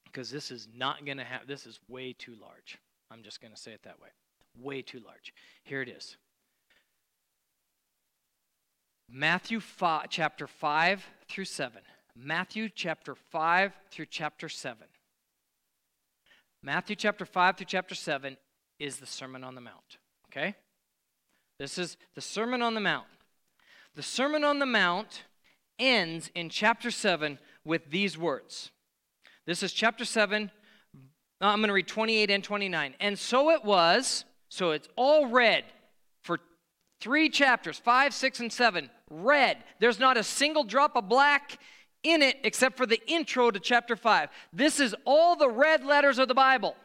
because 0.06 0.30
this 0.30 0.50
is 0.50 0.66
not 0.74 1.04
going 1.04 1.18
to 1.18 1.24
have, 1.24 1.46
this 1.46 1.66
is 1.66 1.78
way 1.86 2.14
too 2.14 2.34
large. 2.40 2.78
I'm 3.10 3.22
just 3.22 3.42
going 3.42 3.52
to 3.52 3.60
say 3.60 3.72
it 3.72 3.82
that 3.82 4.00
way. 4.00 4.08
Way 4.58 4.80
too 4.80 5.02
large. 5.04 5.34
Here 5.62 5.82
it 5.82 5.90
is. 5.90 6.16
Matthew 9.10 9.60
5, 9.60 10.06
chapter 10.08 10.46
5 10.46 11.04
through 11.28 11.44
7. 11.44 11.82
Matthew 12.16 12.70
chapter 12.74 13.14
5 13.14 13.72
through 13.90 14.06
chapter 14.06 14.48
7. 14.48 14.78
Matthew 16.62 16.96
chapter 16.96 17.26
5 17.26 17.58
through 17.58 17.66
chapter 17.66 17.94
7 17.94 18.38
is 18.78 18.96
the 18.96 19.06
Sermon 19.06 19.44
on 19.44 19.54
the 19.54 19.60
Mount. 19.60 19.98
Okay? 20.30 20.54
This 21.58 21.76
is 21.76 21.98
the 22.14 22.22
Sermon 22.22 22.62
on 22.62 22.72
the 22.72 22.80
Mount. 22.80 23.04
The 23.94 24.02
Sermon 24.02 24.42
on 24.42 24.58
the 24.58 24.64
Mount 24.64 25.24
ends 25.80 26.30
in 26.34 26.48
chapter 26.48 26.90
7 26.90 27.38
with 27.64 27.90
these 27.90 28.16
words. 28.16 28.70
This 29.46 29.62
is 29.64 29.72
chapter 29.72 30.04
7. 30.04 30.50
Uh, 30.94 31.46
I'm 31.46 31.58
going 31.58 31.68
to 31.68 31.74
read 31.74 31.88
28 31.88 32.30
and 32.30 32.44
29. 32.44 32.94
And 33.00 33.18
so 33.18 33.50
it 33.50 33.64
was, 33.64 34.24
so 34.48 34.70
it's 34.70 34.88
all 34.94 35.26
red 35.26 35.64
for 36.22 36.38
three 37.00 37.28
chapters 37.28 37.78
5, 37.78 38.14
6, 38.14 38.40
and 38.40 38.52
7. 38.52 38.90
Red. 39.10 39.56
There's 39.80 39.98
not 39.98 40.16
a 40.16 40.22
single 40.22 40.64
drop 40.64 40.94
of 40.96 41.08
black 41.08 41.58
in 42.02 42.22
it 42.22 42.36
except 42.44 42.76
for 42.76 42.86
the 42.86 43.00
intro 43.10 43.50
to 43.50 43.58
chapter 43.58 43.96
5. 43.96 44.28
This 44.52 44.78
is 44.78 44.94
all 45.04 45.36
the 45.36 45.48
red 45.48 45.84
letters 45.84 46.18
of 46.18 46.28
the 46.28 46.34
Bible. 46.34 46.76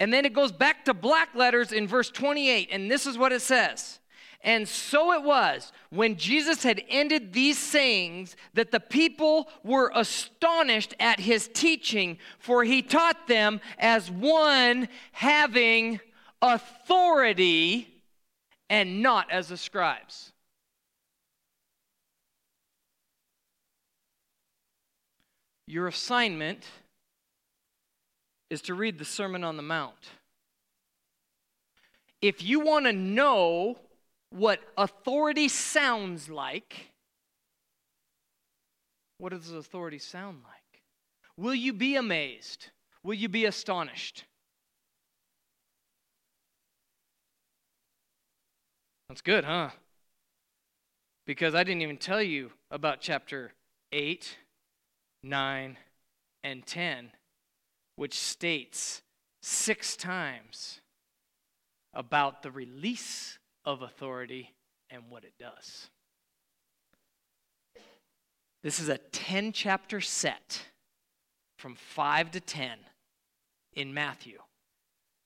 And 0.00 0.12
then 0.12 0.24
it 0.24 0.32
goes 0.32 0.50
back 0.50 0.86
to 0.86 0.94
black 0.94 1.34
letters 1.34 1.72
in 1.72 1.86
verse 1.86 2.10
28, 2.10 2.70
and 2.72 2.90
this 2.90 3.06
is 3.06 3.18
what 3.18 3.32
it 3.32 3.42
says 3.42 3.99
And 4.42 4.66
so 4.66 5.12
it 5.12 5.22
was 5.22 5.70
when 5.90 6.16
Jesus 6.16 6.62
had 6.62 6.82
ended 6.88 7.32
these 7.32 7.58
sayings 7.58 8.36
that 8.54 8.70
the 8.70 8.80
people 8.80 9.48
were 9.62 9.92
astonished 9.94 10.94
at 10.98 11.20
his 11.20 11.48
teaching, 11.52 12.18
for 12.38 12.64
he 12.64 12.80
taught 12.80 13.26
them 13.26 13.60
as 13.78 14.10
one 14.10 14.88
having 15.12 16.00
authority 16.40 17.86
and 18.70 19.02
not 19.02 19.30
as 19.30 19.48
the 19.48 19.58
scribes. 19.58 20.32
Your 25.66 25.86
assignment 25.86 26.64
is 28.48 28.62
to 28.62 28.74
read 28.74 28.98
the 28.98 29.04
Sermon 29.04 29.44
on 29.44 29.56
the 29.56 29.62
Mount. 29.62 30.10
If 32.22 32.42
you 32.42 32.60
want 32.60 32.86
to 32.86 32.92
know 32.92 33.78
what 34.30 34.60
authority 34.78 35.48
sounds 35.48 36.28
like, 36.28 36.92
what 39.18 39.32
does 39.32 39.50
authority 39.50 39.98
sound 39.98 40.38
like? 40.44 40.82
Will 41.36 41.54
you 41.54 41.72
be 41.72 41.96
amazed? 41.96 42.70
Will 43.02 43.14
you 43.14 43.28
be 43.28 43.44
astonished? 43.44 44.24
That's 49.08 49.22
good, 49.22 49.44
huh? 49.44 49.70
Because 51.26 51.54
I 51.54 51.64
didn't 51.64 51.82
even 51.82 51.96
tell 51.96 52.22
you 52.22 52.52
about 52.70 53.00
chapter 53.00 53.52
8, 53.90 54.36
9, 55.24 55.76
and 56.44 56.66
10, 56.66 57.10
which 57.96 58.18
states 58.18 59.02
six 59.42 59.96
times 59.96 60.80
about 61.92 62.42
the 62.42 62.52
release 62.52 63.39
of 63.64 63.82
authority 63.82 64.52
and 64.90 65.02
what 65.08 65.24
it 65.24 65.34
does. 65.38 65.88
This 68.62 68.78
is 68.78 68.88
a 68.88 68.98
10 68.98 69.52
chapter 69.52 70.00
set 70.00 70.66
from 71.58 71.74
5 71.74 72.30
to 72.32 72.40
10 72.40 72.78
in 73.74 73.94
Matthew 73.94 74.38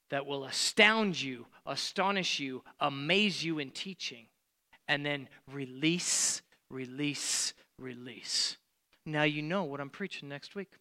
that 0.09 0.25
will 0.25 0.45
astound 0.45 1.21
you, 1.21 1.45
astonish 1.65 2.39
you, 2.39 2.63
amaze 2.79 3.43
you 3.43 3.59
in 3.59 3.71
teaching, 3.71 4.27
and 4.87 5.05
then 5.05 5.27
release, 5.51 6.41
release, 6.69 7.53
release. 7.79 8.57
Now 9.05 9.23
you 9.23 9.41
know 9.41 9.63
what 9.63 9.81
I'm 9.81 9.89
preaching 9.89 10.29
next 10.29 10.55
week. 10.55 10.71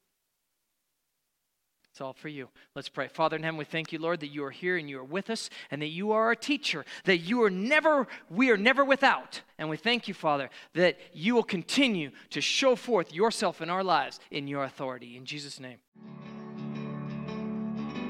It's 1.95 2.01
all 2.01 2.12
for 2.12 2.26
you. 2.26 2.49
Let's 2.74 2.88
pray. 2.88 3.07
Father 3.07 3.36
in 3.36 3.45
heaven, 3.45 3.57
we 3.57 3.64
thank 3.64 3.92
you, 3.92 4.01
Lord, 4.01 4.18
that 4.18 4.26
you 4.26 4.42
are 4.42 4.51
here 4.51 4.76
and 4.76 4.90
you 4.90 4.99
are 4.99 5.05
with 5.05 5.30
us 5.30 5.49
and 5.70 5.80
that 5.80 5.90
you 5.90 6.11
are 6.11 6.24
our 6.24 6.34
teacher, 6.34 6.84
that 7.05 7.18
you 7.18 7.40
are 7.45 7.51
never, 7.51 8.09
we 8.28 8.51
are 8.51 8.57
never 8.57 8.84
without. 8.84 9.42
And 9.59 9.70
we 9.70 9.76
thank 9.76 10.09
you, 10.09 10.14
Father, 10.14 10.51
that 10.72 10.99
you 11.12 11.36
will 11.36 11.45
continue 11.45 12.11
to 12.30 12.40
show 12.40 12.74
forth 12.74 13.14
yourself 13.14 13.62
in 13.62 13.70
our 13.70 13.84
lives 13.84 14.18
in 14.32 14.49
your 14.49 14.64
authority. 14.64 15.16
In 15.16 15.24
Jesus' 15.24 15.61
name. 15.61 15.78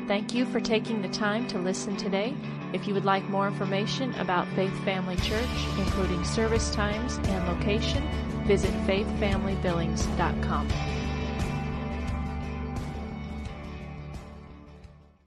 Thank 0.08 0.32
you 0.32 0.46
for 0.46 0.60
taking 0.60 1.02
the 1.02 1.08
time 1.08 1.46
to 1.48 1.58
listen 1.58 1.94
today. 1.94 2.34
If 2.72 2.88
you 2.88 2.94
would 2.94 3.04
like 3.04 3.24
more 3.24 3.46
information 3.46 4.14
about 4.14 4.48
Faith 4.54 4.72
Family 4.86 5.16
Church, 5.16 5.46
including 5.76 6.24
service 6.24 6.70
times 6.70 7.18
and 7.24 7.46
location, 7.48 8.02
visit 8.46 8.72
faithfamilybillings.com. 8.86 11.03